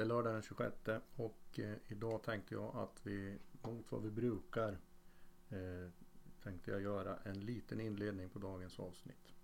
[0.00, 0.76] Det är lördag den 26
[1.16, 4.78] och eh, idag tänkte jag att vi mot vad vi brukar
[5.48, 5.90] eh,
[6.42, 9.34] tänkte jag göra en liten inledning på dagens avsnitt.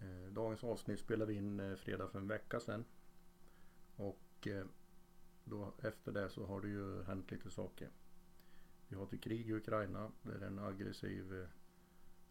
[0.00, 2.84] Eh, dagens avsnitt spelade vi in fredag för en vecka sedan.
[3.96, 4.48] Och
[5.44, 7.90] då, efter det så har det ju hänt lite saker.
[8.88, 11.46] Vi har ett krig i Ukraina där en aggressiv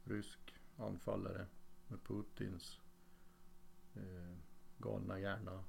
[0.04, 1.46] rysk anfallare
[1.88, 2.80] med Putins
[3.96, 4.38] eh,
[4.78, 5.64] galna hjärna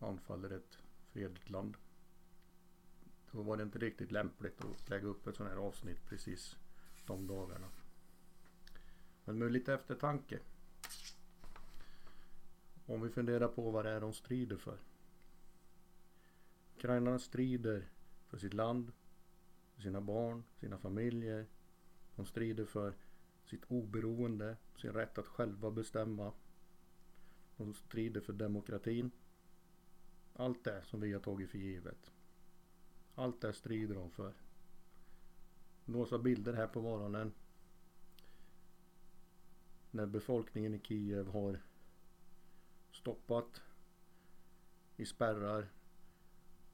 [0.00, 0.78] anfaller ett
[1.12, 1.76] fredligt land.
[3.32, 6.56] Då var det inte riktigt lämpligt att lägga upp ett sånt här avsnitt precis
[7.06, 7.66] de dagarna.
[9.24, 10.38] Men med lite eftertanke.
[12.86, 14.78] Om vi funderar på vad det är de strider för.
[16.76, 17.88] Ukrainarna strider
[18.26, 18.92] för sitt land,
[19.74, 21.46] för sina barn, sina familjer.
[22.16, 22.94] De strider för
[23.44, 26.32] sitt oberoende, sin rätt att själva bestämma.
[27.56, 29.10] De strider för demokratin.
[30.40, 32.12] Allt det som vi har tagit för givet.
[33.14, 34.34] Allt det strider de för.
[35.84, 37.32] Några bilder här på morgonen.
[39.90, 41.60] När befolkningen i Kiev har
[42.92, 43.62] stoppat
[44.96, 45.68] i spärrar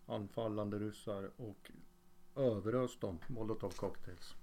[0.06, 1.70] anfallande ryssar och
[2.36, 4.34] överöst dem molotov cocktails.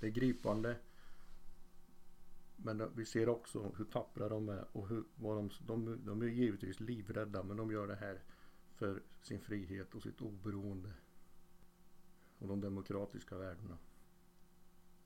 [0.00, 0.76] Det är gripande.
[2.56, 6.26] Men vi ser också hur tappra de är och hur, vad de, de, de är
[6.26, 8.22] givetvis livrädda men de gör det här
[8.74, 10.92] för sin frihet och sitt oberoende.
[12.38, 13.78] Och de demokratiska värdena.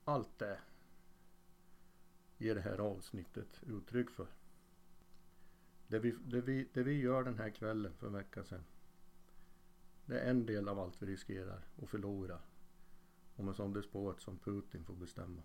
[0.04, 0.58] Allt det
[2.38, 4.26] ger det här avsnittet uttryck för.
[5.86, 8.64] Det vi, det, vi, det vi gör den här kvällen för en vecka sedan.
[10.06, 12.38] Det är en del av allt vi riskerar att förlora.
[13.36, 15.42] Om en sån despot som Putin får bestämma.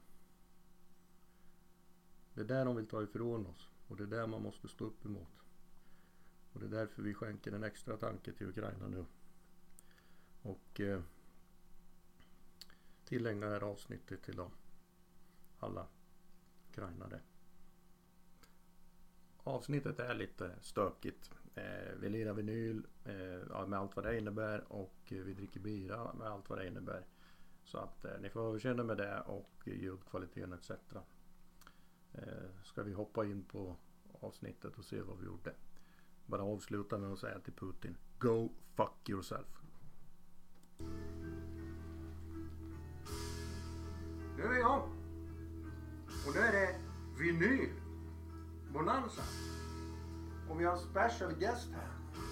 [2.33, 4.85] Det är där de vill ta ifrån oss och det är där man måste stå
[4.85, 5.43] upp emot.
[6.53, 9.05] Och det är därför vi skänker en extra tanke till Ukraina nu.
[10.41, 11.01] Och eh,
[13.05, 14.51] tillägnar det här avsnittet till dem.
[15.59, 15.87] Alla
[16.69, 17.21] ukrainare.
[19.37, 21.31] Avsnittet är lite stökigt.
[21.55, 26.13] Eh, vi lirar vinyl eh, med allt vad det innebär och eh, vi dricker bira
[26.13, 27.05] med allt vad det innebär.
[27.63, 30.71] Så att eh, ni får överseende med det och ljudkvaliteten etc.
[32.13, 33.75] Eh, ska vi hoppa in på
[34.21, 35.53] avsnittet och se vad vi gjorde.
[36.25, 39.61] Bara avsluta med att säga till Putin Go fuck yourself.
[44.37, 44.81] Nu är vi igång.
[46.27, 46.75] Och nu är det
[47.17, 47.69] vinyl.
[48.73, 49.21] Bonanza.
[50.49, 51.87] Och vi har en special guest här.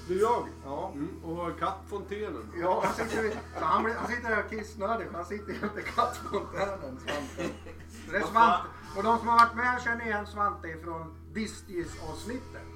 [0.08, 0.47] Det är jag.
[0.64, 0.91] Ja.
[0.91, 2.52] Mm, och har kattfontänen.
[2.62, 7.53] Ja, han sitter, så han, han sitter här kissnödig han sitter jämte kattfontänen, Svante.
[8.12, 8.68] Det är Svante.
[8.97, 12.68] Och de som har varit med känner igen Svante ifrån Distis-avsnittet.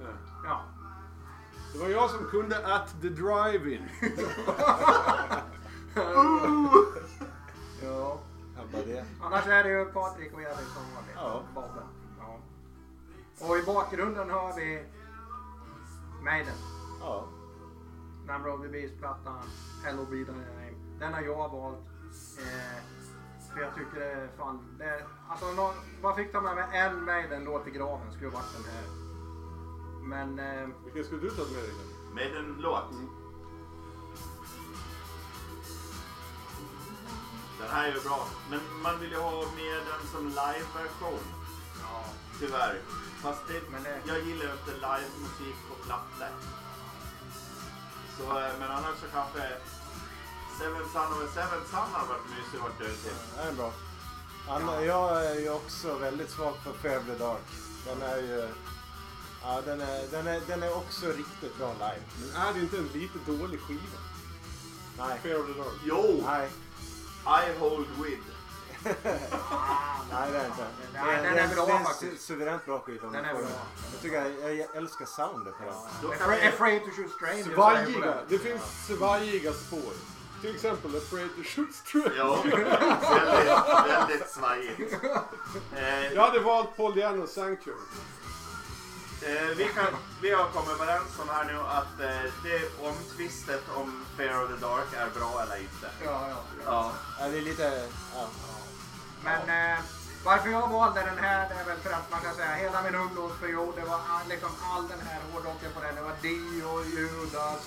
[0.00, 0.06] Ja.
[0.44, 0.60] Ja.
[1.72, 3.88] Det var jag som kunde at the drive-in.
[7.82, 8.18] ja.
[8.56, 9.04] Ja, bara det.
[9.22, 11.14] Annars är det ju Patrik och Erik som vanligt.
[11.16, 11.42] Ja.
[11.54, 11.84] Babben.
[12.18, 12.38] Ja.
[13.46, 14.84] Och i bakgrunden hör vi
[16.24, 16.54] Maiden.
[17.00, 17.28] Ja.
[18.26, 19.42] Number of the Beast-plattan.
[19.84, 20.74] Hello Be Thy Name.
[20.98, 21.78] Den har jag valt.
[22.38, 23.01] Eh,
[23.54, 24.76] för jag tycker det är fan...
[24.78, 28.12] Det, alltså någon, man fick ta med mig en Maiden-låt i graven.
[28.12, 28.84] Skulle varit den här.
[30.02, 30.38] Men...
[30.38, 31.72] Eh, Vilken skulle du ta med dig?
[32.14, 32.84] Med en låt.
[37.60, 38.26] Den här är ju bra.
[38.50, 41.24] Men man vill ju ha med den som live-version.
[41.82, 42.04] ja.
[42.38, 42.80] Tyvärr.
[43.22, 46.28] Fast det, Men det- jag gillar ju inte live-musik på plattor.
[48.18, 49.42] Så, eh, men annars så kanske
[50.58, 53.12] Seven Son of a Seven Son hade varit mysigt att varit ute till.
[53.36, 53.72] Det är bra.
[54.48, 57.42] Anna, jag är ju också väldigt svag för Fävle Dark.
[57.86, 58.48] Den är ju...
[59.42, 62.02] Ja, den är, den, är, den är också riktigt bra live.
[62.20, 63.98] Men är det inte en lite dålig skiva?
[64.98, 65.18] Nej.
[65.22, 65.72] Fair of the Dark.
[65.84, 66.22] Jo!
[66.26, 66.48] Nej.
[67.26, 68.22] I hold with.
[70.12, 70.66] Nej, det är inte.
[70.94, 72.12] Nej, den är bra det är en faktiskt.
[72.12, 73.06] su- suveränt bra skiva.
[73.10, 73.42] Den är bra.
[73.92, 75.64] Jag tycker jag, jag älskar soundet på
[76.10, 76.48] den.
[76.48, 77.54] Afraid to shoot strangers.
[77.54, 78.14] Svajiga.
[78.28, 79.92] Det finns svajiga spår.
[80.42, 82.12] Till exempel Afraid to shoot straight.
[82.16, 84.92] ja, väldigt, väldigt svajigt.
[85.76, 87.78] Eh, Jag hade valt Paul Diano Sanctuary.
[89.22, 89.86] Eh, vi, kan,
[90.22, 94.56] vi har kommit överens om här nu att eh, det omtvistet om Fear of the
[94.66, 95.86] Dark är bra eller inte.
[96.04, 96.36] Ja, ja.
[96.64, 96.92] Ja.
[97.20, 97.88] Ja, det är lite...
[98.14, 98.26] Ja.
[99.24, 99.78] Men eh,
[100.24, 102.94] varför jag valde den här det är väl för att man kan säga hela min
[102.94, 105.94] ungdomsperiod, det var all, liksom all den här hårdrocken på den.
[105.94, 107.60] Det var Dio, Judas,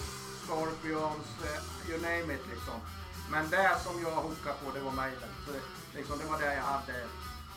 [0.46, 2.78] Scorpions, eh, you name it liksom.
[3.32, 5.30] Men det som jag hookade på det var Maiden.
[5.46, 7.06] Så, det- liksom, det var det jag hade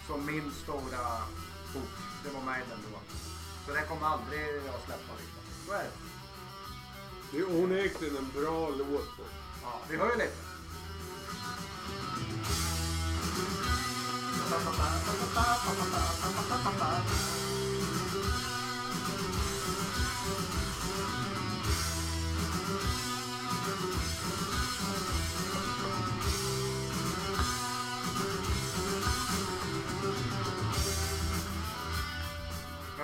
[0.07, 1.03] som min stora
[1.75, 1.93] hook.
[2.25, 2.99] Det var Maiden då.
[3.67, 5.43] Så det kommer aldrig jag släppa liksom.
[5.67, 5.91] Så är det.
[7.31, 9.09] Det är onekligen en bra låt.
[9.63, 10.37] Ja, vi hör ju lite.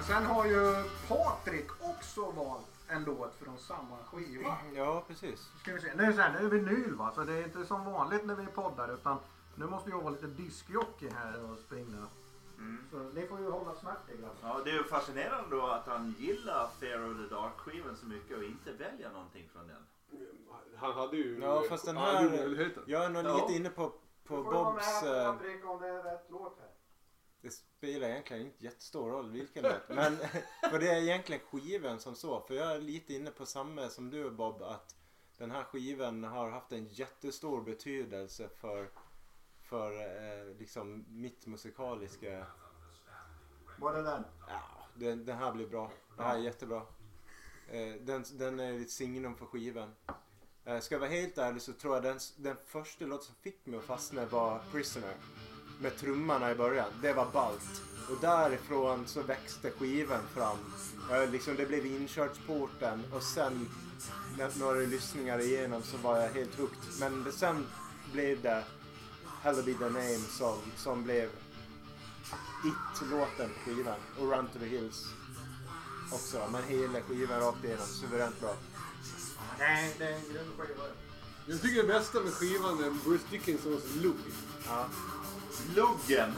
[0.07, 0.75] Sen har ju
[1.09, 4.57] Patrik också valt en låt från samma skiva.
[4.75, 5.51] Ja, precis.
[5.63, 5.95] Ska vi se.
[5.97, 8.25] Nu är det så här, nu är vinyl va, så det är inte som vanligt
[8.25, 9.17] när vi poddar utan
[9.55, 12.07] nu måste jag vara lite diskjockey här och springa.
[12.59, 12.85] Mm.
[12.91, 14.35] Så ni får ju hålla smärt i grabbar.
[14.59, 18.37] Ja, det är ju fascinerande då att han gillar Fear of the Dark-skivan så mycket
[18.37, 19.87] och inte väljer någonting från den.
[20.77, 21.39] Han hade ju...
[21.43, 22.23] Ja, fast den här...
[22.87, 23.37] Jag är nog Ja.
[23.37, 25.03] lite inne på, på Får du vara Bobs...
[25.03, 26.69] med eh, pricka om det är rätt låt här.
[27.45, 29.89] Det spelar egentligen inte jättestor roll vilken låt.
[29.89, 30.17] Men
[30.71, 32.41] för det är egentligen skivan som så.
[32.41, 34.63] För jag är lite inne på samma som du Bob.
[34.63, 34.97] Att
[35.39, 38.91] den här skivan har haft en jättestor betydelse för,
[39.63, 42.47] för eh, liksom mitt musikaliska...
[43.79, 44.25] Var det den?
[44.49, 44.63] Ja,
[44.95, 45.91] den, den här blir bra.
[46.17, 46.83] Det här är jättebra.
[47.69, 49.95] Eh, den, den är ett signum för skivan.
[50.65, 53.67] Eh, ska jag vara helt ärlig så tror jag den, den första låten som fick
[53.67, 55.15] mig att fastna var Prisoner.
[55.79, 56.91] Med trummorna i början.
[57.03, 57.83] Det var ballt.
[58.11, 60.59] Och därifrån så växte skivan fram.
[61.11, 63.69] Eh, liksom det blev inkörsporten och sen
[64.39, 66.79] när några lyssningar igenom så var jag helt hooked.
[67.01, 67.67] Men det, sen
[68.13, 68.65] blev det
[69.43, 71.31] Hell Be The Name som, som blev
[72.65, 73.99] It-låten på skivan.
[74.19, 75.07] Och Run To The Hills
[76.13, 76.49] också.
[76.53, 77.87] Men hela skivan rakt igenom.
[77.87, 78.55] Suveränt bra.
[79.59, 80.85] Nej, det är en grym skiva.
[81.47, 84.17] Jag tycker det bästa med skivan är Bruce Dickinsons lugg.
[84.67, 84.87] Ja.
[85.75, 86.33] Luggen!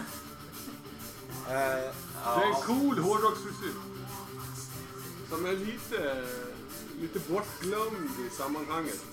[1.49, 1.93] Eh, Det
[2.43, 3.75] är en cool hårdrocksfrisyr.
[5.31, 6.25] Som är lite,
[7.01, 9.05] lite bortglömd i sammanhanget.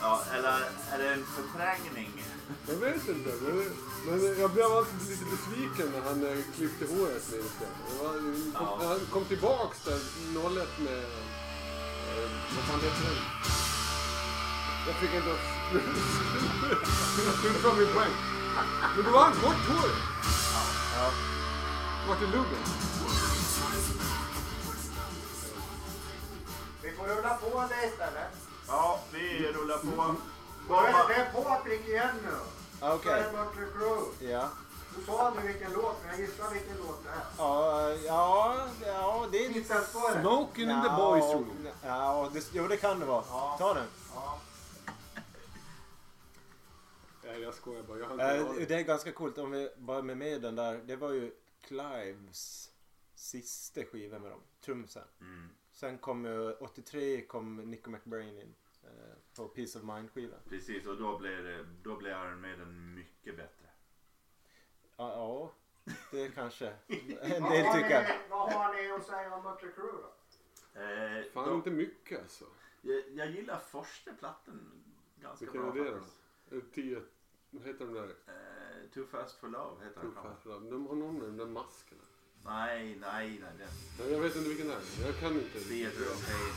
[0.00, 0.60] Ja, eller
[0.92, 2.24] är det en förträngning?
[2.68, 3.30] Jag vet inte.
[3.42, 3.70] Men,
[4.06, 7.30] men jag blev alltid lite besviken när han eh, klippte håret.
[7.30, 7.36] Det
[8.04, 8.14] var,
[8.54, 8.76] Ja.
[8.80, 9.98] när Han kom tillbaks där
[10.62, 10.98] 01 med...
[10.98, 13.16] Eh, vad fan heter den?
[14.86, 15.36] Jag fick inte
[17.42, 18.10] fullfölja min poäng.
[18.96, 19.90] Men var han kort hår.
[20.96, 21.10] ja.
[22.08, 22.62] Vart är luggen?
[26.82, 28.28] Vi får rulla på lite eller?
[28.68, 30.14] Ja, vi rullar på.
[30.68, 32.36] Då är det- det är Patrik igen nu.
[32.88, 33.22] Okej.
[33.32, 33.38] Det
[33.78, 34.30] Crüe.
[34.32, 34.48] Ja.
[34.96, 37.24] Du sa aldrig vilken låt, men jag gissar vilken låt det är.
[37.38, 38.56] Ja, ja,
[38.86, 40.20] ja, det är det?
[40.20, 41.68] Smoking in the boys room.
[41.86, 43.24] Ja, det, jo det kan det vara.
[43.30, 43.56] Ja.
[43.58, 43.86] Ta den.
[44.14, 44.38] Ja.
[47.32, 47.98] Nej, jag skojar bara.
[47.98, 50.80] Jag har inte äh, det är ganska coolt om vi bara med med den där.
[50.86, 52.72] Det var ju Clives
[53.14, 54.40] sista skiva med dem.
[54.60, 55.04] Trumsen.
[55.20, 55.48] Mm.
[55.72, 58.90] Sen kom ju 83 kom Nico McBrain in eh,
[59.36, 60.38] på Peace of Mind skivan.
[60.48, 63.66] Precis och då blev, det, då blev Iron Maiden mycket bättre.
[64.96, 65.52] Ja, ja
[66.10, 66.66] det kanske
[67.20, 68.28] en del tycker.
[68.30, 70.80] Vad har ni att säga om Mötley Crüe då?
[70.80, 72.44] Eh, Fan då, inte mycket alltså.
[72.80, 74.82] Jag, jag gillar första plattan
[75.16, 75.72] ganska Vilken bra.
[75.72, 76.06] Vilken är det
[76.50, 76.60] då?
[76.74, 77.02] 10
[77.54, 78.08] vad heter de där?
[78.26, 80.48] Eh, Too Fast For Love heter Too den kanske.
[80.70, 82.04] De har någon med de där maskerna.
[82.44, 83.52] Nej, nej, nej.
[83.58, 83.68] Den.
[83.98, 85.06] Nej, jag vet inte vilken det är.
[85.06, 85.60] Jag kan inte.
[85.60, 86.54] Theater of Pain.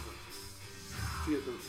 [1.26, 1.66] Theater of.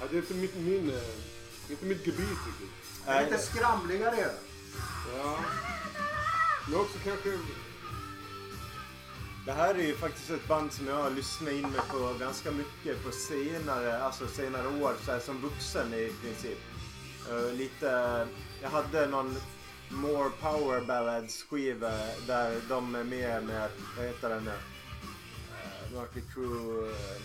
[0.00, 3.04] Ja, det är inte mitt, min, eh, inte mitt gebit riktigt.
[3.06, 4.30] Det är lite skramligare ju.
[5.16, 5.38] Ja.
[6.68, 7.38] Men också kanske...
[9.46, 12.50] Det här är ju faktiskt ett band som jag har lyssnat in mig på ganska
[12.50, 16.58] mycket på senare, alltså senare år, så här, som vuxen i princip.
[17.30, 18.26] Eh, lite,
[18.62, 19.36] jag hade någon
[19.88, 21.90] More Power Ballads skiva
[22.26, 24.50] där de är med med, vad heter den nu?
[25.94, 26.90] Eh, uh, Crew...
[26.90, 27.22] Eh,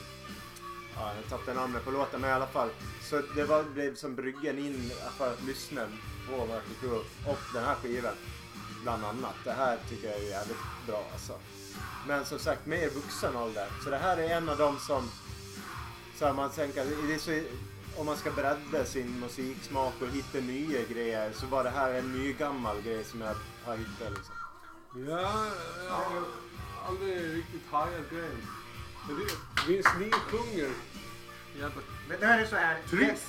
[0.96, 2.70] ja jag tappade namnet på låten men i alla fall.
[3.02, 5.82] Så det var, blev som bryggen in för att lyssna
[6.30, 8.16] på Mötley Crew och den här skivan.
[8.84, 9.36] Bland annat.
[9.44, 10.58] Det här tycker jag är jävligt
[10.88, 11.34] bra alltså.
[12.08, 13.68] Men som sagt, mer vuxen ålder.
[13.84, 15.10] Så det här är en av dem som...
[16.20, 17.32] Så här, man tänker, det är så,
[17.98, 22.12] om man ska bredda sin musiksmak och hitta nya grejer så var det här en
[22.12, 23.36] ny gammal grej som jag
[23.66, 24.36] har hittat liksom.
[25.08, 25.46] Ja,
[25.86, 26.24] jag har
[26.88, 28.48] aldrig riktigt hajat grejen.
[29.08, 30.70] Det- Vince Neil sjunger
[31.60, 32.82] jävla Men det här är så här.
[32.90, 33.26] trist.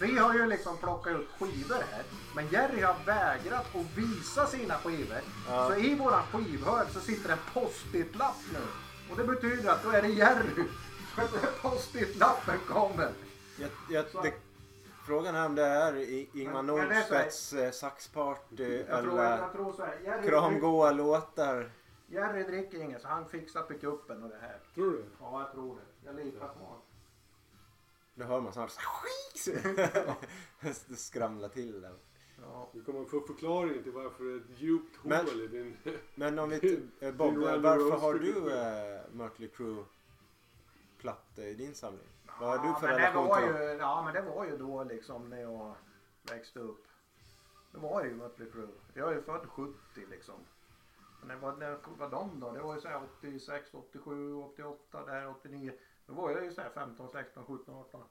[0.00, 2.02] Vi har ju liksom plockat ut skivor här.
[2.34, 5.20] Men Jerry har vägrat att visa sina skivor.
[5.48, 5.68] Ja.
[5.68, 8.58] Så i våran skivhög så sitter en post-it-lapp nu.
[9.10, 10.64] Och det betyder att då är det Jerry.
[11.62, 13.10] Post-it-lappen kommer.
[13.58, 14.34] Jag, jag, det,
[15.06, 20.00] frågan är om det är Ingmar Nordstedts eh, saxparty tror, eller här.
[20.04, 21.70] Jerry, kramgoa låtar.
[22.06, 24.60] Jerry dricker inget så han fixar pickuppen och det här.
[24.74, 25.04] Tror du?
[25.20, 26.06] Ja, jag tror det.
[26.06, 26.82] Jag litar på honom.
[28.14, 28.72] Nu hör man snart
[30.88, 31.94] det skramlar till där.
[32.42, 32.68] Ja.
[32.72, 35.76] Du kommer få förklaring till varför det är ett djupt hål Men- i din...
[36.14, 36.80] Men om vi...
[37.00, 39.84] eh, Bob, varför har du eh, Mötley Crüe
[40.98, 42.08] plattor i din samling?
[42.40, 44.56] Vad har du för men det relation var till ju, Ja men det var ju
[44.56, 45.74] då liksom när jag
[46.22, 46.86] växte upp.
[47.72, 48.68] Det var ju Mötley Crüe.
[48.94, 49.74] Jag är ju född 70
[50.10, 50.34] liksom.
[51.20, 52.52] Men när var, när var de då?
[52.52, 55.72] Det var ju såhär 86, 87, 88, där 89.
[56.06, 58.02] Då var jag ju såhär 15, 16, 17, 18.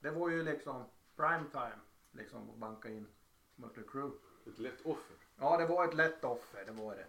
[0.00, 0.84] Det var ju liksom
[1.16, 1.80] prime time
[2.12, 3.06] liksom att banka in
[3.56, 4.12] Mötley Crüe.
[4.46, 5.16] Ett lätt offer.
[5.38, 7.06] Ja det var ett lätt offer, det var det.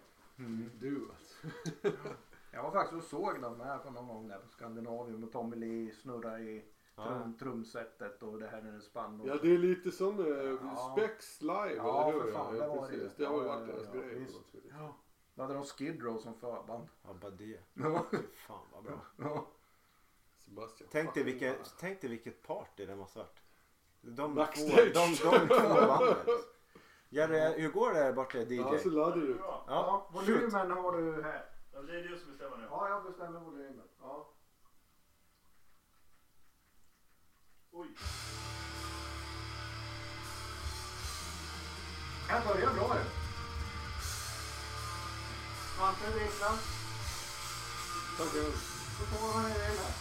[0.80, 1.46] Du alltså.
[2.54, 5.56] Jag var faktiskt och såg dem här på någon gång där på Skandinavium och Tommy
[5.56, 6.64] Lee snurra i
[6.96, 9.22] trum, trumsetet och det här det spann.
[9.24, 10.26] Ja det är lite som eh,
[10.62, 10.94] Ja.
[10.96, 12.20] Spex live, Ja, eller hur?
[12.20, 13.00] för fan, det var det ju.
[13.00, 13.16] precis.
[13.16, 14.26] Det har ju Ja, varit ja, deras ja, grej.
[14.70, 14.94] Ja.
[15.34, 16.88] Då hade de Skid Row som förband.
[17.02, 17.60] Ja, bara det.
[17.74, 18.04] Ja.
[18.34, 19.00] Fan vad bra.
[19.16, 19.46] Ja.
[20.36, 20.88] Sebastian.
[20.92, 23.42] Tänk dig, vilket, tänk dig vilket party det måste varit.
[24.00, 24.92] De två, Backstage.
[24.94, 26.16] de, de två banden.
[27.08, 28.54] Jerry, hur går det borta DJ?
[28.56, 29.36] Ja, så laddar du.
[29.40, 31.44] Ja, Ja, volymen har du här.
[31.82, 32.64] Ja, Det är du som bestämmer nu.
[32.70, 33.86] Ja, jag bestämmer volymen.
[34.00, 34.28] Ja.
[37.72, 37.88] Oj.
[42.28, 43.04] Här börjar bra det.
[45.76, 46.48] Svante dricka.
[48.16, 48.52] Tackar.
[48.98, 49.94] Så tar man det här.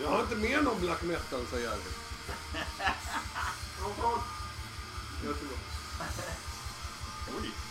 [0.00, 1.92] Jag har inte med någon black metal, säger Jerry.
[3.80, 4.18] Kontroll.
[5.24, 5.56] Jättebra.
[7.40, 7.63] Oj.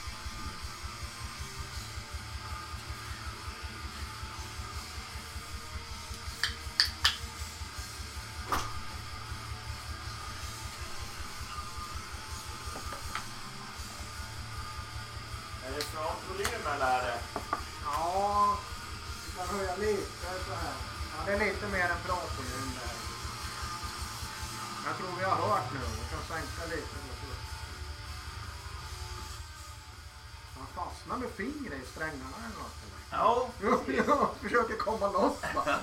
[31.36, 32.78] Fingret i strängarna eller något.
[33.12, 34.04] Ja, eller?
[34.08, 35.80] Ja, försöker komma loss va?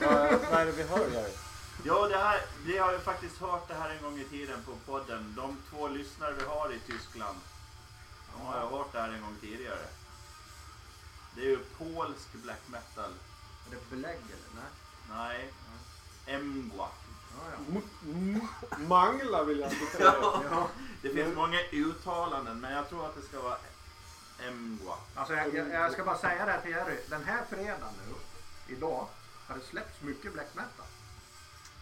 [0.00, 1.32] Vad, vad är det vi hör Jerry?
[1.84, 4.92] Ja, det här, vi har ju faktiskt hört det här en gång i tiden på
[4.92, 5.34] podden.
[5.36, 7.38] De två lyssnare vi har i Tyskland,
[8.32, 9.86] de har ju hört det här en gång tidigare.
[11.34, 13.10] Det är ju polsk black metal.
[13.66, 14.64] Är det belägg eller?
[14.64, 14.70] Nej.
[15.10, 15.52] Nej,
[16.26, 16.88] Emgwa.
[17.36, 18.78] Ja, ja.
[18.78, 20.14] Mangla vill jag inte säga.
[20.50, 20.68] Ja,
[21.02, 23.56] Det finns många uttalanden, men jag tror att det ska vara
[24.40, 24.94] Emgwa.
[25.14, 26.98] alltså jag, jag, jag ska bara säga det här till Jerry.
[27.08, 28.14] Den här fredagen nu,
[28.74, 29.06] idag,
[29.48, 30.70] har det släppts mycket black metal.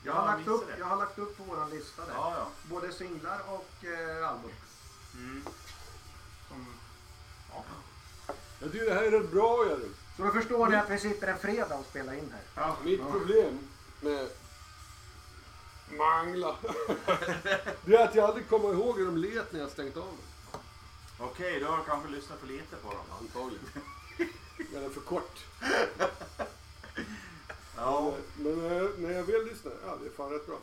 [0.04, 0.78] Jag, Ja, har, jag lagt upp, det.
[0.78, 2.12] jag har lagt upp på våran lista där.
[2.14, 2.46] Ja, ja.
[2.62, 4.50] Både singlar och eh, album.
[5.14, 5.44] Mm.
[6.48, 6.66] Som,
[7.52, 7.64] ja.
[8.58, 9.88] Jag tycker det här är rätt bra, Jerry.
[10.16, 12.62] Så då förstår ni att vi sitter en fredag och spelar in här.
[12.62, 12.76] Ja.
[12.84, 13.58] Mitt problem
[14.00, 14.28] med
[15.90, 16.56] Mangla,
[17.84, 20.18] det är att jag aldrig kommer ihåg hur de lät när jag stängt av dem.
[21.18, 23.04] Okej, då har du kanske lyssnat för lite på dem.
[23.20, 23.66] Antagligen.
[24.76, 25.44] Eller för kort.
[27.76, 28.14] Ja.
[28.36, 30.58] Men eh, när jag väl lyssnar, ja det är fan rätt bra.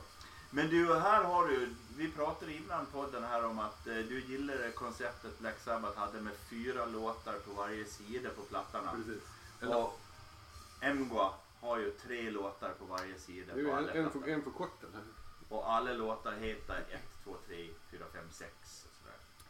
[0.49, 4.71] Men du, här har du, vi pratade innan podden här om att eh, du gillade
[4.71, 8.91] konceptet Black Sabbath hade med fyra låtar på varje sida på plattorna.
[8.91, 9.23] Precis.
[9.75, 9.99] Och
[10.81, 14.27] Emgwa har ju tre låtar på varje sida Det är ju på en, en, för,
[14.27, 15.03] en för kort här.
[15.49, 18.88] Och alla låtar heter 1, 2, 3, 4, 5, 6 och sådär.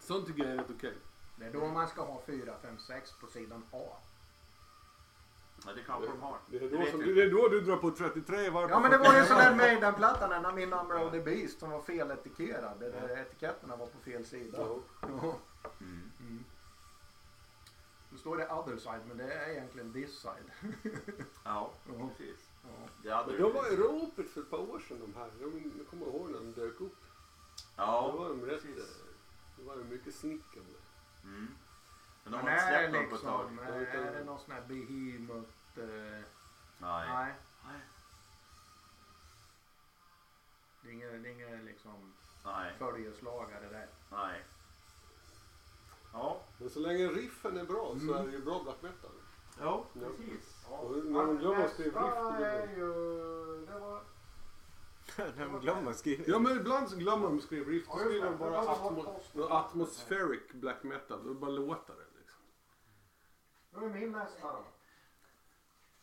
[0.10, 0.94] Sånt tycker jag är rätt okej.
[1.36, 3.98] Det är då man ska ha 4, 5, 6 på sidan A.
[5.66, 6.38] Ja, det kanske de har.
[6.48, 8.70] Det är, Det då som, det är då du drar på 33 varv.
[8.70, 11.70] Ja men det var ju sån där Maiden-plattan, den Min Number of the Beast som
[11.72, 12.80] var feletiketterad.
[12.80, 14.58] Där etiketterna var på fel sida.
[14.58, 14.78] Ja.
[15.02, 15.36] Ja.
[15.82, 16.44] Mm.
[18.10, 20.52] Nu står det other side men det är egentligen this side.
[21.44, 22.10] Ja, Ja.
[22.18, 22.38] precis.
[23.04, 23.24] Ja.
[23.26, 25.30] Det Men de var i ropet för ett par år sedan de här.
[25.42, 26.96] Jag, jag kommer ihåg när de dök upp.
[27.78, 28.62] Ja, Då var de rätt...
[28.62, 29.09] precis.
[29.60, 30.74] Det var ju mycket snickande.
[31.24, 31.48] Mm.
[32.24, 33.52] Men de Men har inte är släppt det någon på ett tag.
[33.52, 35.50] liksom, är är det någon sån här behemoth?
[35.78, 36.24] Eh,
[36.78, 37.08] Nej.
[37.10, 37.34] nej.
[37.66, 37.82] Nej.
[40.82, 42.14] Det är inga, det är inga liksom
[42.46, 42.74] Nej.
[42.80, 43.88] följeslagare där.
[44.12, 44.44] Nej.
[46.14, 46.42] Ja.
[46.58, 48.16] Men så länge riffen är bra så Mm.
[48.16, 49.12] är det ju bra black metal.
[49.60, 50.00] Ja, Ja.
[50.18, 50.66] precis.
[50.70, 53.66] Och när de glömmer att skriva riff, Nästa det är är ju...
[53.66, 54.02] Det var...
[55.38, 56.24] De glömmer skriva.
[56.28, 57.88] Ja men ibland så glömmer de att skriva riff.
[57.88, 59.18] Då skriver de bara atmo
[59.50, 61.24] atmospheric black metal.
[61.24, 62.42] Då bara låtar det liksom.
[63.72, 64.64] Då är min nästa då.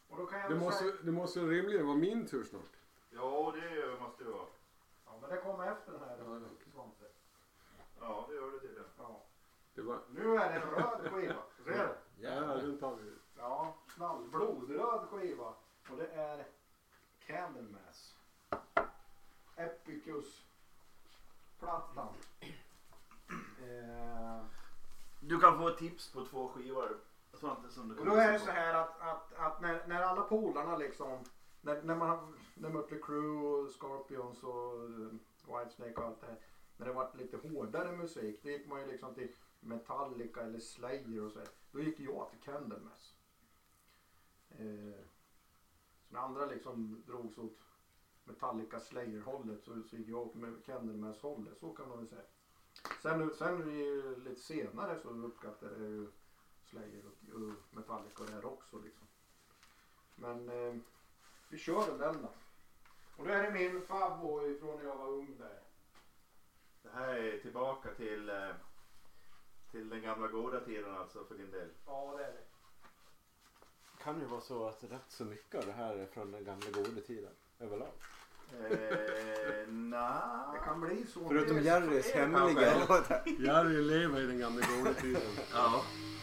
[0.08, 0.94] Och då kan jag Det måste, säga...
[1.02, 2.76] det måste rimligen vara min tur snart.
[3.10, 4.46] Ja, det måste det vara.
[5.06, 6.18] Ja, men det kommer efter den här.
[6.18, 6.40] Ja.
[6.72, 7.04] Svante.
[8.00, 8.84] Ja, det gör det tydligen.
[8.98, 9.22] Ja.
[9.74, 9.98] Det var...
[10.10, 11.34] Nu är det en röd skiva.
[11.64, 12.22] Ser du?
[12.22, 13.12] Ja, den tar vi.
[13.36, 15.54] Ja, knall, blodröd skiva.
[15.90, 16.46] Och det är
[17.26, 17.85] Candlemass.
[19.56, 20.42] Epicus.
[21.58, 22.14] Plattan.
[23.60, 24.44] Eh,
[25.20, 26.98] Du kan få ett tips på två skivor.
[27.32, 30.02] Svante som du och kan då är det så här att, att, att när, när
[30.02, 31.24] alla polarna liksom,
[31.60, 36.38] när, när man när Mötley Crüe och Scorpions och eh, Whitesnake och allt det här.
[36.76, 41.22] När det var lite hårdare musik, då gick man ju liksom till Metallica eller Slayer
[41.24, 41.48] och så här.
[41.72, 43.14] Då gick jag till Candlemass.
[44.50, 45.04] Eh,
[46.08, 47.58] så när andra liksom drogs åt
[48.26, 51.58] Metallica Slayer hållet så, så gick jag åt med Candlemass hållet.
[51.60, 52.22] Så kan man väl säga.
[53.02, 53.60] Sen, sen
[54.24, 56.08] lite senare så uppskattade jag ju
[56.64, 59.06] Slayer och, och Metallica och det här också liksom.
[60.14, 60.74] Men eh,
[61.48, 62.30] vi kör den den då.
[63.16, 65.62] Och då är det min favvo ifrån när jag var ung där.
[66.82, 68.50] Det här är tillbaka till, eh,
[69.70, 71.68] till den gamla goda tiden alltså för din del.
[71.86, 72.44] Ja det är det.
[74.02, 76.70] kan ju vara så att rätt så mycket av det här är från den gamla
[76.70, 77.92] goda tiden överlag.
[78.70, 80.52] Eh, nah.
[80.52, 81.28] Det kan bli så.
[81.28, 83.22] Förutom Jerrys hemliga låtar.
[83.38, 85.22] Jerry lever i den gamla goda tiden.
[85.54, 85.82] Ja,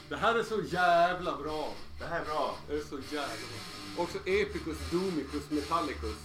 [0.09, 1.73] Det här är så jävla bra.
[1.99, 2.55] det här är bra.
[2.67, 4.03] Det är så jävla bra.
[4.03, 6.17] Också Epicus, Doomicus, Metallicus.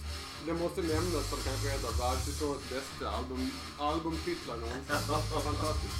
[0.45, 4.95] Det måste nämnas som kanske är ett av världshistoriens bästa album, albumtitlar någonsin.
[5.43, 5.95] Fantastiskt.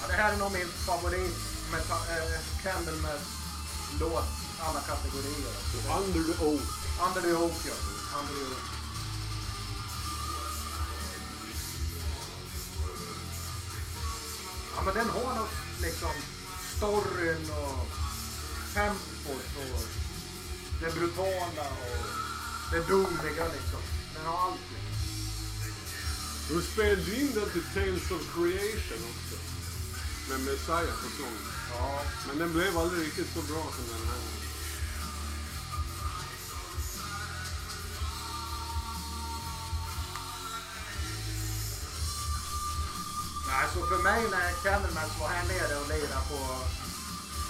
[0.00, 1.36] Ja, det här är nog min favorit
[1.72, 3.39] med äh, Candlemass
[4.00, 4.24] låt
[4.60, 5.54] alla kategorier.
[5.98, 6.68] Under the Oath.
[7.06, 7.74] Under the Oak ja.
[8.18, 8.70] Under the Oak.
[14.76, 16.10] Ja men den har något liksom
[16.76, 17.86] storyn och
[18.74, 19.84] tempot och
[20.80, 22.06] det brutala och
[22.72, 23.82] det doomiga liksom.
[24.14, 24.60] Den har allt.
[24.72, 24.90] liksom.
[26.48, 29.49] De spelade in den till Tales of Creation också.
[30.30, 31.38] Med Messiah på sång.
[31.74, 32.02] Ja.
[32.26, 34.20] Men den blev aldrig riktigt så bra som den här.
[43.48, 46.40] Nej, så för mig när Candlemass var här nere och lirade på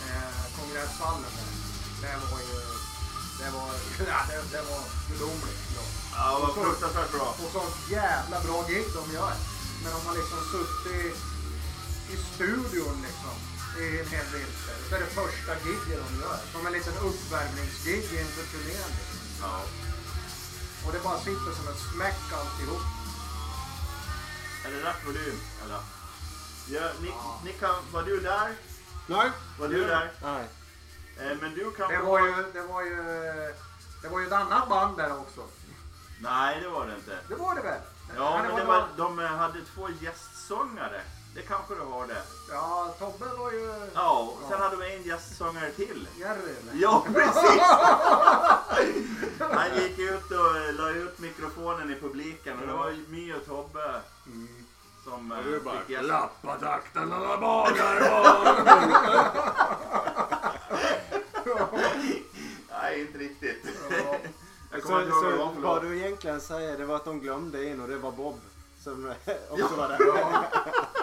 [0.07, 1.61] eh, kongresshallen
[2.02, 2.61] det var ju,
[3.40, 3.70] det var,
[4.12, 5.85] ja, det, det var gudomligt bra.
[6.16, 7.28] Ja, det var fruktansvärt bra.
[7.42, 9.35] Och sånt jävla bra gig de gör.
[9.83, 11.30] När de har liksom suttit
[12.12, 13.37] i studion liksom
[13.83, 14.77] i en hel vinter.
[14.88, 16.38] Så är det första giget de gör.
[16.53, 18.90] Som en liten uppvärmningsgig inför turnén.
[18.99, 19.20] Liksom.
[19.42, 19.61] Ja.
[20.87, 22.83] Och det bara sitter som en smäck alltihop.
[24.64, 25.40] Är det rätt volym?
[25.64, 25.81] Eller?
[26.68, 27.12] Ja, ni,
[27.44, 28.55] ni kan, var du där?
[29.07, 29.31] Nej.
[29.59, 30.12] Var du där?
[30.23, 30.44] Nej.
[31.20, 32.96] Eh, men du kan Det var ju, det var ju,
[34.03, 35.40] det var ju ett annat band där också.
[36.20, 37.18] Nej, det var det inte.
[37.29, 37.81] Det var det väl?
[38.16, 41.01] Ja, det men det var, de hade två gästsångare.
[41.35, 42.23] Det kanske det var det.
[42.51, 46.09] Ja, Tobbe var ju Ja, och sen hade de en gästsångare till.
[46.19, 46.40] Jerry.
[46.40, 46.83] eller?
[46.83, 47.62] Ja, precis!
[49.53, 53.33] Han gick ut och eh, la ut mikrofonen i publiken och det var ju My
[53.35, 54.01] och Tobbe
[55.05, 56.05] som Ja, det är eh, bara fick gäst.
[56.09, 58.01] Lappa takten alla bagar
[62.71, 63.64] Nej, inte riktigt.
[63.90, 64.16] Ja.
[64.73, 65.83] Jag Så, kommer inte ihåg vad det var så för vad låt.
[65.83, 68.40] du egentligen säger det var att de glömde en och det var Bob.
[68.85, 69.12] Som
[69.51, 69.69] också Ja.
[69.77, 69.99] var där.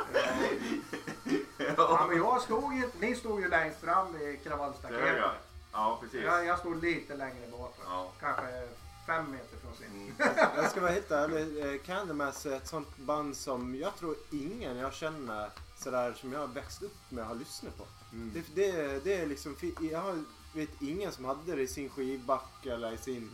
[1.78, 5.18] Ja, men jag stod ju, ni stod ju längst fram i kravallstaketet.
[5.18, 5.32] jag.
[5.72, 6.22] Ja, precis.
[6.24, 7.60] Jag, jag stod lite längre bak.
[7.80, 7.86] va?
[7.90, 8.12] Ja.
[8.20, 8.68] Kanske
[9.08, 9.88] fem meter från sin.
[10.18, 10.36] Mm.
[10.56, 11.74] Jag ska vara helt ärlig.
[11.74, 16.40] eh, Candlemass är ett sånt band som jag tror ingen jag känner sådär som jag
[16.40, 17.84] har växt upp med har lyssnat på.
[18.12, 19.56] Det, det, det är liksom,
[19.92, 23.30] jag vet ingen som hade det i sin skivback eller i sin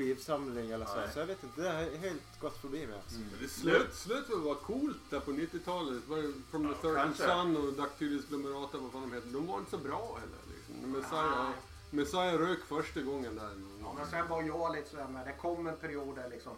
[0.00, 0.96] skivsamling eller så.
[0.96, 1.08] Nej.
[1.12, 2.96] Så jag vet inte, det har helt gått förbi mig.
[2.96, 3.18] Alltså.
[3.40, 6.02] Det slut, slutet var coolt där på 90-talet.
[6.04, 7.24] Det var ju From the Ja, Third kanske.
[7.24, 9.28] Sun och Dactylus Glomerata, vad fan de heter.
[9.28, 10.42] De var inte så bra heller.
[10.52, 10.92] Liksom.
[10.92, 11.50] Messiah,
[11.90, 13.50] Messiah rök första gången där.
[13.82, 15.26] Ja, men sen var jag lite sådär med.
[15.26, 16.52] Det kom en period där liksom.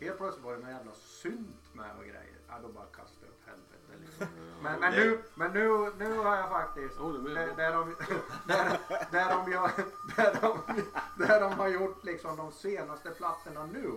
[0.00, 2.38] Helt plötsligt var det någon jävla synt med och grejer.
[2.48, 4.01] Ja, då bara kastade jag åt helvete liksom.
[4.62, 6.98] Men, men, nu, men nu, nu har jag faktiskt.
[6.98, 7.94] Där, där, de,
[8.46, 8.78] där,
[9.12, 9.70] där, de gör,
[10.16, 10.58] där, de,
[11.26, 13.92] där de har gjort liksom de senaste plattorna nu.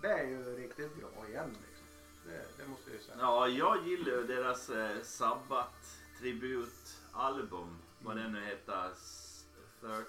[0.00, 1.86] Det är ju riktigt bra igen liksom.
[2.26, 3.16] Det, det måste jag ju säga.
[3.20, 5.70] Ja, jag gillar ju deras eh, Sabbath
[6.18, 7.76] tributalbum.
[8.02, 8.90] Vad den nu heter.
[8.96, 9.44] S-
[9.80, 10.02] 13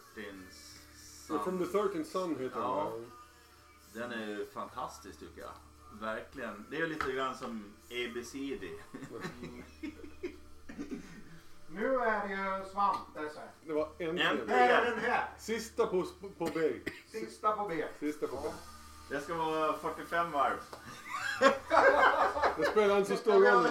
[1.27, 1.59] From Sun.
[1.59, 2.91] the Thirteenth Sun heter Ja.
[2.93, 3.11] den.
[3.93, 5.51] Den är ju fantastisk tycker jag.
[5.99, 6.65] Verkligen.
[6.69, 8.63] Det är lite grann som ABCD.
[11.67, 13.51] Nu är det ju Svante här.
[13.65, 13.89] Det var.
[13.99, 14.49] Äntligen.
[14.49, 15.29] Här är den här.
[15.37, 16.05] Sista på,
[16.37, 16.71] på B.
[17.11, 17.83] Sista på B.
[17.99, 18.49] Sista på B.
[19.09, 20.57] Det ska vara 45 varv.
[22.57, 23.67] Det spelar inte så stor roll.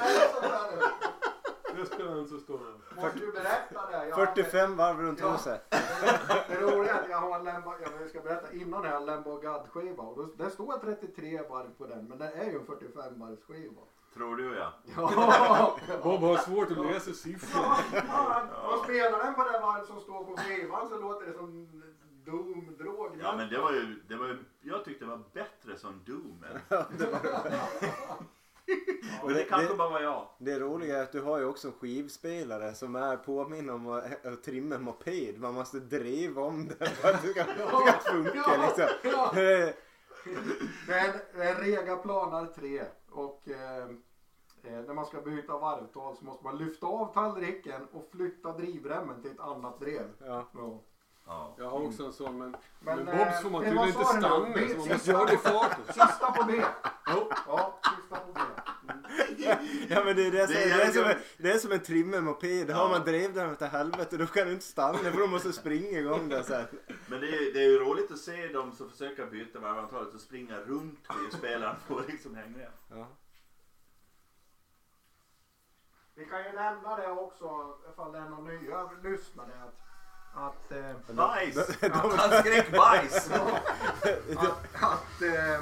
[1.88, 2.80] Här inte så stor roll.
[2.96, 4.08] Måste du berätta det?
[4.08, 5.32] Jag hade- 45 varv runt Ja.
[5.32, 5.64] huset.
[6.48, 9.06] Det roliga är att jag har en Lambo, jag ska berätta innan jag har en
[9.06, 12.58] Lambo God skiva och då, det står 33 varv på den men det är ju
[12.58, 13.82] en 45 varvs skiva.
[14.14, 14.72] Tror du ja.
[14.96, 15.76] Ja!
[16.02, 17.64] Bob har svårt att läsa siffror.
[18.72, 21.68] Och spelar den på det varv som står på skivan så låter det som
[22.24, 23.18] Doom drog.
[23.22, 26.44] Ja men det var ju, det var ju, jag tyckte det var bättre som Doom.
[26.50, 26.78] än-
[29.22, 30.26] Och det kanske bara var jag.
[30.38, 34.26] Det roliga är att du har ju också en skivspelare som är påminner om att,
[34.26, 35.40] att trimma en moped.
[35.40, 38.88] Man måste driva om den för att det ska, det ska funka liksom.
[39.02, 39.32] Ja.
[40.86, 43.82] Det är en, det Rega Planar 3 och eh,
[44.62, 49.22] eh, när man ska byta varvtal så måste man lyfta av tallriken och flytta drivremmen
[49.22, 50.08] till ett annat drev.
[50.18, 50.48] Ja.
[50.54, 50.80] Ja.
[51.26, 51.54] Ja.
[51.58, 54.00] Jag har också en sån men, Men, men, eh, Bobs får man det tydligen inte
[54.00, 55.84] det stanna så man Sista- måste göra det i farten.
[55.86, 56.62] Sista på B.
[57.06, 57.30] Jo.
[57.46, 57.78] Ja.
[59.88, 61.72] Ja men det är, det, som, Det det, är är som, en, det är som
[61.72, 62.70] en trimme moped.
[62.70, 62.88] Har Ja.
[62.88, 66.28] man den till helvete då kan du inte stanna för då måste du springa igång
[66.28, 66.66] den sen.
[67.06, 70.20] Men det är, det är ju roligt att se dem som försöker byta varvantalet och
[70.20, 72.70] springa runt skivspelaren och liksom hänga med.
[72.90, 73.06] Ja.
[76.14, 79.80] Vi kan ju nämna det också ifall det är några nya lyssnare att,
[80.34, 81.56] att, eh, Bajs!
[82.16, 83.30] Han skrek bajs!
[84.36, 85.60] att, att eh,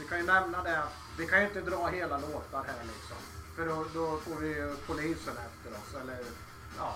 [0.00, 3.16] vi kan ju nämna det att vi kan ju inte dra hela låtar här liksom.
[3.56, 6.18] För då, då får vi ju polisen efter oss eller
[6.78, 6.94] ja.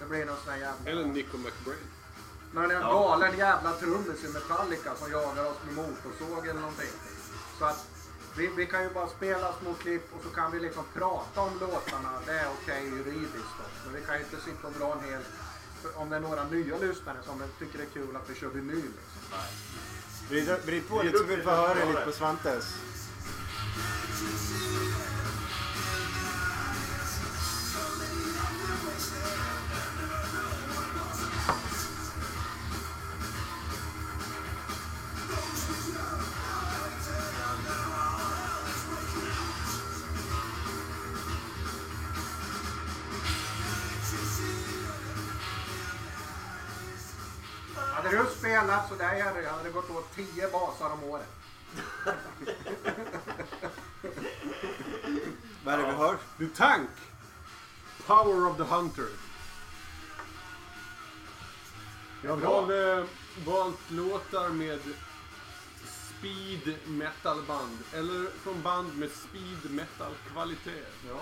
[0.00, 0.90] Det blir någon sån här jävla...
[0.90, 1.78] Eller Nico McBrain.
[2.56, 2.92] Är en Ja.
[2.92, 6.90] galen jävla trummis i Metallica som jagar oss med motorsåg eller någonting.
[7.58, 7.86] Så att
[8.36, 11.58] vi, vi kan ju bara spela små klipp och så kan vi liksom prata om
[11.60, 12.10] låtarna.
[12.26, 13.64] Det är okej juridiskt då.
[13.84, 15.22] Men vi kan ju inte sitta och dra en hel...
[15.94, 18.76] Om det är några nya lyssnare som tycker det är kul att vi kör vinyl
[18.76, 19.38] liksom.
[20.64, 22.74] Vrid, på lite så vi får höra lite på Svantes.
[48.04, 51.26] Hade du spelat så där Jerry, hade det gått åt 10 basar om året.
[55.64, 56.16] Vad är det vi hör?
[56.38, 56.90] The Tank.
[58.06, 59.08] Power of the Hunter.
[62.22, 63.04] Jag har eh,
[63.46, 64.80] valt låtar med
[65.86, 67.78] speed metal band.
[67.92, 70.84] Eller från band med speed metal kvalitet.
[71.08, 71.20] Ja.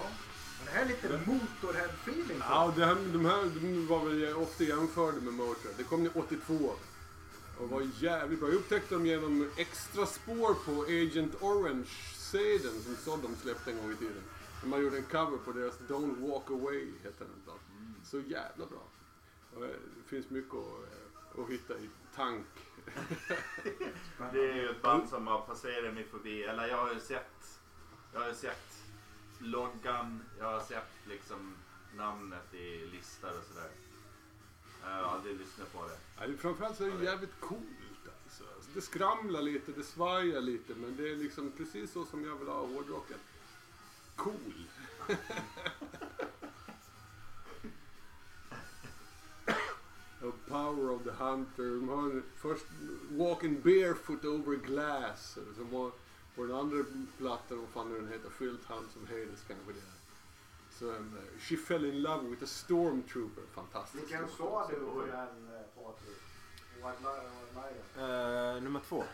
[0.59, 4.65] Men det här är lite Motorhead-feeling Ja, det här, de här de var väl ofta
[4.65, 5.75] jämförda med Motörhead.
[5.77, 6.73] Det kom 82.
[7.59, 8.49] Och var jävligt bra.
[8.49, 13.97] Jag upptäckte dem genom extra spår på Agent Orange-sedeln som Sodom släppte en gång i
[13.97, 14.23] tiden.
[14.65, 17.43] Man gjorde en cover på deras Don't Walk Away, heter den.
[17.47, 17.53] Då.
[18.05, 18.89] Så jävla bra.
[19.57, 22.47] Och, eh, det finns mycket att, eh, att hitta i tank.
[24.33, 26.43] Det är ju ett band som har passerat mig förbi.
[26.45, 27.61] Eller jag har ju sett,
[28.13, 28.83] jag har sett
[29.39, 31.55] loggan, jag har sett liksom
[31.97, 33.71] namnet i listor och sådär.
[34.83, 36.27] Jag har aldrig lyssnat på det.
[36.27, 37.63] Ja, framförallt så är det jävligt coolt.
[38.25, 38.45] Alltså,
[38.75, 42.49] Det skramlar lite, det svajar lite men det är liksom precis så som jag vill
[42.49, 43.19] ha hårdrocken.
[44.23, 44.67] Cool.
[50.23, 51.63] Och Power of the Hunter.
[51.63, 52.67] De har först
[53.11, 55.39] Walking Barefoot Over Glass.
[55.57, 55.91] Som var
[56.35, 56.85] på den andra
[57.19, 60.03] plattan, vad fan den heter, Fyllt Hand som Hades kanske det är.
[60.79, 63.43] Så um, She Fell In Love With A Stormtrooper.
[63.55, 64.05] Fantastiskt.
[64.05, 66.19] Vilken sa du på den eh, Patrik?
[66.77, 68.11] White Lion.
[68.11, 69.05] Eh, nummer två.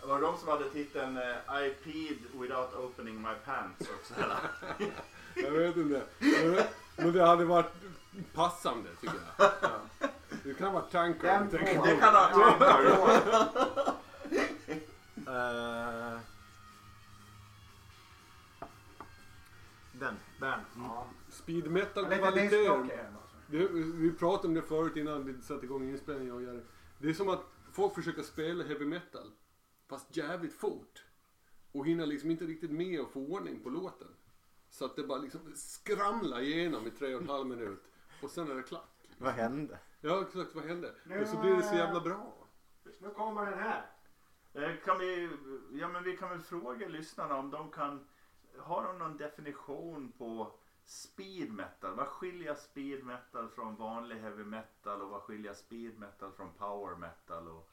[0.00, 4.14] Det var de som hade titeln eh, I peed without opening my pants också.
[4.14, 4.38] eller?
[5.44, 6.02] Jag vet inte.
[6.96, 7.72] Men- det hade varit
[8.34, 9.50] passande tycker jag.
[9.62, 10.08] Ja.
[10.44, 11.46] Det kan vara tankar.
[11.50, 13.92] Det kan ha Ja,
[15.26, 16.18] Eh,
[19.92, 20.14] den.
[20.40, 20.60] Den.
[20.76, 21.06] Ja.
[21.30, 22.48] Speed metal Lite kvalitet.
[22.48, 23.36] discjockey här alltså.
[23.46, 26.34] Det, vi pratade om det förut innan vi satte igång inspelningen.
[26.34, 26.60] Och Jerry.
[26.98, 29.30] det är som att folk försöker spela heavy metal.
[29.90, 31.04] Fast jävligt fort.
[31.72, 34.08] Och hinner liksom inte riktigt med att få ordning på låten.
[34.68, 37.82] Så att det bara liksom skramlar igenom i tre och en halv minut.
[38.22, 39.06] Och sen är det klart.
[39.18, 39.78] Vad hände?
[40.00, 40.94] Ja exakt, vad hände?
[41.04, 42.34] Nu, Och så blir det så jävla bra.
[42.98, 43.90] Nu kommer den här.
[44.54, 45.30] Eh, Kan vi,
[45.72, 48.06] ja men vi kan väl fråga lyssnarna om de kan,
[48.58, 50.52] har de någon definition på
[50.84, 51.94] speed metal?
[51.94, 56.96] Vad skiljer speed metal från vanlig heavy metal och vad skiljer speed metal från power
[56.96, 57.69] metal och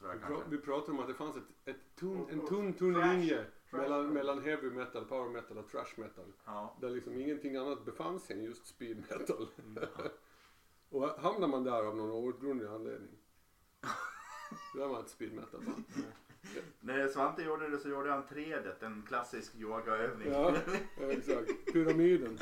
[0.00, 0.50] sådär Vi, kanske.
[0.50, 3.80] vi pratade om att det fanns ett, ett tunn, en tunn, tunn trash- linje trash
[3.82, 6.32] mellan, mellan heavy metal, power metal och trash metal.
[6.44, 6.76] Ja.
[6.80, 9.48] Där liksom ingenting annat befann sig än just speed metal.
[9.66, 9.84] Mm.
[10.90, 13.18] och hamnar man där av någon outgrundlig anledning.
[14.74, 15.84] Då är man ett speed metal band.
[16.80, 20.32] När Svante gjorde det så gjorde han tredet, en klassisk yogaövning.
[20.32, 20.54] Ja,
[21.00, 21.72] ja, exakt.
[21.72, 22.38] Pyramiden.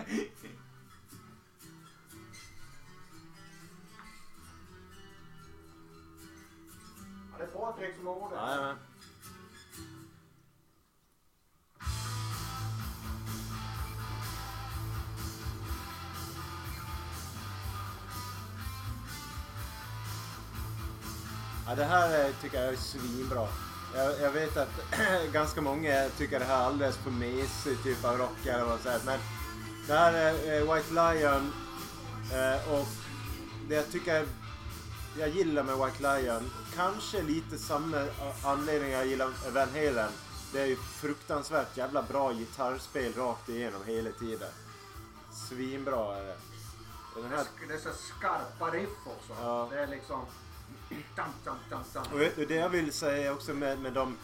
[7.77, 8.39] Det som ordet.
[8.39, 8.77] Jajamän.
[21.69, 23.49] Ja, det här eh, tycker jag är svinbra.
[23.95, 24.69] Jag, jag vet att
[25.33, 28.89] ganska många tycker det här är alldeles för mesig typ av rock eller vad så
[28.89, 29.01] här.
[29.07, 29.19] Men
[29.87, 31.53] det här är eh, White Lion
[32.33, 32.87] eh, och
[33.69, 34.27] det jag tycker
[35.19, 38.07] jag gillar med White Lion, kanske lite samma
[38.45, 40.13] anledning jag gillar Van Halen.
[40.53, 44.51] Det är ju fruktansvärt jävla bra gitarrspel rakt igenom hela tiden.
[45.49, 46.37] Svinbra är det.
[47.15, 49.33] Den Det här, är- Det är så skarpa riff också.
[49.43, 49.69] Ja.
[49.71, 50.21] Det är liksom...
[51.17, 52.13] Dam, dam, dam, dam.
[52.13, 54.17] och det det jag vill säga också med, med dem.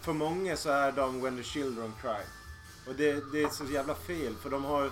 [0.00, 2.24] För många så är de When the Children Cry.
[2.88, 4.90] Och det, det är så jävla fel för de har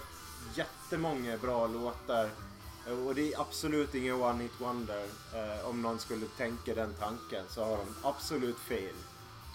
[0.54, 2.30] jättemånga bra låtar.
[2.86, 5.06] Och det är absolut ingen One Hit Wonder.
[5.34, 8.94] Eh, om någon skulle tänka den tanken så har de absolut fel.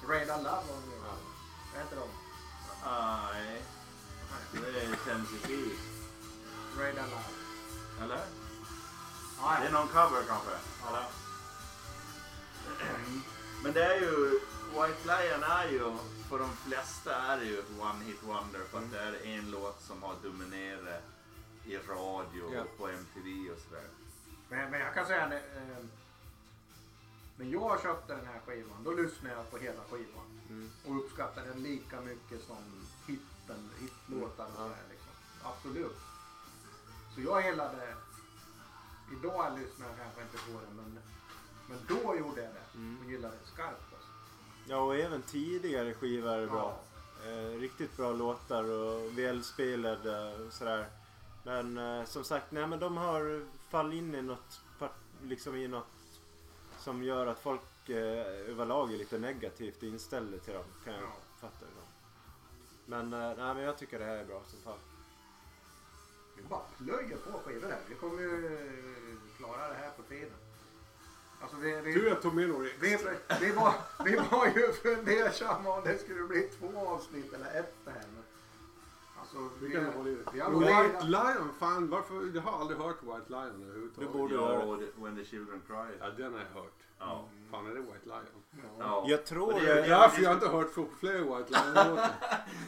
[0.10, 1.06] Radar Love har de gjort.
[1.74, 2.08] Vad heter de?
[2.86, 3.62] Nej,
[4.52, 5.78] det är Tennessee
[6.80, 8.04] Radar Love.
[8.04, 8.26] Eller?
[9.42, 10.52] Ja, Det är någon cover kanske?
[10.90, 11.06] Eller?
[13.64, 14.40] Men det är ju,
[14.74, 15.98] White Lion är ju,
[16.30, 19.52] för de flesta är det ju ett one hit wonder för att det är en
[19.52, 21.04] låt som har dominerat
[21.68, 22.62] i radio Ja.
[22.62, 23.84] och på MTV och sådär.
[24.50, 25.84] Men, men jag kan säga eh,
[27.38, 30.26] när jag köpte den här skivan då lyssnade jag på hela skivan.
[30.50, 30.72] Mm.
[30.88, 32.58] Och uppskattade den lika mycket som
[33.08, 34.64] hitten, hitlåtar och Ja.
[34.64, 35.12] sådär liksom.
[35.44, 35.98] Absolut.
[37.16, 37.96] Så jag gillade,
[39.20, 41.00] idag lyssnar jag kanske inte på den men,
[41.70, 42.78] men då gjorde jag det.
[42.78, 42.98] Mm.
[43.06, 44.10] Och gillade det skarpt alltså.
[44.68, 46.80] Ja, och även tidigare skivor är bra.
[47.26, 50.88] Eh, riktigt bra låtar och välspelade och sådär.
[51.48, 54.62] Men eh, som sagt, nej men de har fallit in i något,
[55.24, 55.88] liksom i något
[56.80, 60.64] som gör att folk eh, överlag är lite negativt inställda till dem.
[60.84, 61.08] Kan jag Ja.
[61.40, 61.72] fatta det.
[62.86, 64.80] Men, eh, nej, men jag tycker det här är bra som fan.
[66.38, 67.80] Vi bara plöjer på skivor här.
[67.90, 70.34] Vi kommer ju eh, klara det här på tiden.
[71.42, 72.98] Alltså vi, vi, Tur jag tog med några Vi,
[73.42, 73.74] vi, var,
[74.06, 78.04] vi var ju fundersamma om det skulle bli två avsnitt eller ett det här.
[78.16, 78.24] Men,
[79.36, 80.32] alltså, Vi kan hålla i det.
[80.34, 82.32] vi har White Lion, fan varför?
[82.36, 84.12] Jag har aldrig hört White Lion överhuvudtaget.
[84.12, 84.86] Du borde Ja, det.
[84.86, 85.76] det- When the Children Cry.
[86.00, 86.74] Ja, den har jag hört.
[87.00, 87.26] Ja.
[87.52, 88.64] Fan är det White Lion?
[88.80, 89.06] Ja.
[89.08, 92.10] Jag tror det- det, Det är därför jag inte har hört fler White Lion-låtar.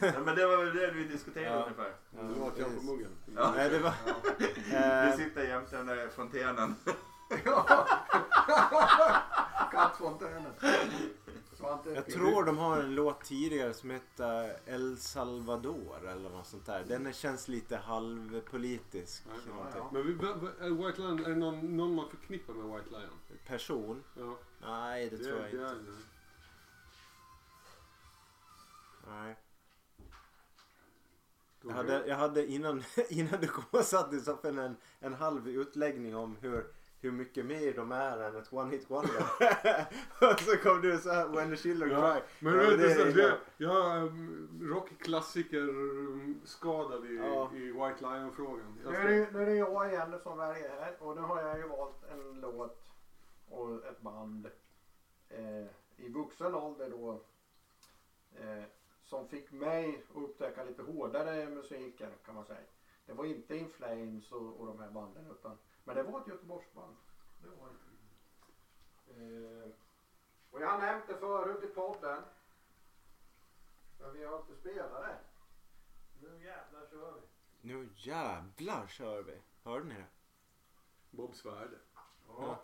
[0.00, 1.62] Ja, men det var väl det vi diskuterade Ja.
[1.62, 1.92] ungefär.
[2.10, 3.10] Nu vart jag på muggen.
[3.36, 3.52] Ja.
[3.56, 3.92] Nej, det var...
[4.38, 4.44] Du
[4.76, 6.74] Eh, sitter jämte den där fontänen.
[7.44, 7.86] Ja.
[9.72, 10.52] Kattfontänen.
[11.60, 16.66] Svante jag tror de har en låt tidigare som heter El Salvador eller något sånt
[16.66, 16.84] där.
[16.84, 19.22] Den känns lite halvpolitisk.
[19.26, 19.82] Ja, någonting.
[19.92, 20.12] Men vi,
[20.86, 23.38] White Lion, är det någon, någon man förknippar med White Lion?
[23.46, 24.04] Person?
[24.14, 25.64] Ja, Nej, det, tror jag det inte.
[25.64, 25.96] är det.
[29.06, 29.36] Nej.
[31.62, 35.48] Jag hade, jag hade innan, innan du kom och satt i soffan en, en halv
[35.48, 36.66] utläggning om hur,
[37.00, 39.22] hur mycket mer de är än ett one hit wonder.
[40.32, 42.22] och så kom du så här When the children Ja, cry.
[42.38, 47.50] men Ja, det, det det, jag är um, rockklassiker um, skadad i, Ja.
[47.54, 48.78] i White Lion-frågan.
[48.84, 51.58] Nu är, det, nu är det jag igen som väljer här och nu har jag
[51.58, 52.82] ju valt en låt
[53.48, 54.46] och ett band
[55.28, 57.20] eh, i vuxen ålder då
[58.34, 58.62] eh,
[59.04, 62.58] som fick mig att upptäcka lite hårdare musiken kan man säga.
[63.06, 66.26] Det var inte In Flames och, och de här banden utan men det var ett
[66.26, 66.96] Göteborgsband.
[67.42, 67.80] Det var det.
[69.14, 69.70] Eh,
[70.50, 72.22] och jag har nämnt det förut i podden.
[73.98, 75.18] Men vi har inte spelat det.
[76.20, 77.26] Nu jävlar kör vi.
[77.60, 79.42] Nu jävlar kör vi.
[79.64, 80.06] Hörde ni det?
[81.10, 81.78] Bob Svärde.
[82.28, 82.58] Ja.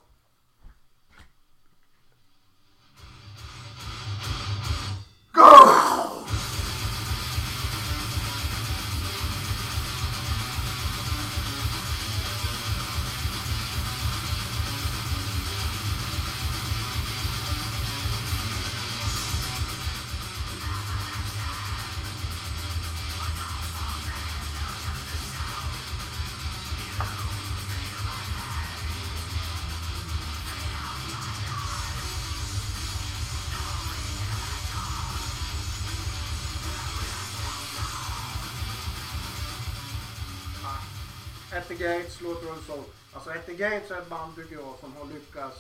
[41.67, 42.85] At the Gates, låter and Soul.
[43.13, 45.59] Alltså At the Gates är ett band tycker jag som har lyckats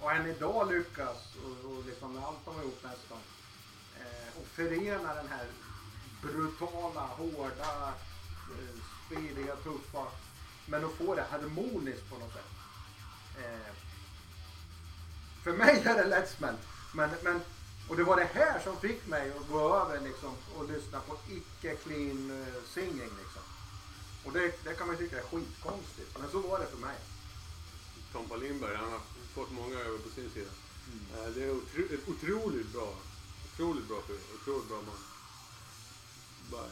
[0.00, 3.18] och än idag lyckas och, och liksom allt de har gjort nästan.
[4.00, 5.46] Eh, och förena den här
[6.22, 10.06] brutala, hårda, eh, speediga, tuffa
[10.66, 12.50] men att få det harmoniskt på något sätt.
[13.38, 13.72] Eh,
[15.42, 16.60] för mig är det lättsmält.
[16.94, 17.40] Men, men,
[17.88, 21.16] och det var det här som fick mig att gå över liksom, och lyssna på
[21.28, 23.12] icke clean eh, singing.
[23.22, 23.43] Liksom.
[24.24, 26.18] Och det, det kan man ju tycka är skitkonstigt.
[26.18, 26.98] Men så var det för mig.
[28.12, 29.00] Tompa Lindberg, han har
[29.34, 30.50] fått många över på sin sida.
[31.14, 32.94] Eh, Det är otro, otroligt bra,
[33.52, 34.96] otroligt bra program, otroligt bra man.
[36.50, 36.68] Bara,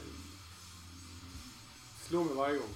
[2.09, 2.75] slår mig varje gång.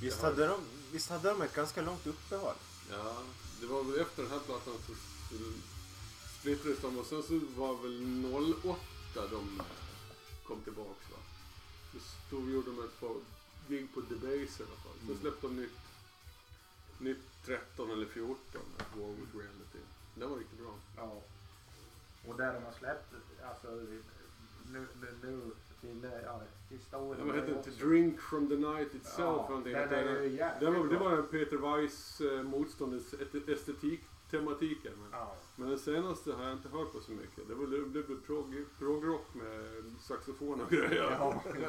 [0.00, 0.60] Visst hade, de,
[0.92, 2.54] visst hade de ett ganska långt uppehåll?
[2.90, 3.16] Ja,
[3.60, 4.92] det var väl efter den här plattan så,
[6.40, 8.24] splittrades de och sen så var väl
[8.64, 9.62] 08 de
[10.46, 11.16] kom tillbaks va.
[12.26, 13.14] Stod, gjorde de ett par
[13.68, 14.92] gig på Debase i alla fall.
[15.06, 15.78] Sen släppte de nytt,
[16.98, 18.36] nytt 13 eller 14,
[18.96, 19.78] War with Reality.
[20.14, 20.74] Det var riktigt bra.
[20.96, 21.22] Ja.
[22.28, 23.14] Och där de har släppt,
[23.48, 24.00] alltså nu,
[24.72, 24.86] nu,
[25.22, 25.40] nu
[25.80, 27.20] till ja, sista året.
[27.24, 27.62] Vad hette?
[27.70, 29.18] To Drink from the Night itself.
[29.18, 29.72] Ja, någonting.
[29.72, 33.14] den är jävligt det, var, det var en Peter Weiss eh, motståndets
[33.48, 34.92] estetik-tematiken.
[35.02, 35.34] Men, Ja.
[35.56, 37.48] men den senaste har jag inte hört på så mycket.
[37.48, 41.10] Det var det blev prog- progrock med saxofon och grejer.
[41.18, 41.68] Ja, ja.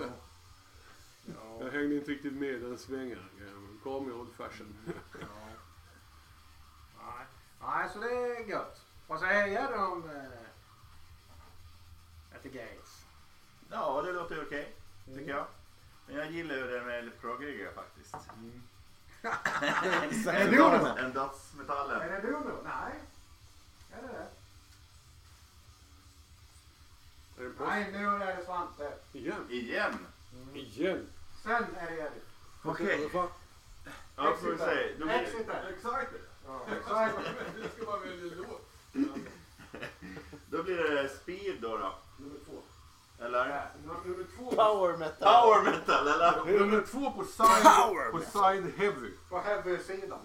[1.25, 1.35] Jag
[1.67, 3.19] Ja, hängde inte riktigt med i den svängen.
[3.83, 4.75] Kom i old fashion.
[5.21, 5.27] ja.
[6.99, 7.25] Nej.
[7.61, 8.81] Nej, så det är gött.
[9.07, 10.25] Vad säger du om eh,
[12.35, 13.05] At the Gates?
[13.71, 14.75] Ja, det låter okej.
[15.05, 15.45] Tycker jag.
[16.07, 18.15] Men jag gillar ju det med proggiga faktiskt.
[20.27, 20.99] Är det du nu?
[21.05, 22.01] En dödsmetallen.
[22.01, 22.53] Är det du nu?
[22.63, 22.93] Nej.
[23.91, 24.27] Är det det?
[27.43, 27.65] Är det?
[27.65, 28.93] Nej, nu är det Svante.
[29.13, 29.47] Igen?
[29.49, 29.93] Igen?
[30.53, 31.07] Igen?
[31.45, 32.23] Sen är det Erik.
[32.63, 33.09] Okej.
[33.09, 33.27] Fan?
[34.15, 34.87] Ja, får vi se.
[34.99, 35.15] Då blir-.
[35.15, 36.21] Excited?
[36.47, 37.15] Ja, exakt.
[37.55, 38.69] Du ska bara välja låt.
[40.49, 41.77] Då blir det speed då.
[41.77, 41.93] då.
[42.17, 42.61] Nummer två.
[43.25, 43.67] Eller?
[43.83, 44.51] Nummer två.
[44.51, 45.33] Power metal.
[45.41, 46.45] Power metal eller?
[46.45, 49.11] Det nummer två på side, på side heavy.
[49.29, 50.19] På heavy-sidan.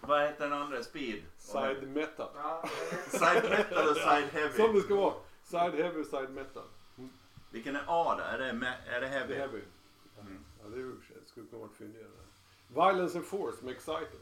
[0.00, 0.82] Vad heter den andra?
[0.82, 1.22] Speed?
[1.38, 2.28] Side metal.
[2.36, 2.68] Ja,
[3.10, 4.72] Side metal och side Som heavy.
[4.78, 5.14] det ska vara.
[5.44, 6.62] Side heavy, side metal.
[7.50, 8.24] Vilken är A då?
[8.24, 9.60] Är det, me- är det Det är heavy?
[10.70, 11.20] Ja, det är.
[11.20, 12.10] Det skulle kunna varit fyndigare.
[12.68, 14.20] Violence and Force med Excited.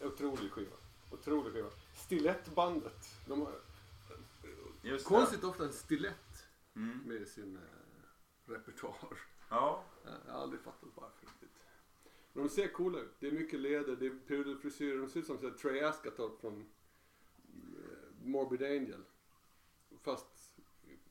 [0.00, 0.76] Otrolig skiva.
[1.12, 1.70] Otrolig skiva.
[1.94, 3.18] Stilettbandet.
[3.26, 3.60] De har
[4.82, 6.44] Just konstigt ofta en stilett
[6.74, 6.98] Mm.
[6.98, 9.18] med sin eh, repertoar.
[9.50, 9.84] Ja.
[10.26, 11.50] Jag har aldrig fattat varför riktigt.
[12.32, 13.14] Men de ser coola ut.
[13.20, 14.98] Det är mycket läder, det är pudelfrisyrer.
[14.98, 19.04] De ser ut som här Trey Ascatot från eh, Morbid Angel.
[20.02, 20.58] Fast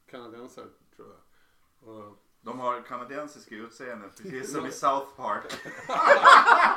[0.05, 1.89] kanadensare tror jag.
[1.89, 5.43] Och, De har kanadensiska utseenden precis som i South Park.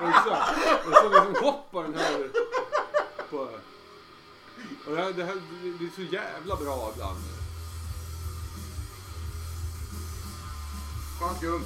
[0.08, 0.86] Exakt.
[0.86, 2.30] Och så liksom hoppar den här
[3.30, 3.36] på...
[4.86, 5.34] Och det, här, det, här,
[5.78, 7.18] det är så jävla bra ibland.
[11.20, 11.64] Skönt gung.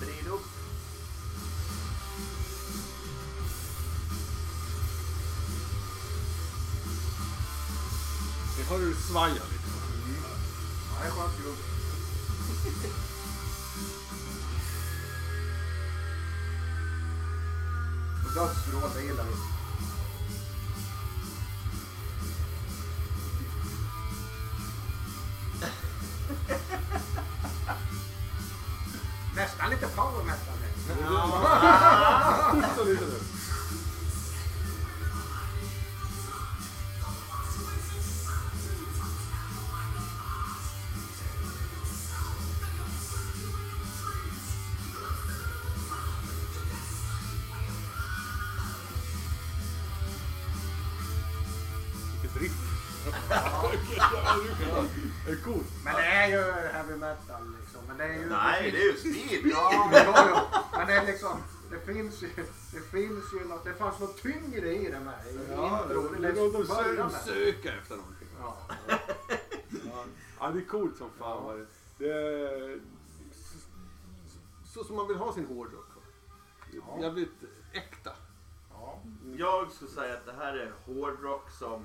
[0.00, 0.46] Vrid upp.
[8.58, 9.55] Jag hör hur det svajar
[11.06, 11.16] lite.
[11.16, 11.56] Ja, det är skönt gung.
[18.24, 19.36] Och dödsvrål, det gillar vi.
[29.36, 30.54] Nästan lite power metal.
[30.62, 31.06] här.
[32.50, 33.35] Hosta lite nu.
[62.10, 62.28] Finns ju,
[62.72, 65.14] det finns ju något, det fanns något tyngre i det med.
[65.26, 68.28] I Ja, intro, det är de, de, sö- efter någonting.
[68.40, 68.56] Ja.
[70.40, 71.44] Ja, det är coolt som fan.
[71.44, 71.66] var det.
[71.98, 72.80] Det är
[73.32, 73.58] så,
[74.72, 75.86] så som man vill ha sin hårdrock.
[76.72, 76.98] Ja.
[77.02, 77.34] Jävligt
[77.72, 78.12] äkta.
[78.72, 79.00] Ja.
[79.36, 81.84] Jag skulle säga att det här är hårdrock som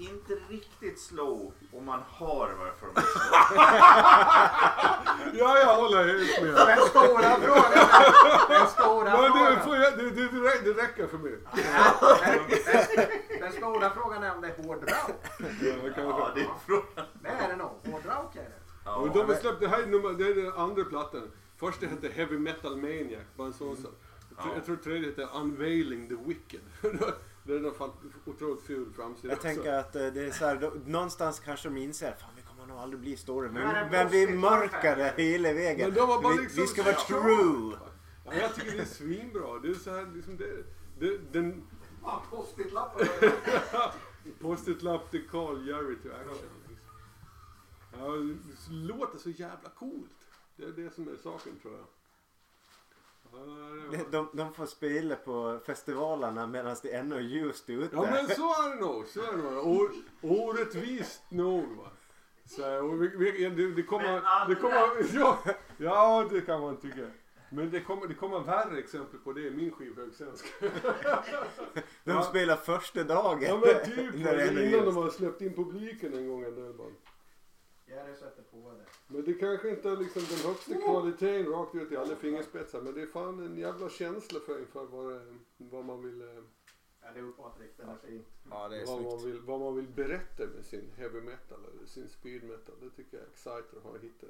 [0.00, 3.30] inte riktigt slår om man har varför de slår.
[5.38, 6.54] Ja, jag håller helt med.
[6.54, 7.88] Den stora frågan.
[8.48, 9.82] Den stora Men det, får frågan.
[9.82, 11.38] jag, det, det, det, rä- det räcker för mig.
[13.40, 15.16] Den, stora frågan är om det är hård rock.
[15.38, 17.06] Ja, det kan Ja, det är frågan.
[17.22, 17.70] Det är det nog.
[17.92, 18.52] Hård rock är det.
[18.84, 19.10] Ja.
[19.14, 21.30] de har släppt, det här är, nummer, det är den andra plattan.
[21.60, 23.92] Första hette Heavy Metal Maniac, bara en sån sak.
[24.28, 24.56] Jag tror- Ja.
[24.56, 26.60] Jag tror tredje hette Unveiling the Wicked.
[27.44, 27.90] det är en fan
[28.26, 29.48] otroligt ful framsida Jag också.
[29.48, 32.66] tänker att eh, det är så här, då, någonstans kanske de inser fan vi kommer
[32.66, 33.52] nog aldrig bli stora.
[33.52, 35.88] Men, men vi är mörkare hela vägen.
[35.88, 37.76] Men de var bara vi, liksom vi ska vara så- true.
[38.24, 39.58] Ja, jag tycker det är svinbra.
[39.58, 40.64] Det är så här, liksom det,
[40.98, 41.62] det, den
[42.02, 43.08] Fan, post-it-lappar.
[44.40, 46.46] post-it-lapp till Carl Jerry to action.
[46.68, 46.86] Liksom.
[47.98, 50.10] Ja, det låter så jävla coolt.
[50.56, 51.86] Det är det som är saken tror jag.
[54.10, 57.96] De, de får spela på festivalerna medan det ännu är ljust ute.
[57.96, 59.06] Ja men så är det nog.
[59.06, 59.66] Så är det nog.
[59.66, 59.90] O-
[60.22, 61.90] Orättvist nog va.
[62.46, 64.48] Så, och vi, vi, det, det kommer...
[64.48, 65.38] Det kommer ja,
[65.78, 67.06] ja det kan man tycka.
[67.52, 70.48] Men det kommer, det kommer värre exempel på det i min skivhögsändska.
[72.04, 72.22] De Ja.
[72.22, 73.42] spelar första dagen.
[73.42, 74.96] Ja men typ när det innan de ljust.
[74.96, 76.42] har släppt in publiken en gång.
[76.76, 76.88] Bara.
[77.86, 78.84] Jerry sätter på det.
[79.12, 82.80] Men det kanske inte är liksom den högsta kvaliteten rakt ut i alla fingerspetsar.
[82.80, 85.24] Men det är fan en jävla känsla för, för vad, det-
[85.56, 86.20] vad man vill...
[86.22, 86.42] eh,
[87.02, 88.22] Ja, det är uppåt riktigt energi.
[88.50, 91.86] Ja det är vad, man vill, vad man vill berätta med sin heavy metal eller
[91.86, 92.74] sin speed metal.
[92.80, 94.28] Det tycker jag är exciter att ha hittat.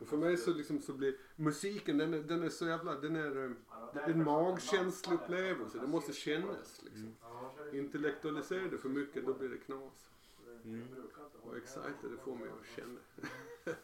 [0.00, 3.16] Och för mig så, liksom, så blir musiken, den är, den är så jävla, den
[3.16, 3.50] är, eh,
[3.94, 5.78] det är en magkänslig upplevelse.
[5.78, 7.14] Det måste kännas liksom.
[7.78, 10.06] Intellektualisera det för mycket, då blir det knas.
[10.64, 10.88] Mm.
[11.42, 13.00] Och exciter, det får mig att känna.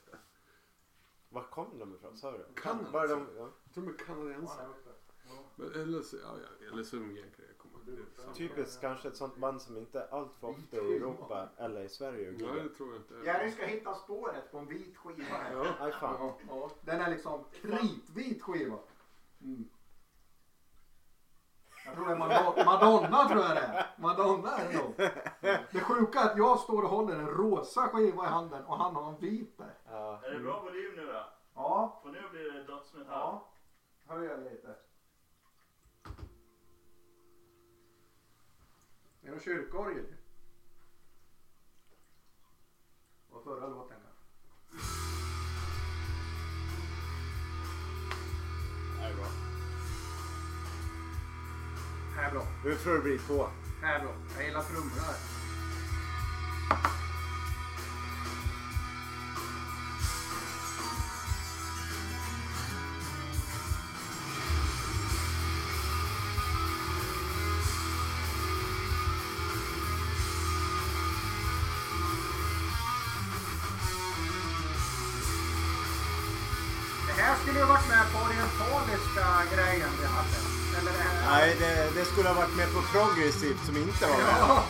[1.29, 2.45] Var kom de ifrån sa du?
[2.55, 2.91] Kanada.
[2.91, 3.49] Var de, ja.
[3.65, 4.69] Jag tror de är kanadensare.
[5.57, 8.35] Men Eller så, ja, ja, eller så är de egentligen, jag kommer det är samma.
[8.35, 11.89] Typiskt kanske ett sånt band som inte är allt för ofta i Europa eller i
[11.89, 12.31] Sverige.
[12.31, 13.15] Nej, det tror jag inte.
[13.25, 15.53] Jerry ska hitta spåret på en vit skiva här.
[15.53, 15.75] Ja.
[15.81, 16.33] Aj fan.
[16.81, 18.79] Den är liksom kritvit skiva.
[19.43, 19.69] Mm.
[21.91, 23.87] Jag tror det är Madonna, Madonna tror jag det är.
[23.97, 24.95] Madonna är det nog.
[25.73, 28.97] Det sjuka är att jag står och håller en rosa skiva i handen och han
[28.97, 29.75] har en vit där.
[29.91, 30.21] Ja.
[30.25, 31.25] Är det bra volym nu då?
[31.55, 33.07] Ja, För nu blir det dödsmetall.
[33.09, 33.47] ja.
[34.07, 34.75] Höjer lite.
[39.21, 40.07] Det är någon kyrkorgel.
[43.31, 44.10] Och förra låten kanske.
[52.21, 52.43] Här är bra.
[52.65, 53.47] Nu tror det blir två.
[53.83, 54.13] Här är bra.
[54.37, 55.17] Jag gillar trummorna här.
[83.01, 84.27] Progressivt som inte var med.
[84.41, 84.65] Ja,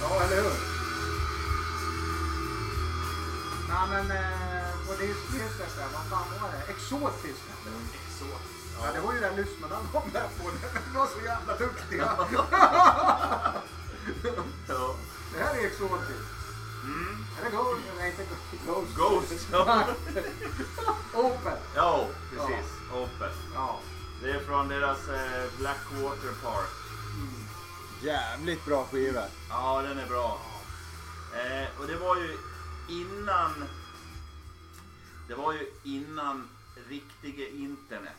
[0.00, 0.52] ja eller hur?
[3.68, 6.72] Nej men eh, på disclistet där, vad fan var det?
[6.72, 7.98] Exotiskt hette det.
[8.06, 8.54] Exotiskt.
[8.80, 10.50] Ja det var ju den lyssnarna var med på.
[10.92, 12.10] De var så jävla duktiga.
[14.68, 14.96] Ja.
[15.32, 16.28] Det här är exotiskt.
[16.84, 17.24] Mm.
[17.38, 17.80] Är det Ghost?
[17.98, 18.24] Nej inte
[18.66, 18.96] Ghost.
[18.96, 19.48] Ghost.
[19.52, 19.84] Ja.
[21.14, 21.58] Open.
[21.74, 22.66] ja, precis.
[22.92, 23.30] Open.
[23.54, 23.80] Ja.
[24.22, 26.83] Det är från deras eh, Blackwater Park.
[28.04, 29.24] Jävligt bra skiva.
[29.48, 30.40] Ja, den är bra.
[31.34, 32.38] Eh, och det var ju
[32.88, 33.64] innan...
[35.28, 36.48] Det var ju innan
[36.88, 38.12] riktiga internet.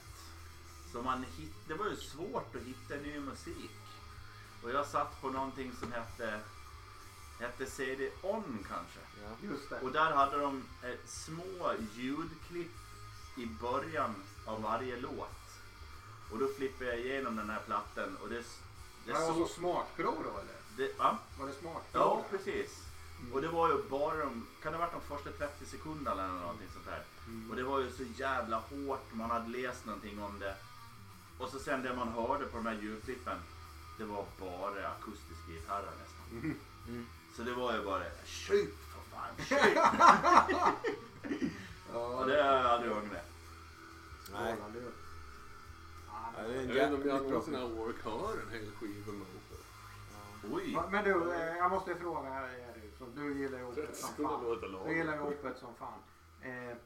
[0.91, 3.71] Så man hit, det var ju svårt att hitta ny musik.
[4.63, 6.39] Och jag satt på någonting som hette,
[7.39, 8.99] hette CD-ON kanske.
[9.41, 9.79] Just det.
[9.79, 12.75] Och där hade de eh, små ljudklipp
[13.37, 14.15] i början
[14.45, 15.59] av varje låt.
[16.31, 18.43] Och då flippade jag igenom den här plattan och det,
[19.05, 19.47] det Var såg...
[19.47, 20.55] så smakprov då eller?
[20.77, 21.17] Det, va?
[21.39, 21.83] Var det smakprov?
[21.93, 22.81] Ja, precis.
[23.33, 26.33] Och det var ju bara de, kan det ha varit de första 30 sekunderna eller
[26.33, 27.03] någonting sånt där.
[27.49, 30.55] Och det var ju så jävla hårt, man hade läst någonting om det.
[31.39, 33.37] Och så sen det man hörde på de här ljudklippen,
[33.97, 36.55] det var bara akustiska gitarrer nästan.
[37.35, 39.77] Så det var ju bara, skjut för fan, skjut!
[41.93, 43.25] Och det har jag aldrig ångrat.
[44.33, 44.55] Nej.
[46.37, 47.61] Ja, det är- Ja, det är en Jag vet inte om jag någonsin har
[48.03, 49.27] höra en hel skiva med.
[50.53, 50.75] Oj!
[50.75, 52.49] Va- Men du, eh, jag måste fråga
[52.99, 54.57] så du gillar ju Opet som fan.
[54.87, 55.99] Du gillar ju Opet som fan.
[56.41, 56.77] Eh,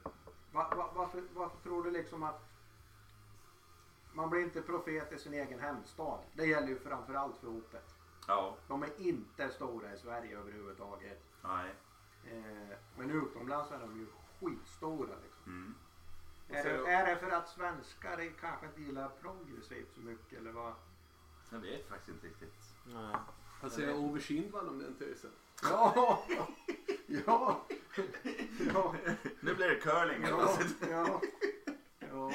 [0.52, 2.42] va, va, varför, varför tror du liksom att
[4.14, 6.20] man blir inte profet i sin egen hemstad?
[6.34, 7.96] Det gäller ju framförallt för Opet.
[8.28, 11.24] Ja, De är inte stora i Sverige överhuvudtaget.
[11.44, 11.76] nej.
[12.26, 14.06] Eh, men utomlands är de ju
[14.40, 15.44] skitstora liksom.
[15.52, 15.76] Mm.
[16.50, 20.52] Är det, är det för att svenskar i- kanske inte gillar progressivt så mycket eller
[20.52, 20.74] vad?
[21.50, 22.56] Jag vet faktiskt inte riktigt.
[22.86, 23.16] Nej.
[23.62, 25.32] Vad säger Ove Kindvall om den tesen?
[25.64, 26.24] Ja,
[27.26, 27.62] ja.
[28.74, 28.96] Ja,
[29.40, 30.22] Nu blir det curling.
[30.30, 30.58] ja,
[30.90, 31.22] ja.
[32.00, 32.32] ja.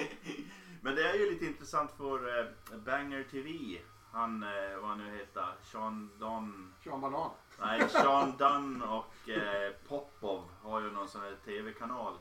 [0.81, 3.81] Men det är ju lite intressant för eh, Banger TV.
[4.13, 6.75] Han, eh, vad han nu heter, Sean Don.
[6.85, 7.31] Sean Banan.
[7.61, 12.19] Nej, Sean Dunn och eh, Popov har ju någon sån här TV-kanal.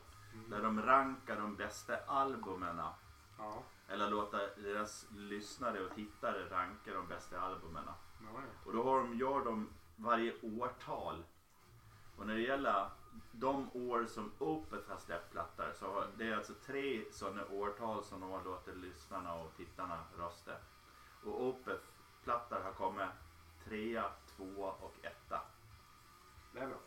[0.50, 2.82] Där de rankar de bästa albumen.
[3.38, 3.64] Ja.
[3.88, 7.84] Eller låta deras lyssnare och tittare ranka de bästa albumen.
[7.86, 8.42] Ja.
[8.66, 11.24] Och då har de, gör de varje årtal.
[12.18, 12.90] Och när det gäller
[13.32, 18.04] de år som Opeth har släppt plattor så har, det är alltså tre sådana årtal
[18.04, 20.52] som de har låtit lyssnarna och tittarna rösta.
[21.26, 21.84] Och Opeth
[22.24, 23.10] plattor har kommit
[23.64, 25.42] trea, tvåa och etta.
[26.54, 26.78] Det är bra.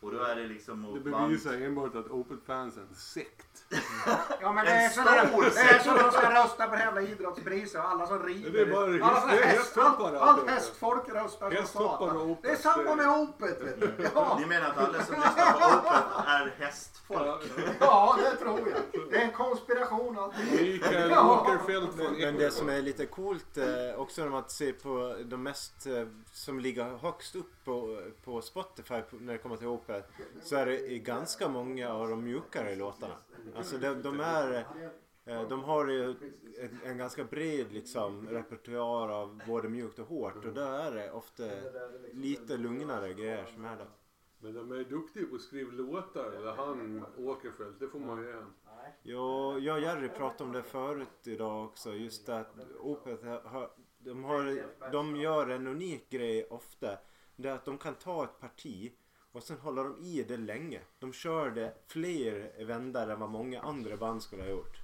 [0.00, 1.28] Och då är det liksom Det mot band...
[1.28, 3.46] bevisar enbart att Opel Fans är en sekt.
[4.40, 7.00] Ja men det En är så det är så de ska rösta på det jävla
[7.00, 8.50] idrottspriset och alla som rider.
[8.50, 10.52] Det är bara alla häst- som det är häst- hästhoppare allt- det.
[10.52, 12.36] hästfolk röstar som Hästhoppare och satan.
[12.42, 13.92] Det är samma det- med Opet vet du.
[14.14, 14.36] Ja.
[14.40, 17.42] Ni menar att alla som lyssnar på Opeth är hästfolk?
[17.80, 19.10] ja det tror jag.
[19.10, 20.32] Det är en konspiration.
[20.52, 21.40] Mikael Ja.
[21.42, 23.66] Åkerfeldt från Men, men det som är lite coolt eh,
[24.00, 29.02] också när man ser på de mest eh, som ligger högst upp på, på Spotify
[29.20, 30.02] när det kommer till opera
[30.42, 33.16] så är det ganska många av de mjukare låtarna.
[33.56, 34.66] Alltså de, de är
[35.24, 36.04] eh, de har ju
[36.60, 41.12] en, en ganska bred liksom repertoar av både mjukt och hårt och där är det
[41.12, 41.44] ofta
[42.12, 43.88] lite lugnare grejer som är där.
[44.40, 46.32] Men de är duktiga på att skriva låtar.
[46.32, 48.54] Eller han, Åkerfeldt, det får man ge han.
[49.02, 51.94] Ja, jag och Jerry pratade om det förut idag också.
[51.94, 54.62] Just det att Opeth har, de, har,
[54.92, 56.98] de gör en unik grej ofta.
[57.40, 58.92] Det är att de kan ta ett parti
[59.32, 60.80] och sen håller de i det länge.
[60.98, 64.76] De kör det fler vändor än vad många andra band skulle ha gjort.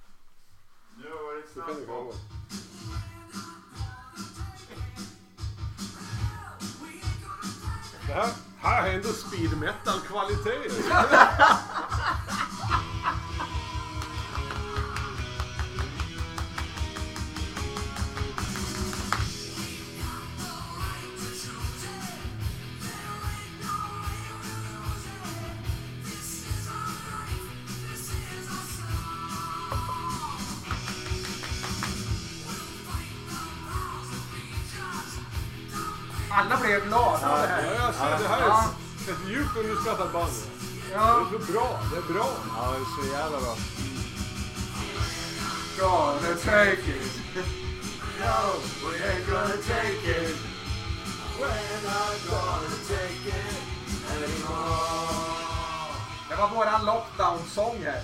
[0.97, 2.15] Nu var det Det kan det snabbt vara.
[8.07, 9.99] Det här, här är ändå speed metal
[39.85, 40.31] djupt underskattat band.
[40.89, 41.21] Det Ja.
[41.21, 42.29] är så bra, det är bra.
[42.57, 43.55] Ja, det är så jävla bra.
[45.79, 47.21] Gonna take it.
[48.19, 50.37] No, we ain't gonna take it.
[51.39, 53.57] We're not gonna take it
[54.11, 55.45] anymore.
[56.29, 58.01] Det var våran lockdown-sång här.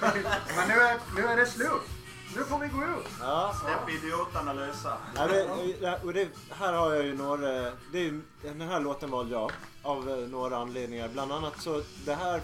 [0.56, 1.82] Men nu är, nu är det slut.
[2.36, 3.06] Nu får vi gå ut.
[3.20, 3.54] Ja.
[3.60, 4.96] Släpp idioterna lösa.
[5.16, 5.46] Ja, det,
[5.80, 7.48] ja, och det, här har jag ju några,
[7.92, 9.50] det är, den här låten valde jag
[9.82, 11.08] av eh, några anledningar.
[11.08, 12.40] Bland annat så det här,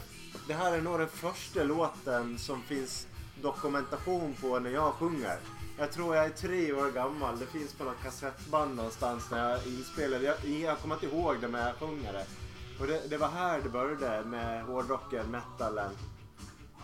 [0.47, 3.07] det här är nog den första låten som finns
[3.43, 5.39] dokumentation på när jag sjunger.
[5.79, 7.39] Jag tror jag är tre år gammal.
[7.39, 10.25] Det finns på något kassettband någonstans när jag inspelade.
[10.25, 12.27] Jag, jag kommer inte ihåg det men jag sjunger det.
[12.81, 15.91] Och det, det var här det började med hårdrocken, metalen.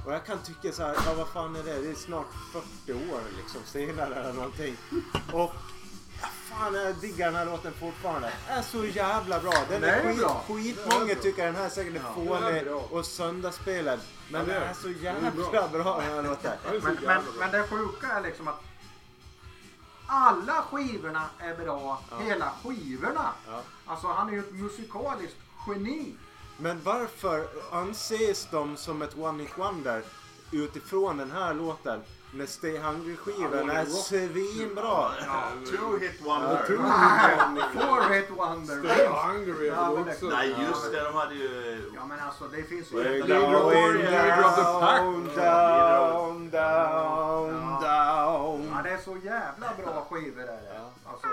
[0.06, 1.82] Och jag kan tycka så här, ja vad fan är det?
[1.82, 2.26] Det är snart
[2.86, 4.76] 40 år liksom senare eller någonting.
[5.32, 5.54] Och
[6.58, 8.32] fan jag diggar den här låten fortfarande.
[8.48, 9.52] Den är så jävla bra.
[9.68, 10.44] Den Den är är skit, bra.
[10.48, 14.00] skitmånga tycker den här säkert är är fånig och söndagsspelad.
[14.30, 15.68] Men Ja, det den är- är så är jävla bra.
[15.68, 16.52] bra den här låten.
[16.68, 18.60] Är Men, men, men det sjuka är liksom att
[20.06, 22.00] alla skivorna är bra.
[22.20, 23.32] Hela skivorna.
[23.48, 23.60] Ja.
[23.86, 25.36] Alltså han är ju ett musikaliskt
[25.66, 26.14] geni.
[26.58, 30.02] Men varför anses de som ett one hit wonder
[30.52, 32.00] utifrån den här låten?
[32.36, 35.10] När Stay Hungry-skivan är svinbra.
[35.66, 36.66] Two hit wonder.
[37.72, 38.78] Four hit wonder.
[38.78, 40.26] Stay hungry Ja, också.
[40.26, 41.92] Nej just det, de hade ju...
[41.94, 42.96] Ja men alltså det finns ju...
[42.96, 48.68] We're going down, down, down, down.
[48.72, 50.74] Ja det är så jävla bra skivor är det.
[50.74, 50.90] Ja.
[51.10, 51.28] Alltså,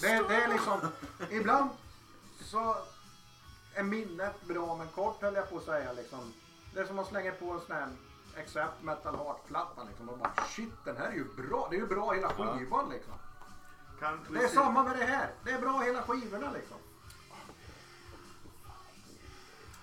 [0.00, 0.78] det, det är liksom...
[1.30, 1.70] Ibland
[2.40, 2.76] så
[3.74, 6.32] är minnet bra men kort höll jag på att säga liksom.
[6.74, 7.88] Det är som att slänga på en sån här
[8.38, 10.08] Accept Metal Heart-platta liksom.
[10.08, 11.66] Och bara shit den här är ju bra.
[11.70, 13.12] Det är ju bra hela skivan liksom.
[14.28, 15.30] Det är samma med det här.
[15.44, 16.76] Det är bra hela skivorna liksom.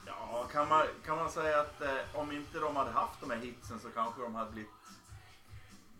[0.05, 3.37] Ja, kan man, kan man säga att eh, om inte de hade haft de här
[3.37, 4.71] hitsen så kanske de hade blivit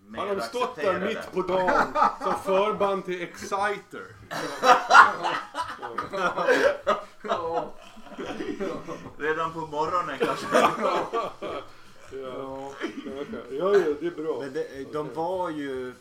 [0.08, 1.06] mer Har de stått där accepterade.
[1.06, 4.06] mitt på dagen som förband till Exciter?
[7.24, 7.74] Ja.
[9.18, 10.48] Redan på morgonen kanske.
[12.14, 12.74] Ja,
[13.06, 14.40] ja, ja, det är bra.
[14.40, 15.94] Men det, de var ju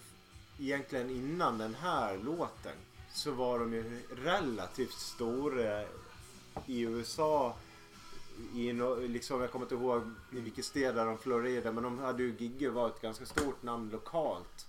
[0.58, 2.76] egentligen innan den här låten
[3.12, 5.82] så var de ju relativt stora
[6.66, 7.54] i USA
[8.54, 10.02] i no, liksom, jag kommer inte ihåg
[10.32, 13.90] i vilket där de florerade men de hade ju Gigge var ett ganska stort namn
[13.90, 14.66] lokalt.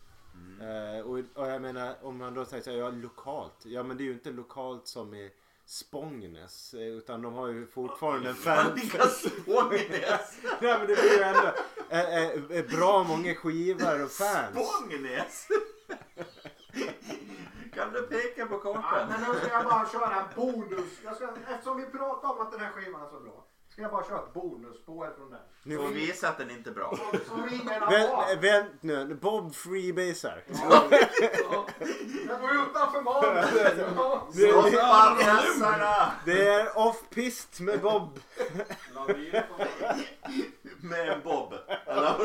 [0.62, 3.66] Eh, och, och jag menar om man då säger så här, ja lokalt.
[3.66, 5.32] Ja men det är ju inte lokalt som i
[5.66, 8.74] Spångnäs eh, utan de har ju fortfarande en fan...
[8.76, 10.38] Vilka Spångnäs!
[10.62, 11.53] Nej men det blir ju ändå
[11.89, 14.49] eh, eh, eh, bra många skivor och fans.
[14.70, 15.47] Spångnäs!
[17.74, 19.09] Kan du peka på Ja, kartan?
[19.09, 20.89] men nu ska jag bara köra en bonus.
[21.03, 23.45] Jag ska, eftersom vi pratar om att den här skivan är så bra.
[23.82, 25.39] Ska jag bara köra ett bonusspår från den.
[25.63, 26.97] Nu- Och visa att den inte är bra.
[27.27, 28.43] Som ingen har Vänt, valt.
[28.43, 30.43] vänt nu, Bob freebasar.
[32.27, 33.51] Jag går utanför manus.
[33.95, 34.27] Ja.
[34.34, 36.11] Stoppa bjässarna!
[36.25, 38.19] Det är off-pist med Bob.
[40.82, 41.53] Med en bob.
[41.86, 42.15] Eller?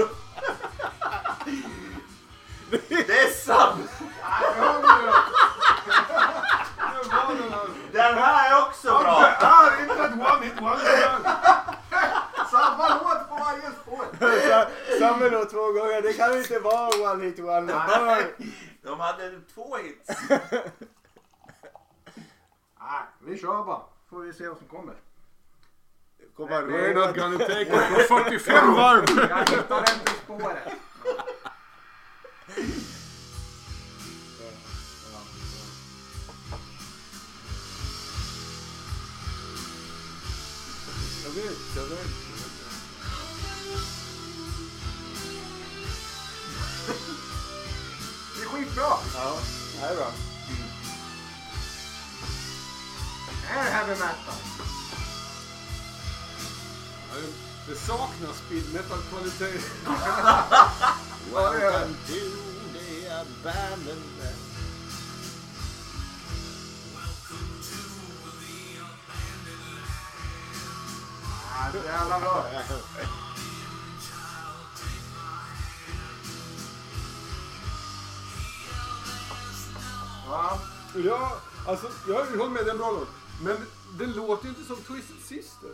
[2.88, 3.90] Det är sant!
[7.96, 9.18] Den här är också bra!
[9.20, 11.18] här är inte ett one hit wonder!
[12.50, 14.04] Samma låt på varje spår.
[14.48, 14.68] Sa-
[14.98, 17.82] Samma då två gånger, det kan inte vara one hit wonder.
[18.82, 20.20] De hade två hits.
[22.80, 23.82] Nej, vi kör bara.
[24.10, 24.94] Får vi se vad som kommer.
[26.36, 29.04] Kommer We're not gonna take it på 45 varv!
[29.30, 30.72] Jag hittar den till spåret.
[41.36, 42.06] Jag vet.
[48.36, 48.92] Det är skitbra.
[49.14, 49.38] Ja,
[49.80, 50.10] det är bra.
[53.42, 54.34] Det här är heavy metal.
[57.10, 59.52] Ja, det- Det saknas speed metal kvalitet.
[61.34, 62.20] Welcome to
[62.72, 64.20] the abandoned
[71.74, 72.44] Jävla bra.
[80.28, 80.58] Ja,
[81.04, 83.08] Ja, alltså jag håller med, det är en bra låt.
[83.42, 83.56] Men
[83.98, 85.70] den låter ju inte som Twisted Sister.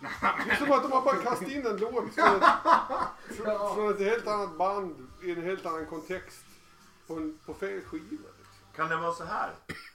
[0.00, 2.48] Det är som att de har bara kastat in en låt från ett,
[3.36, 6.44] från, från ett helt annat band i en helt annan kontext
[7.06, 8.28] på, en, på fel skiva.
[8.76, 9.50] Kan det vara så här?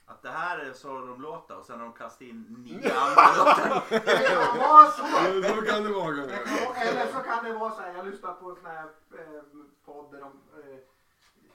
[0.06, 3.36] Att det här är så de låter och sen har de kastat in nio andra
[3.38, 3.84] låtar.
[3.90, 5.04] det kan vara så.
[5.04, 6.24] Ja, Så kan det vara.
[6.82, 9.44] Eller så kan det vara så här, jag lyssnade på en sån här eh,
[9.86, 10.80] podd där de eh,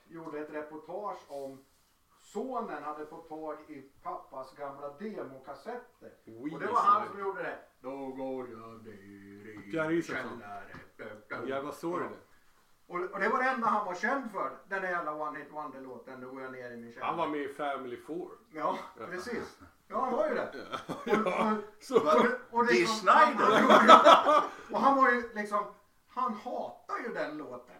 [0.08, 1.64] gjorde ett reportage om
[2.20, 6.12] sonen hade fått tag i pappas gamla demokassetter.
[6.52, 7.58] Och det var han som gjorde det.
[7.80, 11.48] Då går jag ner i källaren.
[11.48, 12.31] Jävla sorg det.
[12.92, 14.58] Och, och det var det enda han var känd för.
[14.68, 16.20] Den där jävla One Hit Wonder-låten.
[16.20, 17.08] Då går jag ner i min källare.
[17.08, 18.30] Han var med i Family Four.
[18.52, 19.58] Ja, precis.
[19.88, 20.66] Ja, han var ju det.
[21.04, 23.64] Ja, så, Och, det- och Dee liksom- Snider.
[24.72, 25.64] Och han var ju liksom,
[26.08, 27.76] han hatar ju den låten.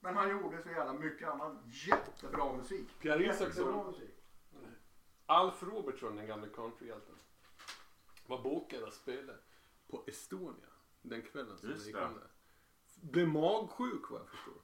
[0.00, 2.98] Men han gjorde så jävla mycket annan jättebra musik.
[3.00, 3.86] Pierre Jättebra Isaksson.
[3.86, 4.14] musik.
[5.26, 7.14] Alf Robertson, den gamla countryhjälten,
[8.26, 9.32] var bokad att spela
[9.90, 10.66] på Estonia
[11.02, 12.04] den kvällen som Just det gick det.
[12.04, 12.30] om där.
[13.10, 14.54] Blev magsjuk vad jag förstår.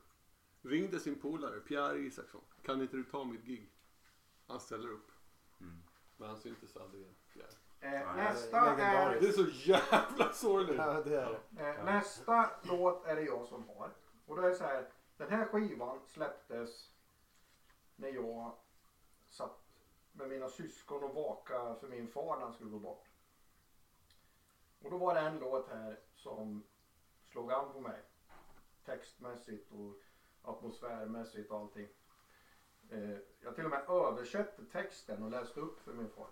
[0.63, 2.41] Ringde sin polare Pierre Isaksson.
[2.63, 3.73] Kan inte du ta mitt gig?
[4.47, 5.11] Han ställer upp.
[6.17, 7.15] Men han syntes aldrig igen.
[7.33, 7.53] Pierre.
[7.81, 9.21] Eh, nästa, är.
[9.21, 10.77] Det är så jävla sorgligt.
[10.77, 11.69] Ja, det är det.
[11.69, 13.95] eh, nästa låt är det jag som har.
[14.27, 16.91] Och då är det så här, den här skivan släpptes
[17.97, 18.57] när jag
[19.29, 19.59] satt
[20.13, 23.09] med mina syskon och vaka för min far när han skulle gå bort.
[24.83, 26.65] Och då var det en låt här som
[27.31, 28.03] slog an på mig.
[28.85, 30.03] Textmässigt och
[30.43, 31.89] atmosfärmässigt och allting.
[32.91, 36.29] Eh, jag till och med översatte texten och läste upp för min far.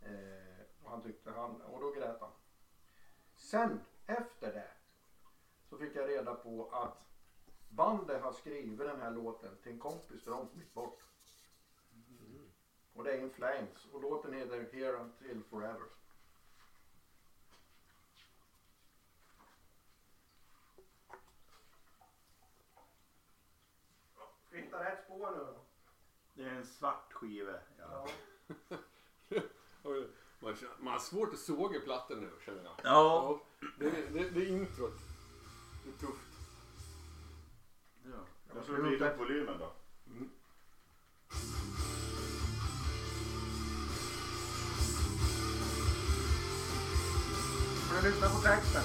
[0.00, 2.30] Eh, och han tyckte han, och då grät han.
[3.34, 4.70] Sen efter det
[5.68, 7.12] så fick jag reda på att
[7.68, 11.04] bandet har skrivit den här låten till en kompis till dem som gick bort.
[12.92, 15.86] Och det är In Flames och låten heter Here Until Forever.
[24.52, 25.60] Vi hitta rätt spår nu då?
[26.34, 27.52] Det är en svart skiva.
[27.78, 28.08] Ja.
[30.40, 32.72] Man, känner- man har svårt att såga plattan nu känner jag.
[32.84, 33.40] Ja.
[33.78, 34.94] Det, det, det är introt.
[35.84, 36.28] Det är tufft.
[38.04, 38.10] ja.
[38.54, 39.72] Jag får vrida upp volymen då.
[47.88, 48.82] Får du lyssna på texten?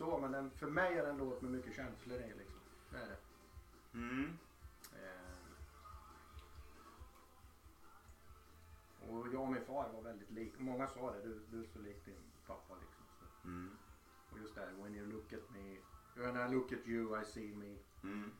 [0.00, 2.60] Så, men den, för mig är det en låt med mycket känslor i liksom.
[2.90, 3.16] Det är det.
[3.98, 4.38] Mm.
[4.92, 5.30] Eh,
[9.08, 10.52] Och jag och min far var väldigt lik.
[10.58, 12.14] Många sa det, du, du är så lik din
[12.46, 13.04] pappa liksom.
[13.18, 13.48] Så.
[13.48, 13.70] Mm.
[14.32, 15.76] Och just det här, when you look at me,
[16.14, 17.76] when I look at you I see me.
[18.02, 18.30] Mm.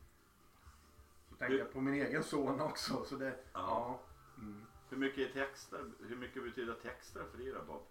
[1.29, 3.05] Så tänkte jag på min egen son också.
[3.05, 3.99] Så det, ja.
[4.37, 4.65] Mm.
[4.89, 5.91] Hur mycket är texter?
[5.99, 7.83] Hur mycket betyder texter för dig då Bob?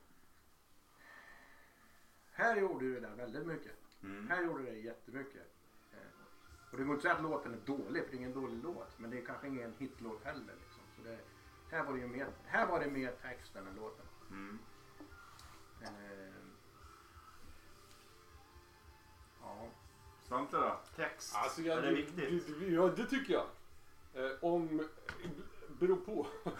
[2.40, 3.72] Här gjorde du det där väldigt mycket.
[4.02, 4.28] Mm.
[4.28, 5.46] Här gjorde det jättemycket.
[5.92, 5.98] Eh,
[6.70, 8.62] Och det går inte att säga att låten är dålig, för det är ingen dålig
[8.64, 8.98] låt.
[8.98, 10.54] Men det är kanske ingen hitlåt heller.
[10.60, 10.82] Liksom.
[10.96, 11.18] Så det,
[11.76, 14.06] här, var det ju mer, här var det mer text än låten.
[14.30, 14.58] Mm.
[15.82, 15.88] Eh,
[19.42, 19.68] ja.
[20.28, 20.80] Svante då?
[20.96, 21.34] Text?
[21.36, 22.60] Alltså, jag, är det viktigt?
[22.60, 23.46] Det, ja, det tycker jag.
[24.14, 24.88] Eh, om...
[25.78, 26.26] Beror på.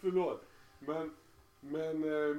[0.00, 0.44] Förlåt.
[0.78, 1.16] Men,
[1.60, 2.36] men eh,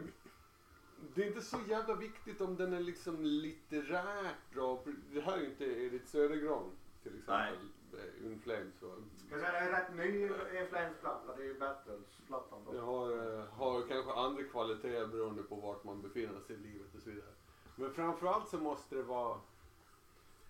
[1.15, 4.83] det är inte så jävla viktigt om den är liksom litterärt bra.
[5.13, 6.71] Det här är ju inte Edith Södergran
[7.03, 7.69] till exempel.
[7.93, 8.81] Eh, In Flames.
[8.81, 8.89] va?
[9.31, 10.23] Jag säga, det är en rätt ny
[10.59, 11.35] Inflames-platta.
[11.35, 12.59] Det är ju Battles-plattan.
[12.73, 16.95] Jag har, eh, har kanske andra kvaliteter beroende på vart man befinner sig i livet
[16.95, 17.31] och så vidare.
[17.75, 19.39] Men framförallt så måste det vara...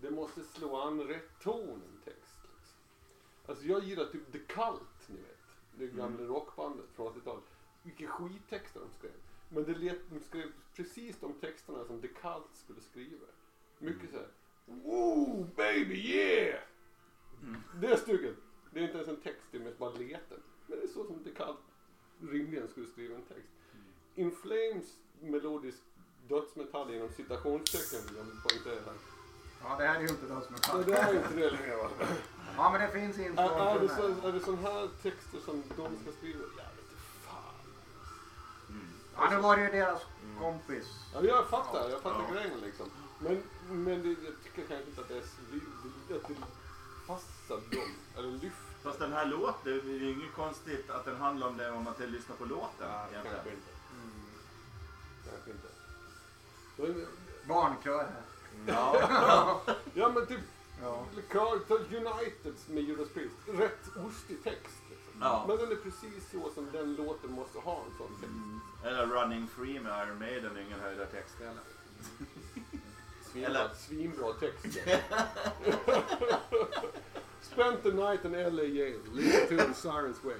[0.00, 2.38] Det måste slå an rätt ton en text.
[2.42, 2.76] Liksom.
[3.46, 5.38] Alltså jag gillar typ The Cult, ni vet.
[5.74, 7.44] Det gamla rockbandet från 80-talet.
[7.82, 9.12] Vilka skittexter de skrev.
[9.48, 13.26] Men det lät, de skrev precis de texterna som Cult skulle skriva.
[13.78, 14.28] Mycket såhär...
[14.66, 16.60] Woo baby yeah!
[17.80, 18.36] Det stycket.
[18.70, 20.38] Det är inte ens en text, det är mest bara leten.
[20.66, 21.58] Men det är så som Cult
[22.20, 23.52] rimligen skulle skriva en text.
[24.14, 25.78] In Flames melodisk
[26.28, 28.98] dödsmetall inom citationstecken vill jag poängtera här.
[29.62, 30.26] Ja, det här är ju inte
[30.62, 31.90] Så det är inte det längre va?
[32.56, 35.62] Ja, men det finns inslag Är, är, det så, är det sån här texter som
[35.76, 36.44] de ska skriva?
[36.44, 36.67] Inte fan.
[39.18, 40.02] Ja, nu var det ju deras
[40.40, 40.86] kompis.
[41.14, 42.34] Ja, jag fattar, jag fattar Ja.
[42.34, 42.86] grejen liksom.
[43.18, 45.58] Men, men det, jag tycker kanske inte att det, är, så-
[46.08, 46.34] det- att det
[47.06, 47.94] passar dem.
[48.16, 48.68] Eller lyfter.
[48.82, 51.84] Fast den här låten, det är ju inget konstigt att den handlar om det om
[51.84, 52.88] man inte lyssnar på låten.
[53.10, 53.22] egentligen.
[53.34, 53.70] Kanske inte.
[55.30, 55.68] Kanske inte.
[56.76, 57.06] Men,
[57.48, 58.22] Barnkör här.
[58.66, 59.60] Ja.
[59.94, 60.40] ja men typ
[60.82, 61.04] Ja.
[61.68, 63.34] Ta Uniteds med Judas Priest.
[63.46, 64.82] Rätt ostig text.
[65.20, 65.44] Ja.
[65.48, 68.32] Men den är precis så som den låten måste ha en sån text.
[68.84, 71.62] Eller Running Free med Iron Maiden, ingen höjdare text heller.
[73.32, 74.78] Svinbra, Eller- svinbra text.
[77.40, 80.36] Spent the night in LA Yale, listen to the sirens wail.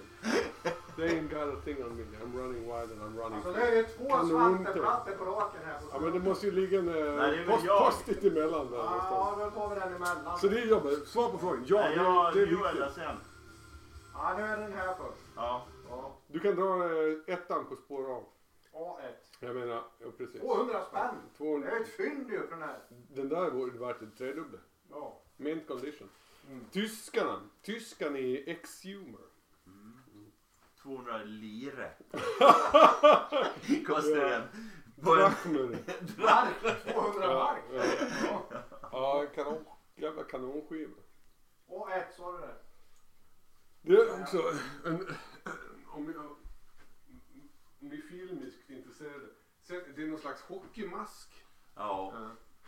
[0.97, 3.61] They ain't got a thing on me, I'm running wild and I'm running Alltså free.
[3.67, 5.81] det är ju två Kanon, Svante-plattor på raken här.
[5.93, 9.55] Ja men det måste ju ligga en eh, post, post-it emellan där Ja, någonstans.
[9.55, 10.39] då tar vi den emellan.
[10.39, 11.09] Så det är jobbet.
[11.09, 11.65] Svar på frågan.
[11.69, 12.95] Ja, Nej, det, jag, det är Joel viktigt.
[12.95, 13.17] sen.
[14.19, 15.21] Ja, nu är den här först.
[15.37, 15.67] Ja.
[15.89, 16.17] Ja.
[16.27, 18.23] Du kan dra eh, ettan på spår A.
[18.73, 19.13] A1.
[19.41, 20.41] Jag menar, ja precis.
[20.41, 21.15] 200 spänn.
[21.33, 21.71] Det 200.
[21.71, 22.79] är ett fynd ju för den här.
[22.89, 24.59] Den där vore värt det tredubbla.
[24.91, 25.21] Ja.
[25.37, 26.09] Mint condition.
[26.49, 26.65] Mm.
[26.71, 27.41] Tyskarna.
[27.63, 29.21] Tyskarna i X-Humor.
[30.83, 31.91] 200 lire.
[33.87, 34.43] Kostar den.
[35.05, 35.79] På en, Drachmer.
[36.19, 36.85] Mark.
[36.95, 37.63] 200 Ja, mark.
[37.73, 38.43] ja.
[38.53, 38.63] Ja.
[38.93, 39.65] Ja, kanon,
[39.97, 40.97] jävla kanonskiva.
[41.69, 42.55] A1, sa du det?
[43.83, 44.43] Det är också
[44.85, 45.07] en...
[45.87, 46.37] Om jag...
[47.79, 49.27] Ni är filmiskt intresserade.
[49.63, 51.45] Sen, det är någon slags hockeymask.
[51.75, 52.15] ja.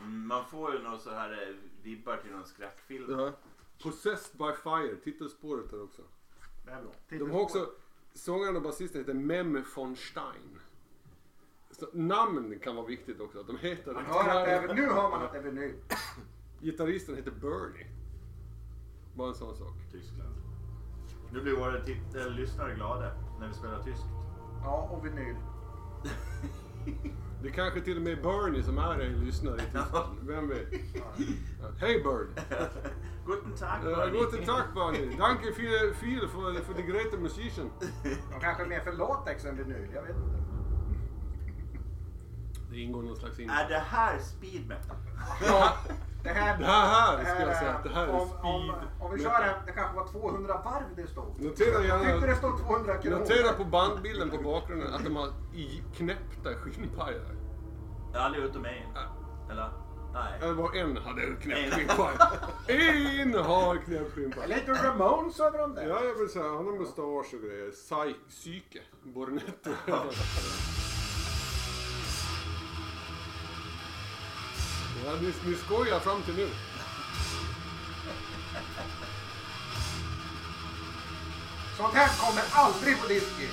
[0.00, 3.18] Mm, Man får ju någon så här eh, vibbar till någon skräckfilm.
[3.18, 3.32] Ja.
[3.82, 6.02] Possessed by fire, titelspåret där också.
[6.64, 6.92] Det är bra.
[7.08, 7.70] De har också,
[8.14, 10.60] sångaren och basisten heter Mem von Stein.
[11.70, 14.86] Så namn kan vara viktigt också, att de heter Man hör att det är, nu
[14.86, 15.74] hör man att det är vinyl.
[16.60, 17.86] Gitarristen heter Bernie.
[19.16, 19.74] Bara en sån sak.
[19.92, 20.34] Tyskland.
[21.32, 21.76] Nu blir våra
[22.28, 24.04] lyssnare glada när vi spelar tyskt.
[24.62, 25.36] Ja, och vinyl.
[27.42, 30.18] Det kanske till och med är Bernie som är en lyssnare i Tyskland.
[30.22, 30.72] Vem vet?
[31.78, 32.34] Hej Bernie!
[33.26, 34.20] Guten Tag Uh, Bernie.
[34.20, 35.16] guten Tag Bernie!
[35.18, 37.70] Danke viel, viel för, för det great musician.
[38.02, 39.88] De kanske är mer för latex än vinyl.
[39.94, 40.40] Jag vet inte.
[42.70, 43.50] Det ingår någon slags in...
[43.50, 44.96] Är det här speed metal?
[45.46, 45.76] Ja,
[46.22, 46.58] det här...
[46.58, 48.28] Det här det ska jag säga att det här är om, om,
[48.68, 51.40] speed om vi kör en, det kanske var 200 varv det stod.
[51.40, 53.18] Notera Jag tyckte det stod 200 kronor.
[53.18, 57.20] Notera på bandbilden på bakgrunden att de har i knäppta skinnpajar.
[58.14, 58.72] Aldrig utom en.
[59.50, 59.70] Eller?
[60.12, 60.38] Nej.
[60.42, 61.36] Eller var en hade En.
[61.36, 62.14] knäppt skinnpaj.
[62.66, 64.48] En har knäppt Det är skinnpaj.
[64.48, 65.88] lite Ramones över dem där.
[65.88, 67.70] Ja, jag vill säga, han har mustasch och grejer.
[67.70, 68.80] Psy- Psyke.
[69.02, 69.70] Bornetto.
[75.06, 76.48] Ja, ni, ni skojar fram till nu.
[81.76, 83.46] Sånt här kommer aldrig på disky.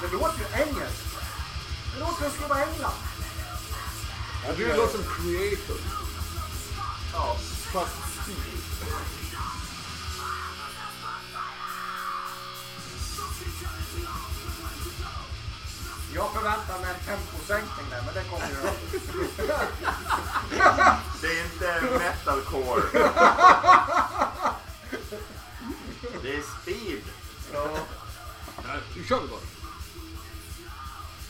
[0.00, 1.16] Det låter ju engelskt.
[1.94, 2.94] Det låter som att det skulle vara England.
[4.46, 5.76] Ja, du låter som creator.
[7.12, 7.36] Ja.
[7.72, 9.21] Fast stil.
[16.14, 18.54] Jag förväntar mig en temposänkning där, men det kommer ju.
[21.20, 22.82] Det är inte metalcore.
[26.22, 27.02] Det är speed.
[28.66, 29.40] Nej, nu kör vi bara.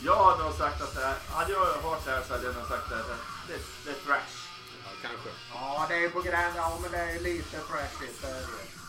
[0.05, 2.55] Jag hade nog sagt att det här, hade jag hört det här så hade jag
[2.55, 3.15] nog sagt att det,
[3.47, 4.35] det, det är thrash.
[4.83, 5.29] Ja, kanske.
[5.53, 6.55] Ja, det är på gränsen.
[6.55, 8.21] Ja, men det är lite trashigt.
[8.21, 8.82] det är det.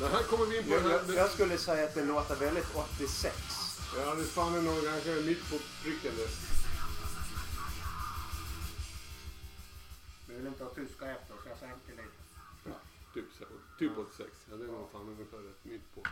[0.00, 2.76] Men här kommer vi in på Jag, jag, jag skulle säga att det låter väldigt
[2.76, 3.36] 86.
[3.96, 6.28] Ja, det fan är nog kanske mitt på pricken det.
[10.26, 12.22] Vi vill inte ha tyska efter så jag sänker lite.
[13.14, 13.24] Typ,
[13.78, 14.30] typ 86.
[14.50, 16.02] Ja, det är nog fan ungefär rätt mitt på.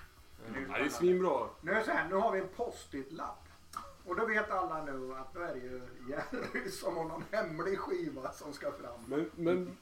[0.68, 1.48] Ja, det är svinbra.
[1.60, 3.49] nu är det så här, nu har vi en post-it-lapp.
[4.04, 7.78] Och då vet alla nu att nu är det ju Jerry som har någon hemlig
[7.78, 9.00] skiva som ska fram.
[9.06, 9.76] Men, men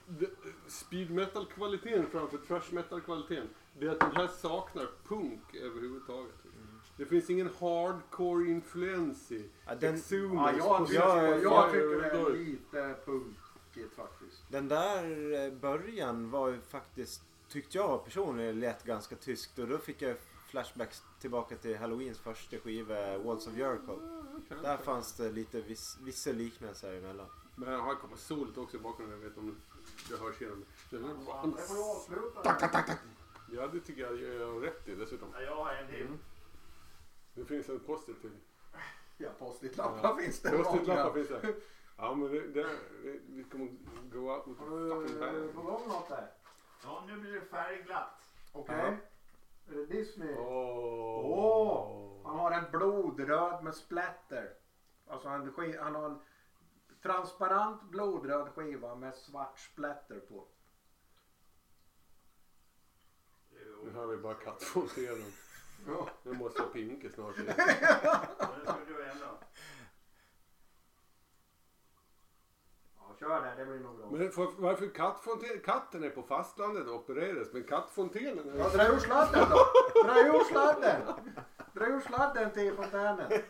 [0.66, 3.49] speed metal-kvaliteten framför thrash metal-kvaliteten,
[3.79, 6.35] det är att den här saknar punk överhuvudtaget.
[6.97, 9.99] Det finns ingen hardcore influens i Ja, den-
[10.37, 14.43] Ja, jag, tycker, jag- jag tycker det är lite punkigt faktiskt.
[14.51, 19.59] Den där eh, början var ju faktiskt, tyckte jag personligen, lät ganska tyskt.
[19.59, 20.16] Och då fick jag
[20.49, 23.99] flashbacks tillbaka till Halloweens första skiva, Walls of Jericho.
[24.62, 27.26] Där fanns det lite viss, vissa liknelser emellan.
[27.57, 29.57] Men här kommer solet också i bakgrunden, jag vet om
[30.09, 30.64] det hörs igenom.
[30.90, 32.42] Den här Det får fan- du avsluta.
[33.51, 35.28] Ja, det tycker jag jag har rätt i dessutom.
[35.34, 36.09] Ja, jag har en till.
[37.34, 38.30] Det finns en post-it till.
[39.18, 41.55] Ja, post-it-lappar finns det Post-it-lappar finns det.
[41.96, 42.78] Ja, men det, det,
[43.28, 43.68] vi kommer
[44.12, 46.30] go out Har du på gång något där?
[46.84, 48.20] Ja, nu blir det färgglatt.
[48.53, 48.96] Okej.
[49.69, 50.35] Är det Disney?
[50.39, 51.21] Åh!
[51.25, 51.99] Åh!
[52.25, 54.55] Han har en blodröd med splatter.
[55.07, 56.19] Alltså han, han har en
[57.03, 60.47] transparent blodröd skiva med svart splatter på.
[63.85, 65.33] Nu hör vi bara kattfontenen.
[65.87, 66.09] Ja.
[66.23, 67.37] Nu måste jag pinka snart.
[67.47, 67.47] Ja,
[68.57, 69.39] det ska du ändå.
[72.99, 73.53] ja, kör det.
[73.57, 74.07] Det blir nog bra.
[74.11, 78.59] Men för, varför kattfonten, katten är på fastlandet och opereras men kattfontenen är...
[78.59, 79.66] Ja, dra ur sladden då!
[80.05, 81.03] Dra ur sladden!
[81.73, 83.31] Dra ur sladden till fontänen.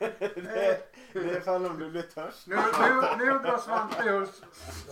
[1.13, 2.55] Det är fan om du blir törstig.
[2.55, 4.29] Nu, nu, nu drar Svante ur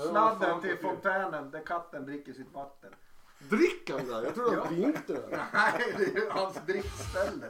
[0.09, 2.91] sladden till fontänen där katten dricker sitt vatten.
[3.39, 4.23] Dricker han där?
[4.23, 5.45] Jag tror han drinkte där.
[5.53, 7.47] Nej, det är ju hans drickställe.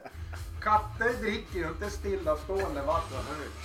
[0.67, 3.19] Katter dricker ju inte stillastående vatten.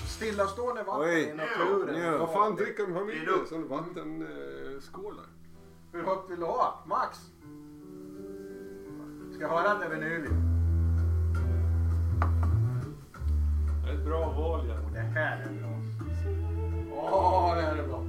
[0.07, 1.21] Stillastående vatten Oj.
[1.21, 1.95] i naturen.
[2.11, 2.17] Jo.
[2.17, 2.93] Vad fan dricker de?
[2.93, 3.45] Har Det är vi dumt.
[3.49, 5.25] sån vattenskålar?
[5.91, 6.83] Hur högt vill du ha?
[6.87, 7.17] Max?
[9.33, 10.29] Ska jag höra att det är vinyl?
[13.83, 14.75] Det är ett bra val ja.
[14.93, 15.69] Det här är bra.
[17.11, 18.01] Åh, det här är bra.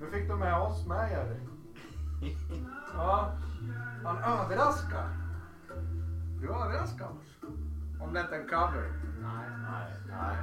[0.00, 1.40] Nu fick du med oss med Jerry.
[2.94, 3.32] Ja,
[4.04, 5.08] han överraskar.
[6.40, 7.50] Du överraskar oss.
[8.00, 8.92] Om det inte är en cover.
[9.22, 9.92] Nej, Nej.
[10.08, 10.36] nej.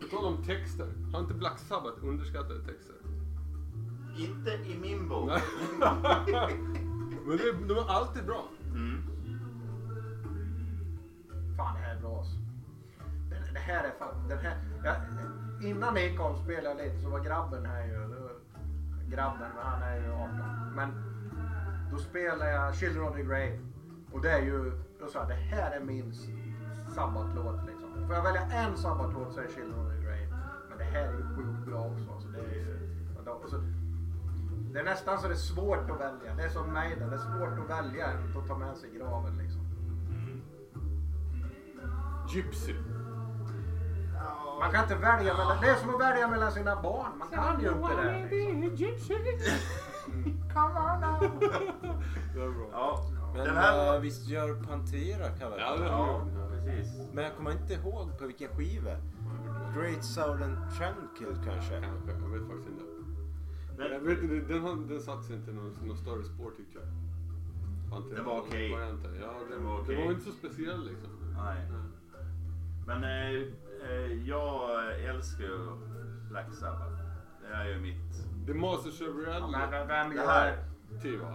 [0.00, 0.88] På tal om texter.
[1.12, 2.94] Har inte Black Sabbath underskattade texter?
[4.16, 5.30] Inte i min bok.
[5.80, 6.58] Nej.
[7.26, 8.44] Men det, de är alltid bra.
[8.74, 9.02] Mm.
[11.56, 12.36] Fan, det här är bra alltså.
[13.30, 14.94] det, det här är fan, den här, ja,
[15.62, 18.08] Innan ni kom spelade jag lite så var grabben här ju,
[19.10, 20.30] grabben, men han är ju 18.
[20.74, 21.13] Men
[21.94, 23.58] då spelade jag Children of the Grave.
[24.12, 26.14] Och det är ju, då sa jag det här är min
[26.94, 28.06] sabbatlåt liksom.
[28.06, 30.28] Får jag välja en sabbatlåt så är Children of the Grave.
[30.68, 32.12] Men det här är ju sjukt bra också.
[32.12, 33.56] Alltså, det, är ju, så,
[34.72, 36.34] det är nästan så det är svårt att välja.
[36.36, 38.06] Det är som Maiden, det är svårt att välja
[38.38, 39.60] att ta med sig i graven liksom.
[42.34, 42.74] Gypsy.
[44.60, 47.18] Man kan inte välja mellan, det är som att välja mellan sina barn.
[47.18, 48.28] Man kan ju inte det.
[49.32, 50.33] Liksom.
[50.54, 51.40] Come on now.
[52.34, 52.68] Det är bra.
[52.72, 55.58] Ja, Men den här eh, visst gör Pantera cover?
[55.58, 57.08] Ja, det Ja, precis.
[57.12, 58.90] Men jag kommer inte ihåg på vilken skiva.
[59.76, 61.80] Great Southern Tranquil kanske?
[61.80, 62.84] Kanske, jag vet faktiskt inte.
[63.78, 66.50] Men- jag vet inte, den, har- den satt sig inte i någon, någon större spår
[66.56, 66.88] tyckte jag.
[67.90, 68.72] Pantera Den var okej.
[68.72, 69.10] varianten.
[69.20, 70.04] Ja, den, Den var den okej.
[70.04, 71.10] var inte så speciell liksom.
[71.44, 71.56] Nej.
[72.86, 73.42] Men eh,
[73.90, 74.60] eh, jag
[75.00, 75.58] älskar ju
[76.30, 77.02] Black Sabbath.
[77.42, 78.26] Det är ju mitt...
[78.46, 79.52] The Masters of Ja, Reality.
[79.52, 80.58] men vem Det gör, här,
[81.02, 81.28] Tiva.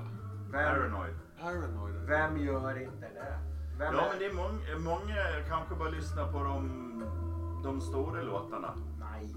[0.52, 1.14] vem, Paranoid.
[1.42, 1.96] Paranoid.
[2.08, 3.40] vem gör inte det?
[3.78, 5.16] Vem Ja, är- men det är många, många
[5.48, 7.04] kanske bara lyssnar på de,
[7.64, 8.74] de stora låtarna.
[9.00, 9.36] Nej.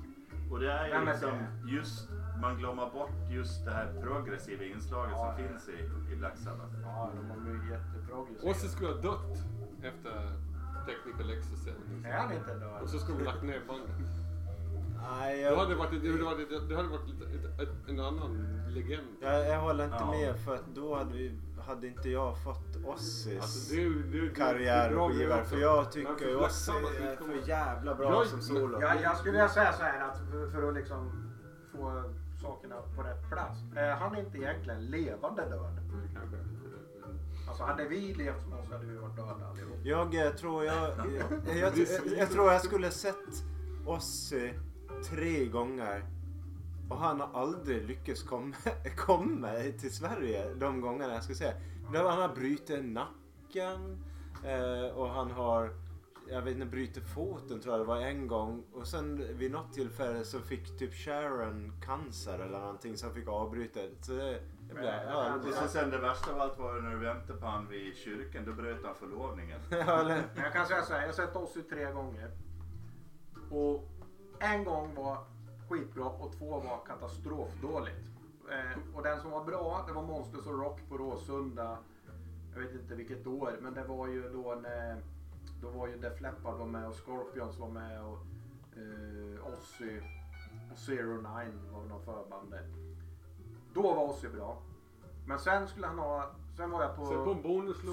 [0.51, 1.31] Och det är ju Nej, men liksom
[1.67, 2.09] just,
[2.41, 5.49] man glömmer bort just det här progressiva inslaget Ja, som ja.
[5.49, 6.75] finns i, i Black Sabbath.
[6.83, 8.51] Ja, de har ju jätteprogressiva.
[8.51, 9.39] Ozzy skulle ha dött
[9.83, 10.31] efter
[10.87, 11.77] Technical Exercise.
[12.05, 12.83] Är han inte död?
[12.83, 13.91] Och så skulle de lagt ner bandet.
[15.11, 17.89] Nej, Då hade jag, det varit, det hade varit, det hade varit lite, ett, ett,
[17.89, 19.07] en annan legend.
[19.21, 20.11] jag, jag håller inte Ja.
[20.11, 23.89] med för att då hade, vi, hade inte jag fått Ossis Alltså, det är
[24.59, 25.45] det är det är.
[25.45, 28.81] För jag tycker för ju Ossi är kommer- för jävla bra Jag- som solo.
[28.81, 31.11] Jag, jag skulle vilja säga så här att för, för att liksom
[31.73, 32.03] få
[32.43, 33.59] sakerna på rätt plats.
[33.77, 35.79] Är han inte egentligen levande död?
[37.49, 39.77] Alltså hade vi levt som oss hade vi varit döda allihop.
[39.83, 40.75] Jag eh, tror jag,
[41.47, 43.45] jag, jag, jag, jag tror jag skulle sett
[43.87, 44.53] Ossi
[45.11, 46.05] tre gånger
[46.89, 48.57] och han har aldrig lyckats komma,
[48.97, 49.49] komma
[49.81, 51.55] till Sverige de gångerna jag ska säga.
[51.87, 54.05] Han har brutit nacken
[54.45, 55.71] eh, och han har
[56.29, 58.65] jag vet inte, bryter foten tror jag det var en gång.
[58.73, 63.81] Och sen vid något tillfälle så fick typ Sharon cancer eller någonting som fick avbryta.
[64.01, 66.91] Så det, det blev, ja, det Och så sen det värsta av allt var när
[66.91, 69.61] du väntade på han vid kyrkan, då bröt han förlovningen.
[69.71, 72.31] ja, eller, Men jag kan säga så här, jag har sett Ozzy tre gånger.
[73.51, 73.89] Och
[74.43, 75.19] en gång var
[75.69, 78.11] skitbra och två var katastrofdåligt.
[78.51, 81.79] Eh, och den som var bra, det var Monsters och Rock på Råsunda.
[82.55, 85.03] Jag vet inte vilket år, men det var ju då när
[85.63, 88.19] då var ju Def Leppard var med och Scorpions var med och
[88.77, 90.01] eh, Ozzy
[90.73, 92.55] och Zero Nine var någon förband.
[93.75, 94.63] Då var Ozzy bra.
[95.27, 97.07] Men sen skulle han ha, sen var jag på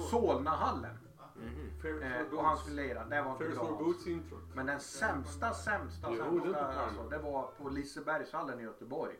[0.00, 0.96] Solnahallen.
[1.82, 3.04] Ferris Eh, och han skulle lira.
[3.04, 3.76] Det var inte bra.
[3.78, 4.38] Boots intro.
[4.54, 6.78] Men den sämsta, sämsta, Jo, det sämsta fan.
[6.78, 9.16] alltså, det var på Lisebergshallen i Göteborg.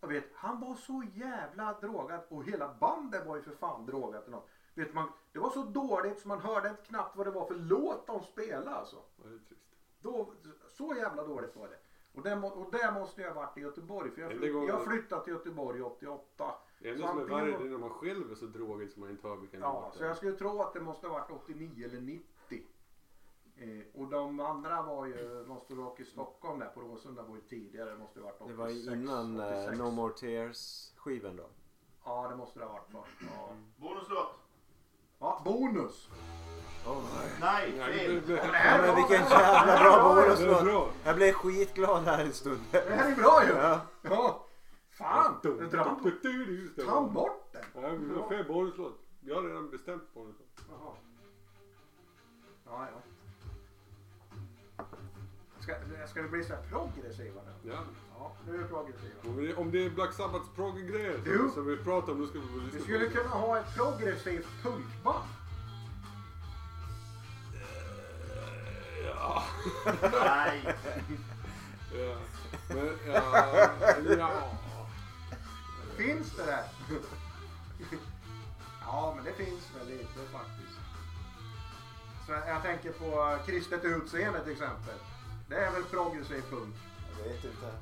[0.00, 4.22] Jag vet, han var så jävla drogad och hela bandet var ju för fan drogat.
[4.26, 4.48] eller något.
[4.74, 7.54] Vet man, det var så dåligt så man hörde inte knappt vad det var för
[7.54, 8.96] låt de spelade alltså.
[9.16, 9.54] Det.
[10.00, 10.32] Då,
[10.68, 11.78] så jävla dåligt var det.
[12.14, 14.84] Och det, och det måste jag ha varit i Göteborg för jag, flytt, det jag
[14.84, 16.54] flyttade till Göteborg 88.
[16.80, 19.28] Det enda som är värre är när man själv är så drogig som man inte
[19.28, 20.08] hör vilken Ja, låt så det är.
[20.08, 22.62] jag skulle tro att det måste ha varit 89 eller 90.
[23.60, 27.40] Eh, och de andra var ju, måste vara i Stockholm där på Råsunda var ju
[27.42, 27.90] tidigare.
[27.90, 29.78] Det måste ha varit 86, det var ju innan eh, 86.
[29.78, 31.46] No More Tears skivan då.
[32.04, 33.30] Ja, det måste det ha varit först.
[33.36, 33.48] Ja.
[33.76, 34.34] Bonuslåt!
[35.20, 36.08] ja, bonus!
[36.86, 37.02] Oh,
[37.40, 38.22] Nej, Nej, fel!
[38.28, 38.94] Ja, men bra.
[38.94, 40.64] vilken jävla bra Det är bonuslåt!
[40.64, 40.88] bra.
[41.04, 42.60] Jag blev skitglad här en stund.
[42.70, 43.52] Det här är bra ju!
[43.52, 43.80] Ja.
[44.02, 44.44] Ja.
[44.98, 45.34] Fan!
[45.42, 46.22] Drar han bort-
[46.76, 47.64] Det Ta han bort den!
[47.82, 48.98] Ja, vi har fel bonuslåt.
[49.20, 50.46] Jag har redan bestämt bonuslåt.
[50.68, 50.92] Jaha.
[52.66, 54.84] Ja, ja.
[55.60, 55.74] Ska,
[56.06, 57.70] ska det bli så här progressiva nu?
[57.70, 57.78] Ja.
[58.18, 59.20] Ja, nu är det progressiva.
[59.24, 61.38] Om det, om det är Black Sabbaths progg-grejer Jo.
[61.38, 63.58] som, som vi pratar om, då ska vi få Vi lyssna skulle på kunna ha
[63.58, 65.28] ett progressivt punkband.
[69.06, 69.42] Ja.
[70.12, 70.62] Nej!
[71.94, 72.16] ja.
[72.68, 73.70] Men, ja.
[74.18, 74.50] ja.
[75.98, 76.64] Finns det där?
[78.80, 80.78] ja, men det finns väl lite faktiskt.
[82.26, 84.94] Så jag tänker på kristet utseende till exempel.
[85.48, 86.74] Det är väl progressiv punk?
[87.18, 87.72] Jag vet inte.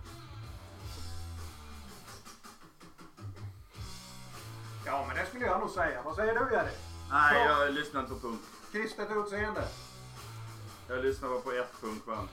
[4.87, 6.03] Ja, men det skulle jag nog säga.
[6.03, 6.75] Vad säger du Jerry?
[7.11, 8.41] Nej, jag har lyssnat på punk.
[8.73, 9.69] Kristet utseende?
[10.89, 12.29] Jag lyssnar bara på ett punkband.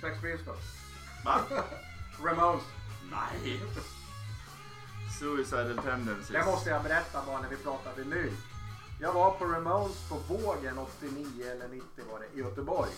[0.00, 0.64] Sex Pistols?
[1.24, 1.40] Va?
[2.24, 2.77] Ramones?
[3.10, 3.60] Nej!
[5.18, 6.28] Suicidal Tendencies.
[6.28, 8.32] Det måste jag berätta bara när vi pratade nu.
[9.00, 12.90] Jag var på Ramones på Vågen 89 eller 90 var det i Göteborg.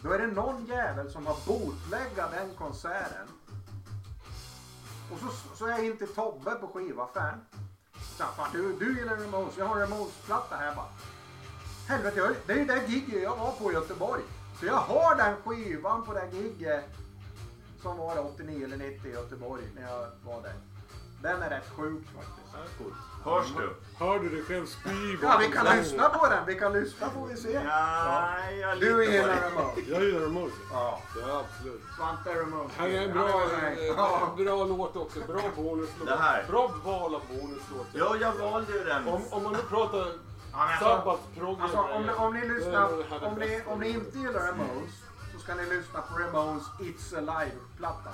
[0.00, 3.28] Då är det någon jävel som har botläggat den konserten.
[5.12, 7.40] Och så, så är jag in till Tobbe på skivaffären.
[8.16, 10.88] Så han, fan du, du gillar Ramones, jag har Ramones-platta här bara.
[11.88, 14.22] Helvete, jag, det är ju det giget jag var på i Göteborg.
[14.60, 16.84] Så jag har den skivan på det giget
[17.82, 20.54] som var det 89 eller 90 i Göteborg när jag var där.
[21.22, 22.46] Den är rätt sjuk faktiskt.
[23.24, 23.74] Hörs du?
[24.04, 26.46] Hör du dig själv spy Ja, vi kan lyssna på den.
[26.46, 27.52] Vi kan lyssna får vi se.
[27.52, 29.28] Ja, jag Du gillar.
[29.50, 29.88] Ramones?
[29.88, 30.52] Jag gillar Ramones.
[30.72, 31.00] Ja.
[31.20, 31.82] Ja, absolut.
[31.96, 32.72] Svante Ramones.
[32.72, 33.28] Här är en bra,
[33.96, 35.20] Ja, bra låt också.
[35.26, 36.08] Bra bonuslåt.
[36.48, 37.86] Bra val av bonuslåt.
[37.92, 39.08] Ja, jag valde ju den.
[39.08, 39.98] Om, om man nu pratar
[40.52, 41.20] Ja, men alltså,
[41.60, 42.88] alltså, om, ni- om ni lyssnar,
[43.26, 44.92] om ni, om ni inte gillar Ramones
[45.46, 48.10] ska ni lyssna på Ramones It's Alive-platta.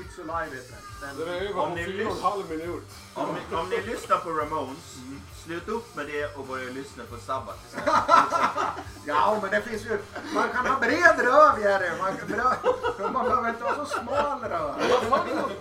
[0.00, 1.18] It's Alive heter den.
[1.18, 2.88] Den är över Om på ni fyra och en lys- halv minut.
[3.14, 4.96] Om ni, om ni lyssnar på Ramones,
[5.44, 7.94] slut upp med det och börja lyssna på Sabbath istället.
[9.06, 9.98] Ja, men det finns ju...
[10.34, 11.90] Man kan ha bred röv, Jerry.
[11.98, 14.74] Man, man behöver inte ha så smal röv.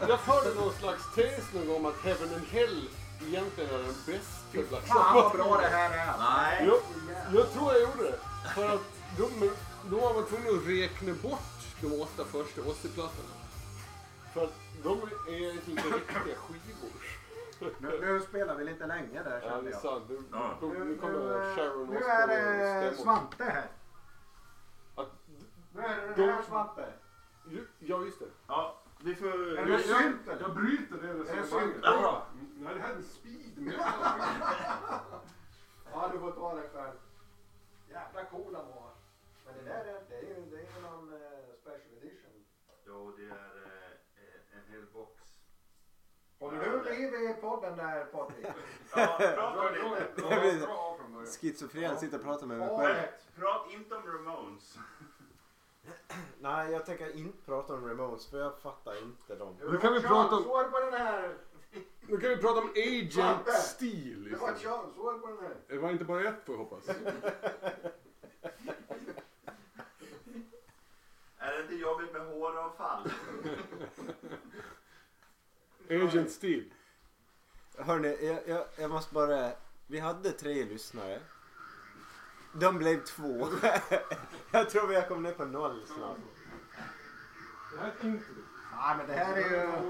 [0.08, 2.90] Jag förde, någon, slags tes någon gång om att Heaven and Hell
[3.28, 6.14] egentligen är den bästa Black Fan vad bra det här är.
[6.20, 6.68] Nej.
[6.68, 6.80] Jag,
[7.40, 8.20] jag tror jag gjorde det.
[8.56, 8.82] För att
[9.18, 9.50] de,
[9.90, 11.42] då var man tvungen att räkna bort
[11.82, 13.30] de åtta första Ozzy-plattorna.
[14.34, 15.02] För att de
[15.34, 16.92] är inte riktiga skivor.
[17.80, 19.82] Nu, nu spelar vi lite länge där Ja, känner det är jag.
[19.82, 20.04] sant.
[20.10, 20.58] Nu, Ja.
[20.62, 23.04] nu, Nu, kommer Sharon nu Osbourne är och det stämmer.
[23.16, 23.68] Svante här.
[24.96, 25.12] Att,
[25.74, 26.94] Nu är det De- den här Svante.
[27.50, 28.26] ju- ja, just det.
[28.48, 29.28] Ja, vi får...
[29.28, 30.42] Är Jag, det jag, synt, eller?
[30.42, 31.74] jag bryter det Är det resonemanget.
[31.74, 31.84] synt?
[31.84, 32.22] Jaha.
[32.60, 33.84] Nej, det här är en speed metal.
[35.92, 36.96] Ja, du får ta det själv.
[37.90, 38.85] Jävla coola var Men
[39.66, 41.20] det där är, det är ju det är ju någon eh,
[41.62, 42.46] special edition.
[42.86, 45.22] Jo, det är eh, en hel box.
[46.40, 48.46] Håller du liv i podden där Patrik?
[48.96, 49.82] Ja, prata lite.
[50.16, 51.32] Bra, bra, bra från början.
[51.42, 52.96] Schizofren sitter och pratar med mig själv.
[53.36, 54.78] Prat inte om Ramones.
[56.40, 59.56] Nej, jag tänker inte prata om Ramones för jag fattar inte dem.
[59.72, 61.38] Nu kan vi prata om- Svar på den här.
[62.08, 63.48] Nu kan vi prata om Agent.
[63.50, 64.30] Steel.
[64.32, 65.56] Det var ett könsår på den här.
[65.68, 66.84] Det var inte bara ett får jag hoppas.
[71.46, 73.12] Är det inte jobbigt med håravfall?
[76.04, 76.64] Agent Steel.
[77.78, 79.52] Hörni, jag, jag, jag måste bara...
[79.88, 81.20] Vi hade tre lyssnare.
[82.54, 83.48] De blev två.
[84.52, 86.18] jag tror vi har kommit ner på noll snart.
[87.72, 88.26] Det här är inte
[88.72, 89.84] Ja, men det här är ju...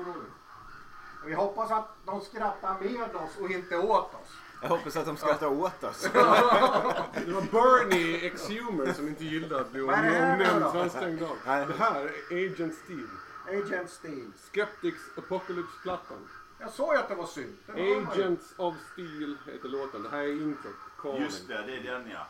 [1.26, 4.38] Vi hoppas att de skrattar med oss och inte åt oss.
[4.66, 6.09] Jag hoppas att de skrattar åt oss.
[6.13, 10.84] Det var Bernie Exhumer som inte gillade att bli Vad är det här nu omnämnd
[10.84, 10.89] då?
[10.89, 11.38] stängde av.
[11.45, 11.66] Nej.
[11.66, 13.07] Det här är Agent Steel.
[13.47, 14.32] Agent Steel.
[14.51, 16.18] Skeptics Apocalypse-plattan.
[16.59, 17.59] Jag sa ju att det var synt.
[17.66, 18.11] Det var.
[18.13, 20.03] Agents of Steel heter låten.
[20.03, 21.20] Det här är introt.
[21.20, 22.28] Just det, det är den ja.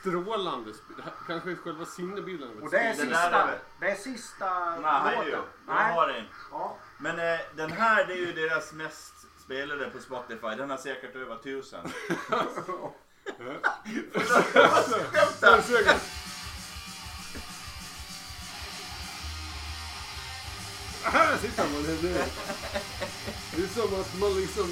[0.00, 3.08] Strålande sp- det här Kanske är själva sinnebilden av ett Och det är spel.
[3.08, 5.30] Det där är sista, väl- det är sista Nej, ju.
[5.30, 5.44] låten.
[5.66, 6.24] Jag har en.
[6.52, 6.76] Ja.
[6.98, 9.14] Men eh, den här det är ju deras mest
[9.48, 10.56] spelade på Spotify.
[10.56, 11.92] Den har säkert över tusen.
[15.40, 16.02] Det är säkert.
[21.02, 21.82] Här sitter man.
[21.82, 22.24] Det, det,
[23.56, 24.70] det är som att man liksom...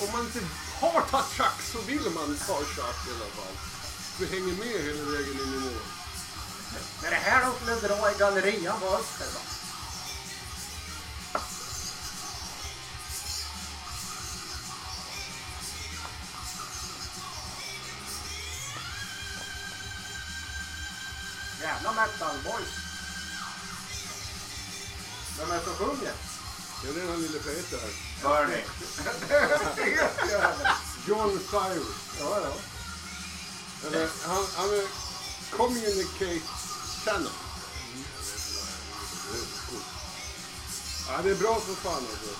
[0.00, 0.40] Om man inte
[0.80, 3.56] har tagit tjack så vill man ta tjack i alla fall.
[4.20, 5.82] Vi hänger med hela vägen in i mål.
[7.00, 9.26] Det är det här de skulle dra i gallerian på Öster.
[9.34, 9.65] då.
[28.22, 28.64] Bernie.
[29.28, 29.90] Det
[30.30, 30.50] jag.
[31.08, 31.96] John Cyrus.
[32.20, 32.52] Ja, ja.
[33.88, 34.84] Eller, han, han är
[35.56, 36.40] Communicate
[37.04, 37.28] Channel.
[41.08, 42.30] Ja, det är bra som fan alltså.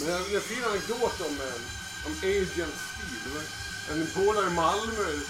[0.00, 3.42] Men jag- det är en fin anekdot om, eh, om Agent Steel.
[3.90, 5.20] En polare i Malmö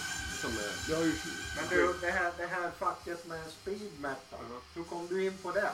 [0.40, 0.72] som är...
[0.90, 1.14] Jag har ju,
[1.56, 4.44] Men du, det här, det här facket med speed metal.
[4.74, 5.70] Hur kom du in på det?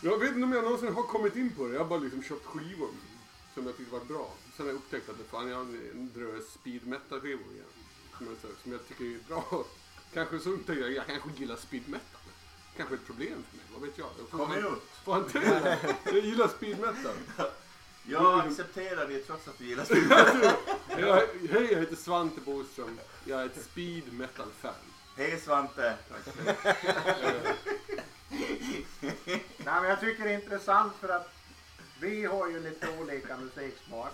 [0.00, 1.72] Jag vet inte om jag någonsin har kommit in på det.
[1.74, 2.88] Jag har bara liksom köpt skivor
[3.54, 4.34] som jag tyckte var bra.
[4.56, 7.64] Sen har jag upptäckt att fan, jag har en drös speed metal skivor igen.
[8.18, 9.64] Som jag, som jag tycker är bra.
[10.14, 12.20] Kanske så upptäckte jag, jag kanske gillar speed metal.
[12.76, 14.08] Kanske ett problem för mig, vad vet jag.
[14.18, 14.82] jag får Kom han- ut.
[15.04, 15.78] Får han till det?
[16.04, 17.16] Jag gillar speed metal.
[18.10, 20.08] Jag accepterar det trots att du gillar spel.
[20.88, 21.16] Jag,
[21.50, 23.00] hej, jag heter Svante Boström.
[23.24, 24.74] Jag är ett speed metal-fan.
[25.16, 25.94] Hej Svante.
[28.30, 29.44] Nej,
[29.80, 31.28] men jag tycker det är intressant för att
[32.00, 34.12] vi har ju lite olika musiksmak.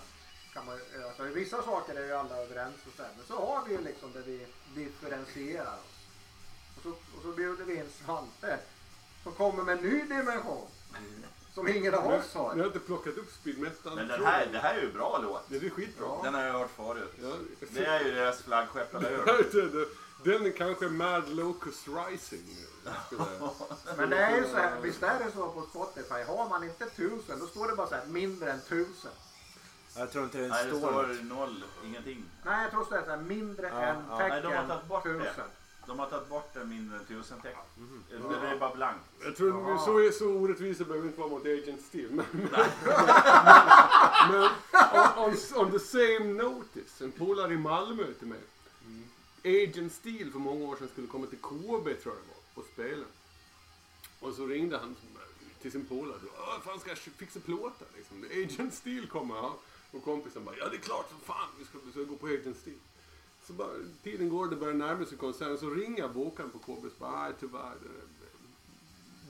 [0.53, 3.65] Kan man, alltså, vissa saker är ju alla överens och så här, men så har
[3.67, 6.05] vi ju liksom där vi differentierar oss.
[6.77, 8.59] Och så, och så bjuder vi in Svante
[9.23, 10.67] som kommer med en ny dimension.
[11.53, 12.55] Som ingen av oss Jag har.
[12.55, 13.95] har inte plockat upp speed metal.
[13.95, 15.49] Men den här, det här är ju bra låt.
[15.49, 16.23] Det är skitbra.
[16.23, 17.13] Den har jag hört förut.
[17.21, 17.33] Ja.
[17.69, 19.87] Det är ju deras flaggskepp, eller hur?
[20.25, 22.45] Den är kanske Mad Locust Rising.
[23.97, 26.85] Men det är ju så här, visst är det så på Spotify, har man inte
[26.89, 29.11] tusen då står det bara så här mindre än tusen.
[29.97, 32.25] Jag tror inte det Nej, det står noll, ingenting.
[32.45, 34.17] Nej, jag tror det är så här mindre Ja, än ja.
[34.17, 35.19] tecken Nej, de har tagit bort det.
[35.19, 35.45] tusen.
[35.87, 37.59] De har tagit bort den mindre än tusen tecken.
[38.41, 39.05] Det är bara blankt.
[39.23, 39.77] Jag tror Ja.
[39.85, 42.11] så, är, så orättvisa behöver inte vara mot Agent Steel.
[42.11, 42.25] Men,
[44.31, 44.43] men
[44.93, 45.35] on, on,
[45.65, 48.39] on the same notice, en polare i Malmö till mig.
[49.45, 52.65] Agent Steel för många år sedan skulle komma till KB tror jag det var och
[52.73, 53.05] spela.
[54.19, 54.95] Och så ringde han
[55.61, 56.19] till sin polare.
[56.37, 58.25] Åh, fan ska jag fixa plåtar liksom.
[58.43, 59.35] Agent Steel kommer.
[59.35, 59.57] Ja.
[59.91, 62.27] Och kompisen bara, ja det är klart för fan vi ska, vi ska gå på
[62.27, 62.77] Agent Steel.
[63.47, 63.69] Så bara,
[64.03, 65.57] tiden går, det börjar närma sig konserten.
[65.57, 67.75] Så ringer jag bokaren på KB och bara, nej tyvärr.
[67.83, 68.05] det-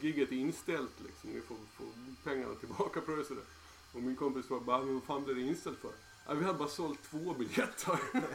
[0.08, 1.30] Gigget är inställt liksom.
[1.30, 1.88] Ni får, får
[2.24, 3.26] pengarna tillbaka på det.
[3.94, 5.92] Och min kompis bara, men vad fan blir det inställt för?
[6.28, 8.00] Ja, vi hade bara sålt två biljetter.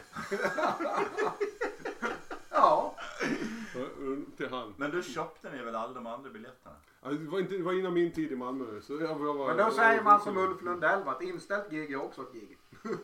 [2.53, 2.95] Ja,
[4.37, 4.73] Till han.
[4.77, 6.75] Men då köpte ni väl alla de andra biljetterna?
[7.01, 8.81] Ja, Det var, inte, det var innan min tid i Malmö.
[8.81, 12.01] Så jag, jag var, Men då säger man som Ulf Lundell att inställt gig är
[12.01, 12.57] också ett gig.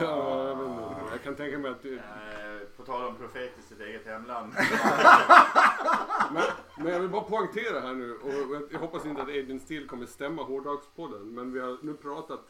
[0.00, 0.94] Ja, jag, vet inte.
[1.10, 4.52] jag kan tänka mig att det, Eh, på tal om profet i sitt eget hemland.
[6.32, 6.42] men,
[6.78, 9.86] men jag vill bara poängtera här nu och jag, jag hoppas inte att Agent Steel
[9.88, 11.34] kommer stämma Hårdrockspodden.
[11.34, 12.40] Men vi har nu pratat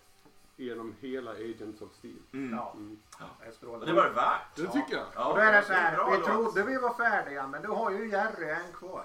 [0.60, 2.22] igenom hela Agents of Steel.
[2.30, 2.98] Ja, Mm.
[3.40, 3.86] det är strålande.
[3.86, 4.56] Det var det värt.
[4.56, 5.06] Det tycker jag.
[5.14, 7.62] Ja, Och då är det är så här, bra vi trodde vi var färdiga men
[7.62, 9.04] du har ju Jerry en kvar.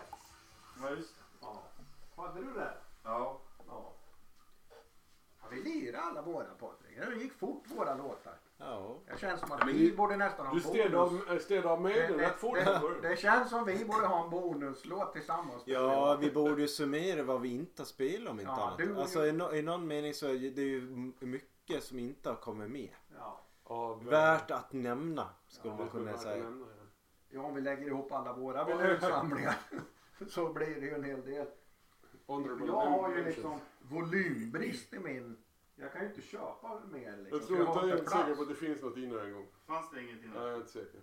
[0.82, 1.24] Ja, just det.
[1.42, 1.62] Ja.
[2.24, 2.74] Hade du det?
[3.04, 3.40] Ja.
[3.68, 3.92] Ja.
[5.42, 6.98] ja vi lirade alla våra Patrik.
[7.10, 8.34] Det gick fort våra låtar.
[8.58, 9.00] Ja.
[9.08, 11.30] Det känns som att vi borde nästan ha Du en bonus.
[11.30, 12.56] av, städade av mig den Det, rätt fort.
[12.56, 15.64] det, det känns som vi borde ha en bonuslåt tillsammans.
[15.66, 18.78] Ja, vi borde ju summera vad vi inte har spelat om inte Ja, annat.
[18.78, 20.82] du- Alltså i, no, i någon mening så är det ju
[21.20, 22.90] mycket som inte har kommit med.
[23.18, 23.42] Ja.
[23.70, 26.44] Ja, Värt att nämna skulle Ja, man kunna säga.
[26.44, 26.84] nämna, ja.
[27.30, 29.56] ja, om vi lägger ihop alla våra vinylsamlingar
[30.30, 31.48] så blir det ju en hel del.
[32.28, 32.36] Jag
[32.74, 35.38] har ju liksom volymbrist i min.
[35.76, 37.40] Jag kan ju inte köpa mer liksom.
[37.40, 39.48] Jag tror inte jag är inte säker på att det finns något i en gång.
[39.66, 40.30] Fanns det ingenting?
[40.30, 41.02] Nej, jag är inte säker.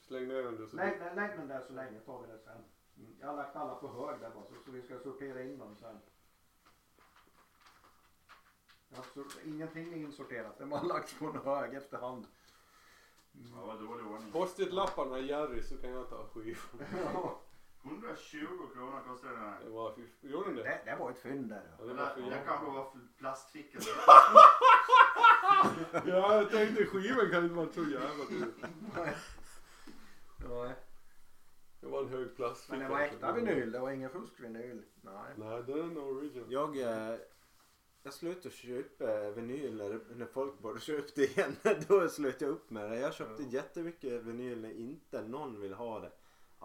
[0.00, 0.66] Släng ner den du.
[0.66, 2.64] Så Lägg, lägg den där så länge tar vi det sen.
[2.98, 5.58] Mm, Jag har lagt alla på hög där bara så, så vi ska sortera in
[5.58, 6.00] dem sen.
[8.88, 10.58] Jag har sor- ingenting är insorterat.
[10.58, 12.26] Det har lagts på en hög efterhand.
[13.32, 14.32] Ja, vad dålig ordning.
[14.32, 16.58] Post-it-lapparna Jerry så kan jag ta skivan.
[17.14, 17.40] Ja,
[17.86, 19.60] 120 kronor kostar den här.
[19.64, 20.62] Det var, gjorde den det?
[20.62, 21.62] det, det var ett fynd där.
[21.78, 21.86] Ja, Ja.
[21.86, 23.78] det var för jävla- kanske var plastficka.
[26.06, 28.46] Ja, jag tänkte skivan kan inte vara så jävla dyr.
[30.48, 30.72] Ja,
[31.80, 32.70] Det var en hög plast.
[32.70, 33.72] Men det var äkta vinyl.
[33.72, 34.82] Det var ingen fuskvinyl.
[35.00, 35.32] Nej.
[35.36, 36.52] Nej, det är en original.
[36.52, 37.18] Jag, eh,
[38.02, 41.56] jag slutade köpa vinyl när, när folk började köpa det igen.
[41.88, 42.98] Då slutade jag upp med det.
[42.98, 46.12] Jag köpte jättemycket vinyl när inte någon vill ha det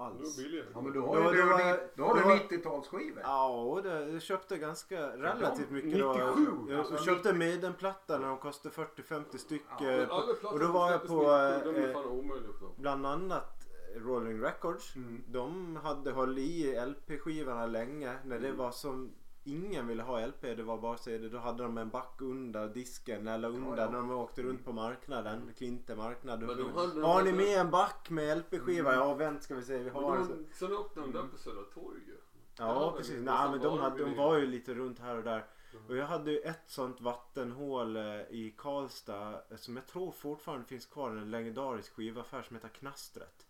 [0.10, 0.38] Det var alls.
[0.38, 0.65] billigare.
[0.73, 3.19] Ja men då har var- du, var- då har du var- 90-talsskivor.
[3.23, 6.72] Ja, och det, jag köpte ganska relativt mycket 97, då.
[6.72, 9.64] Jag, alltså jag köpte Maidenplattor när de kostade 40-50 styck.
[9.80, 13.57] Ja, eh, på- och då var jag på 97, De är eh, bland annat
[13.95, 14.95] Rolling Records.
[14.95, 15.23] Mm.
[15.28, 19.11] De hade hållit i LP-skivorna länge när det var som
[19.43, 21.30] ingen ville ha LP, det var bara CD.
[21.30, 23.89] Då hade de en back under disken eller under Ja, ja.
[23.89, 26.39] när de åkte runt på marknaden, Klinte marknad.
[26.39, 28.93] Men de hade- Har ni med en back med LP-skiva?
[28.93, 30.18] Ja, vänt ska vi se, vi Men har.
[30.18, 32.18] de, sen öppnade de där på Södra Torg ju.
[32.57, 33.22] Ja, precis.
[33.23, 35.45] Nej, men de, hade, de var ju lite runt här och där.
[35.89, 40.85] Och jag hade ju ett sånt vattenhål eh, i Karlstad som jag tror fortfarande finns
[40.85, 41.09] kvar.
[41.09, 43.45] En legendarisk skivaffär som heter Knastret.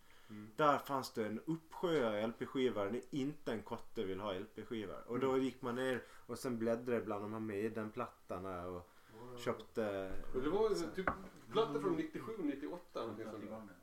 [0.55, 5.03] Där fanns det en uppsjö LP-skivor när inte en kotte vill ha LP-skivor.
[5.07, 8.89] Och då gick man ner och sen bläddrade bland de här Maiden-plattorna och
[9.37, 10.11] köpte...
[10.33, 11.09] Men det var ju typ
[11.51, 13.80] plattor från 97, 98 någonting sånt där.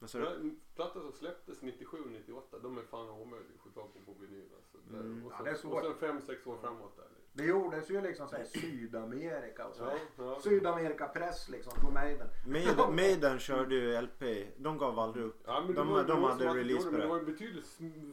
[0.00, 0.24] Vad sa du?
[0.24, 0.30] Ja,
[0.76, 4.48] Plattor som släpptes 97, 98, de är fan omöjliga att få tag på på vinyl.
[4.56, 4.78] Alltså.
[4.96, 5.26] Mm.
[5.26, 5.84] Och, Ja, sen, det svårt.
[5.84, 7.04] och sen fem, sex år framåt där.
[7.32, 9.82] Det gjordes ju liksom såhär Sydamerika och så.
[9.84, 10.40] Ja, ja.
[10.40, 12.28] Sydamerika-press liksom på Maiden.
[12.46, 14.22] Maiden, Maiden körde ju LP.
[14.58, 15.40] De gav aldrig upp.
[15.46, 17.06] Ja, De- det var, de det hade release på men det.
[17.06, 17.66] Det var en betydligt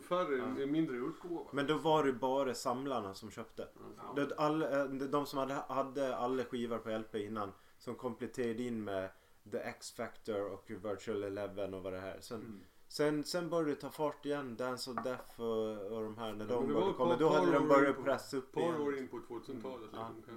[0.09, 1.49] färre, mindre utgåva.
[1.51, 3.67] Men då var det bara samlarna som köpte.
[3.97, 4.13] Ja.
[4.15, 8.83] Det, all, eh, de som hade, hade alla skivor på LP innan som kompletterade in
[8.83, 9.09] med
[9.51, 12.19] The X-Factor och Virtual Eleven och vad det här.
[12.21, 12.59] Sen, Mm.
[12.87, 14.55] sen, sen började det ta fart igen.
[14.55, 16.33] Dance of Death och, och de här.
[16.33, 17.15] När Ja, de började komma.
[17.15, 19.03] Då hade de börjat pressa upp Ett par år igen.
[19.03, 20.11] in på 2000-talet Ja.
[20.17, 20.35] liksom,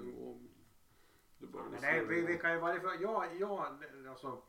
[1.39, 3.77] Men nej, så- vi, vi kan ju varje fall, ja, ja,
[4.09, 4.43] alltså.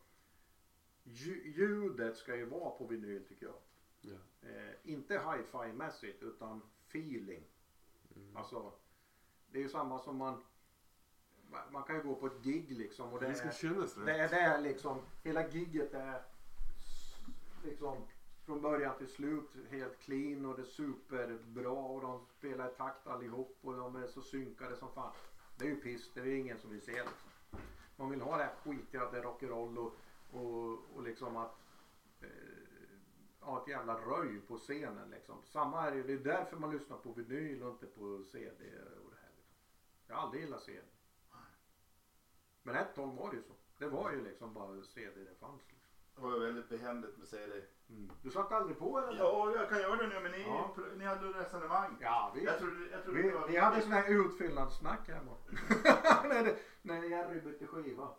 [1.03, 3.55] lju- Ljudet ska ju vara på vinyl tycker jag.
[4.01, 4.49] Ja.
[4.49, 7.43] Eh, inte hi-fi mässigt utan feeling.
[8.15, 8.37] Mm.
[8.37, 8.73] Alltså.
[9.51, 10.43] Det är ju samma som man.
[11.71, 14.05] Man- kan ju gå på ett gig liksom och det Det ska är, kännas rätt.
[14.05, 15.01] det är, det är liksom.
[15.23, 16.21] Hela gigget är
[17.63, 17.97] liksom
[18.45, 23.07] från början till slut helt clean och det är superbra och de spelar i takt
[23.07, 25.13] allihop och de är så synkade som fan.
[25.57, 27.29] Det är ju piss, det är ingen som vill se liksom.
[27.95, 29.93] Man vill ha det här skitiga, att det är rock'n'roll och,
[30.39, 31.55] och, och liksom att
[32.21, 32.27] eh,
[33.39, 35.35] ha ett jävla röj på scenen liksom.
[35.43, 38.53] Samma är det, det är därför man lyssnar på vinyl och inte på CD
[39.03, 39.31] och det här.
[39.35, 39.55] Liksom.
[40.07, 40.81] Jag har aldrig gillat CD.
[42.63, 43.53] Men ett tag var det ju så.
[43.77, 45.61] Det var ju liksom bara CD det fanns.
[45.67, 45.77] Liksom.
[46.15, 47.61] Det var väldigt behändigt med CD.
[48.21, 49.17] Du satt aldrig på eller?
[49.19, 50.75] Ja, jag kan göra det nu men ni, Ja.
[50.97, 51.97] ni hade ju resonemang.
[52.01, 53.47] Ja, vi, Jag trodde, jag trodde vi, var...
[53.47, 55.35] vi hade sån här utfyllnadssnack hemma.
[56.23, 58.09] när, det- när Jerry bytte skiva.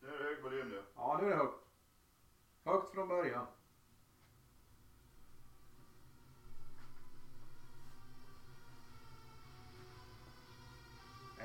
[0.00, 0.82] Nu är det hög volym nu.
[0.94, 1.64] Ja, nu är det högt.
[2.64, 3.46] Högt från början.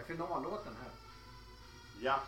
[0.07, 0.91] Finallåten här.
[2.01, 2.19] Ja.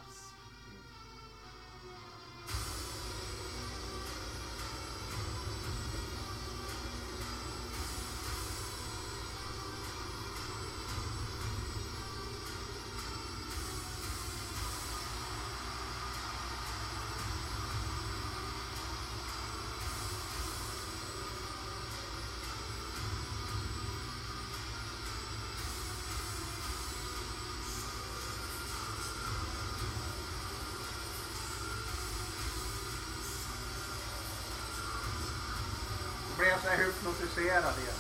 [37.38, 37.93] Musicerad igen.
[37.93, 37.97] Det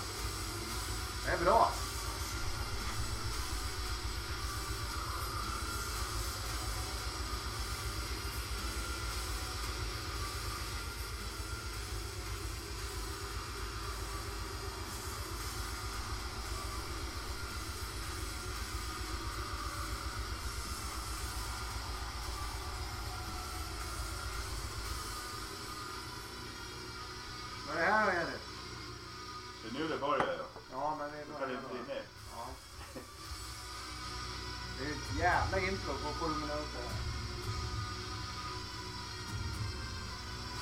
[36.17, 36.79] intro på sju minuter.
[36.79, 36.91] här.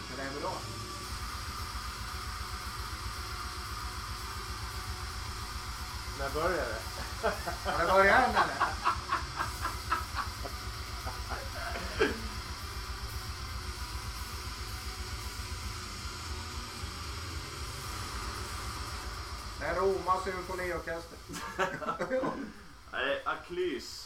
[0.09, 0.53] Men det är bra.
[6.19, 7.31] När börjar det?
[7.65, 8.75] När det börjat än eller?
[19.59, 21.17] Det är Roma symfoniorkester.
[22.91, 24.04] Nej, Aklys.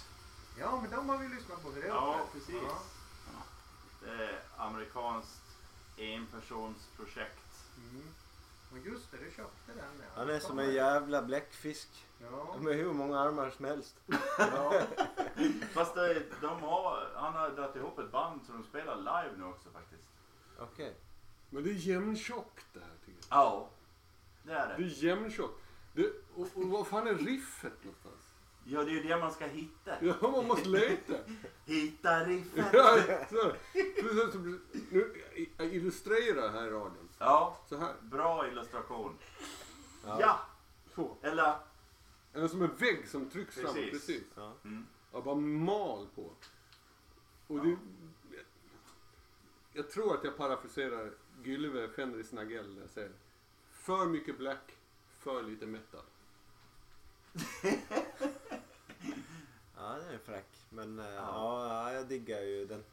[0.99, 1.69] De har vi lyssnat på.
[1.69, 2.55] Det är Ja, precis.
[2.63, 2.81] Ja.
[4.01, 5.41] Det är amerikanskt
[5.97, 7.65] enpersonsprojekt.
[7.77, 8.03] Mm.
[8.71, 9.77] Men just det, du köpte den.
[9.99, 10.05] Ja.
[10.15, 11.89] Han är som en jävla bläckfisk.
[12.31, 12.55] Ja.
[12.59, 13.95] Med hur många armar som helst.
[14.37, 14.81] ja.
[15.73, 19.43] Fast det, de har, han har dragit ihop ett band så de spelar live nu
[19.45, 20.03] också faktiskt.
[20.59, 20.95] Okej.
[21.49, 23.37] Men det är jämntjockt det här tycker jag.
[23.39, 23.69] Ja,
[24.43, 24.83] det är Det det.
[24.83, 25.59] är jämntjockt.
[25.93, 28.28] Det, och, och vad fan är riffet någonstans?
[28.63, 30.05] Ja, det är ju det man ska hitta.
[30.05, 31.13] Ja, man måste leta.
[31.65, 32.65] Hitta riffet.
[32.73, 32.97] Ja,
[33.29, 33.51] så,
[34.01, 34.37] så, så,
[34.91, 35.23] nu,
[35.57, 37.09] jag illustrerar här i radion.
[37.19, 37.93] Ja, Så här.
[38.01, 39.17] bra illustration.
[40.05, 40.17] Ja.
[40.21, 40.39] Ja,
[40.95, 41.17] Så.
[41.21, 41.55] eller...
[42.33, 43.73] Eller som en vägg som trycks fram.
[43.73, 43.91] Precis.
[43.91, 44.23] Precis.
[44.35, 44.53] Ja.
[44.63, 44.85] Mm.
[45.11, 46.31] Jag bara mal på.
[47.47, 47.77] Och det,
[49.73, 51.11] jag tror att jag parafraserar
[51.43, 53.11] Gylve Fenris Nagell när jag säger
[53.71, 54.77] för mycket black,
[55.19, 56.01] för lite metal.
[59.79, 60.47] ja, den är fräck.
[60.69, 61.67] Men eh, Ja.
[61.67, 61.93] ja.
[61.93, 62.83] jag diggar ju den.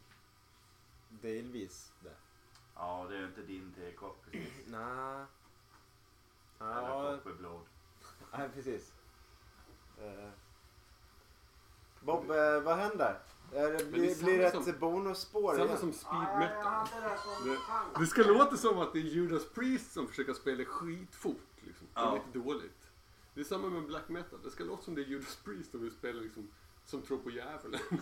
[1.09, 2.15] Delvis det.
[2.75, 4.53] Ja, det är ju inte din tekopp precis.
[4.67, 5.25] Nej.
[6.61, 7.61] Eller Ja, kopparblod.
[8.39, 8.93] nej precis.
[10.01, 10.29] Eh.
[12.01, 13.19] Bob, eh, vad händer?
[13.53, 15.79] Är det, det blir, samma blir det som- ett bonusspår Samma igen?
[15.79, 16.87] som speed metal.
[17.45, 21.37] det Det, det ska låta som att det är Judas Priest som försöker spela skitfort.
[21.61, 21.87] Liksom.
[21.95, 22.15] Det är Ja.
[22.15, 22.91] lite dåligt.
[23.35, 24.39] Det är samma med black metal.
[24.45, 26.49] Det ska låta som det är Judas Priest som vill spela liksom,
[26.87, 27.81] som tror på djävulen.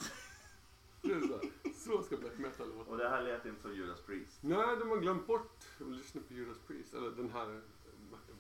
[1.75, 2.91] Så, ska black metal låta.
[2.91, 4.39] Och det här lät inte som Judas Priest.
[4.43, 6.95] Nej, de har glömt bort att lyssna på Judas Priest.
[6.95, 7.61] Eller den här eh,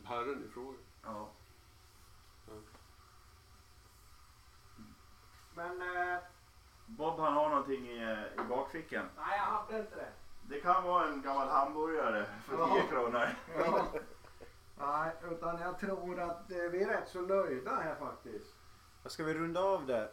[0.04, 0.78] herren i fråga.
[1.04, 1.30] Ja.
[5.54, 6.18] Men eh,
[6.86, 9.06] Bob han har någonting i, i bakfickan.
[9.16, 10.12] nej, jag hade inte det.
[10.48, 12.74] Det kan vara en gammal hamburgare för Ja.
[12.74, 13.28] 10 kronor.
[13.58, 13.86] Ja.
[14.78, 18.54] Nej, utan jag tror att eh, vi är rätt så nöjda här faktiskt.
[19.06, 20.12] Ska vi runda av det?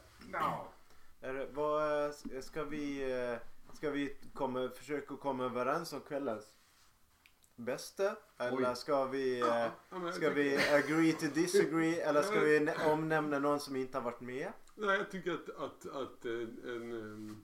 [1.20, 2.12] Det- vad, eh,
[2.42, 3.38] ska vi, eh,
[3.78, 6.46] ska vi komma, försöka komma överens om kvällens
[7.56, 8.16] bästa?
[8.38, 9.68] Eller ska vi, eh,
[10.14, 12.02] ska vi agree to disagree?
[12.02, 14.52] Eller ska vi omnämna någon som inte har varit med?
[14.76, 17.44] Nej, jag tycker att, att, att eh, en, em,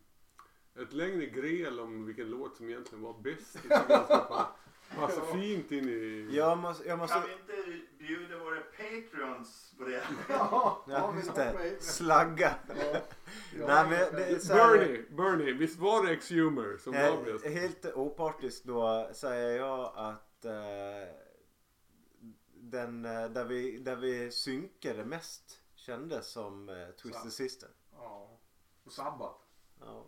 [0.76, 3.58] ett längre gräl om vilken låt som egentligen var bäst.
[4.96, 6.30] pa- Passa fint in i...
[6.32, 10.04] Jag måste, jag måste Kan vi inte bjuda våra patreons på det?
[10.30, 11.78] Ja, ja, just det.
[11.84, 12.56] Slagga.
[12.68, 13.02] Ja.
[13.68, 17.46] Nej, men det är så här- Bernie, Bernie, visst var det X-Humor som var bäst?
[17.46, 21.16] helt opartiskt då säger jag att eh,
[22.54, 27.34] den eh, där vi, där vi synkade mest kändes som eh, Twisted.
[27.34, 27.70] Sister.
[27.96, 28.40] Ja.
[28.84, 29.42] Och Sabbat.
[29.80, 30.06] Ja.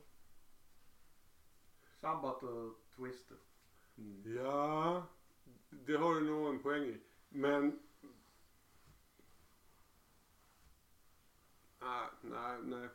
[2.01, 3.37] Sabbat och Twisted.
[4.25, 5.03] Ja,
[5.69, 7.01] det har du nog en poäng i.
[7.29, 7.79] Men...
[11.79, 12.89] Ah, nej, nej.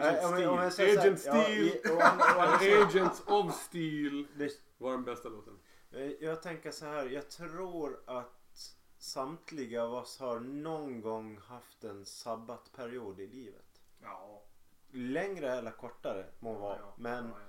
[0.00, 1.18] Agent om jag- säger Steel.
[1.18, 2.68] så här, Agent ja, Steel.
[2.72, 5.58] i- sidan- Agents of Steel det- var den bästa låten.
[5.92, 11.84] Eh, Jag tänker så här, jag tror att samtliga av oss har någon gång haft
[11.84, 13.82] en sabbatperiod i livet.
[14.02, 14.42] Ja.
[14.90, 16.78] Längre eller kortare må vara.
[16.78, 17.46] ja, Men ja, ja.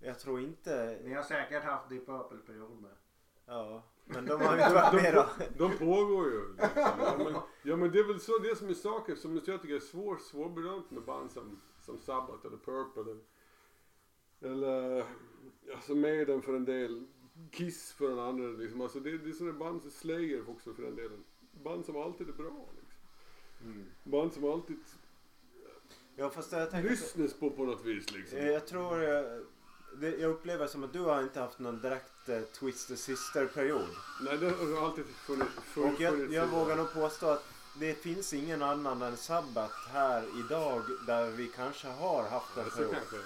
[0.00, 1.00] Jag tror inte...
[1.04, 2.90] Ni har säkert haft Deep Purple-period med.
[3.46, 5.28] Ja, men de har ju inte varit med då.
[5.58, 6.52] De pågår ju.
[6.52, 6.68] Liksom.
[6.76, 9.74] Ja, men, ja men det är väl så det som är saken som jag tycker
[9.74, 13.20] är svår, svårbedömt med band som, som Sabbath eller Purple eller,
[14.40, 15.04] eller
[15.74, 17.06] alltså Maiden för en del,
[17.50, 18.56] Kiss för en annan.
[18.56, 18.80] Liksom.
[18.80, 21.24] Alltså det, det är sådana band som Slayer också för den delen.
[21.52, 22.68] Band som alltid är bra.
[22.76, 23.84] Liksom.
[24.04, 24.78] Band som alltid
[26.16, 26.90] Ja, fast jag tänker...
[26.90, 28.38] lyssnas på på något vis liksom.
[28.38, 29.02] Jag tror...
[29.02, 29.40] eh,
[30.00, 33.88] det, jag upplever som att du har inte haft någon direkt eh, Twister Sister-period.
[34.20, 35.50] Nej, det har alltid funnits.
[35.64, 37.44] funnits Och jag, jag vågar nog påstå att
[37.74, 42.92] det finns ingen annan än Sabbath här idag där vi kanske har haft en period.
[42.94, 43.16] kanske.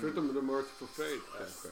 [0.00, 1.68] Förutom The Merciful Fate kanske.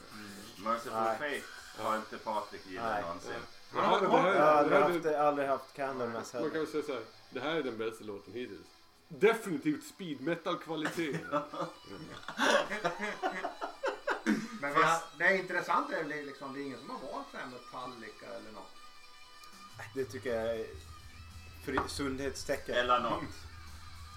[0.63, 1.17] Merciful Nej.
[1.17, 1.41] Fate
[1.83, 3.01] har inte Patrik gillat Nej.
[3.01, 3.31] någonsin.
[3.73, 3.85] Det det
[4.17, 6.59] här, Jag har aldrig det haft, aldrig haft Candlemass Man kan heller.
[6.65, 7.01] väl säga så här.
[7.29, 8.67] Det här är den bästa låten hittills.
[9.07, 11.19] Definitivt speed metal kvalitet.
[14.63, 17.45] Men har, det intressanta är väl liksom, det är ingen som har valt så här
[17.45, 18.75] Metallica eller något.
[19.93, 22.75] Det tycker jag är sundhetstecken.
[22.75, 23.23] Eller något.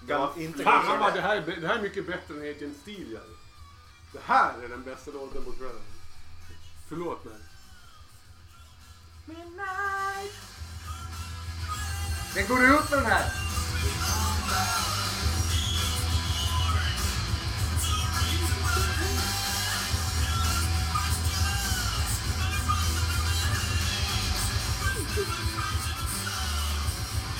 [0.07, 3.11] Gan, inte Fan vad det här, är, det här är mycket bättre än Agent Steel.
[3.11, 3.35] Jari.
[4.13, 5.81] Det här är den bästa låten på kvällen.
[6.89, 7.37] Förlåt mig.
[12.35, 13.31] Det går ut med den här.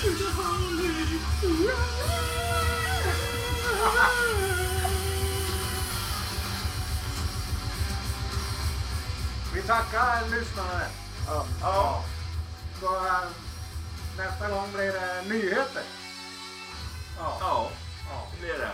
[0.07, 0.13] Vi
[9.61, 10.81] tackar lyssnarna.
[11.27, 11.45] Ja.
[11.61, 12.03] Ja.
[12.79, 12.91] Så
[14.17, 15.83] nästa gång blir det nyheter.
[17.17, 17.37] Ja.
[17.39, 17.71] Ja,
[18.09, 18.27] ja.
[18.31, 18.71] det blir det.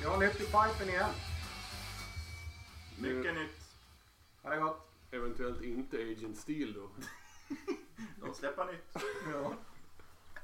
[0.00, 1.10] Vi har nytt i pipen igen.
[2.98, 3.60] Mycket nytt.
[4.42, 4.90] Ha det gott.
[5.10, 6.90] Eventuellt inte Agent Steel då.
[8.20, 9.04] De släpper nytt.
[9.32, 9.52] Ja.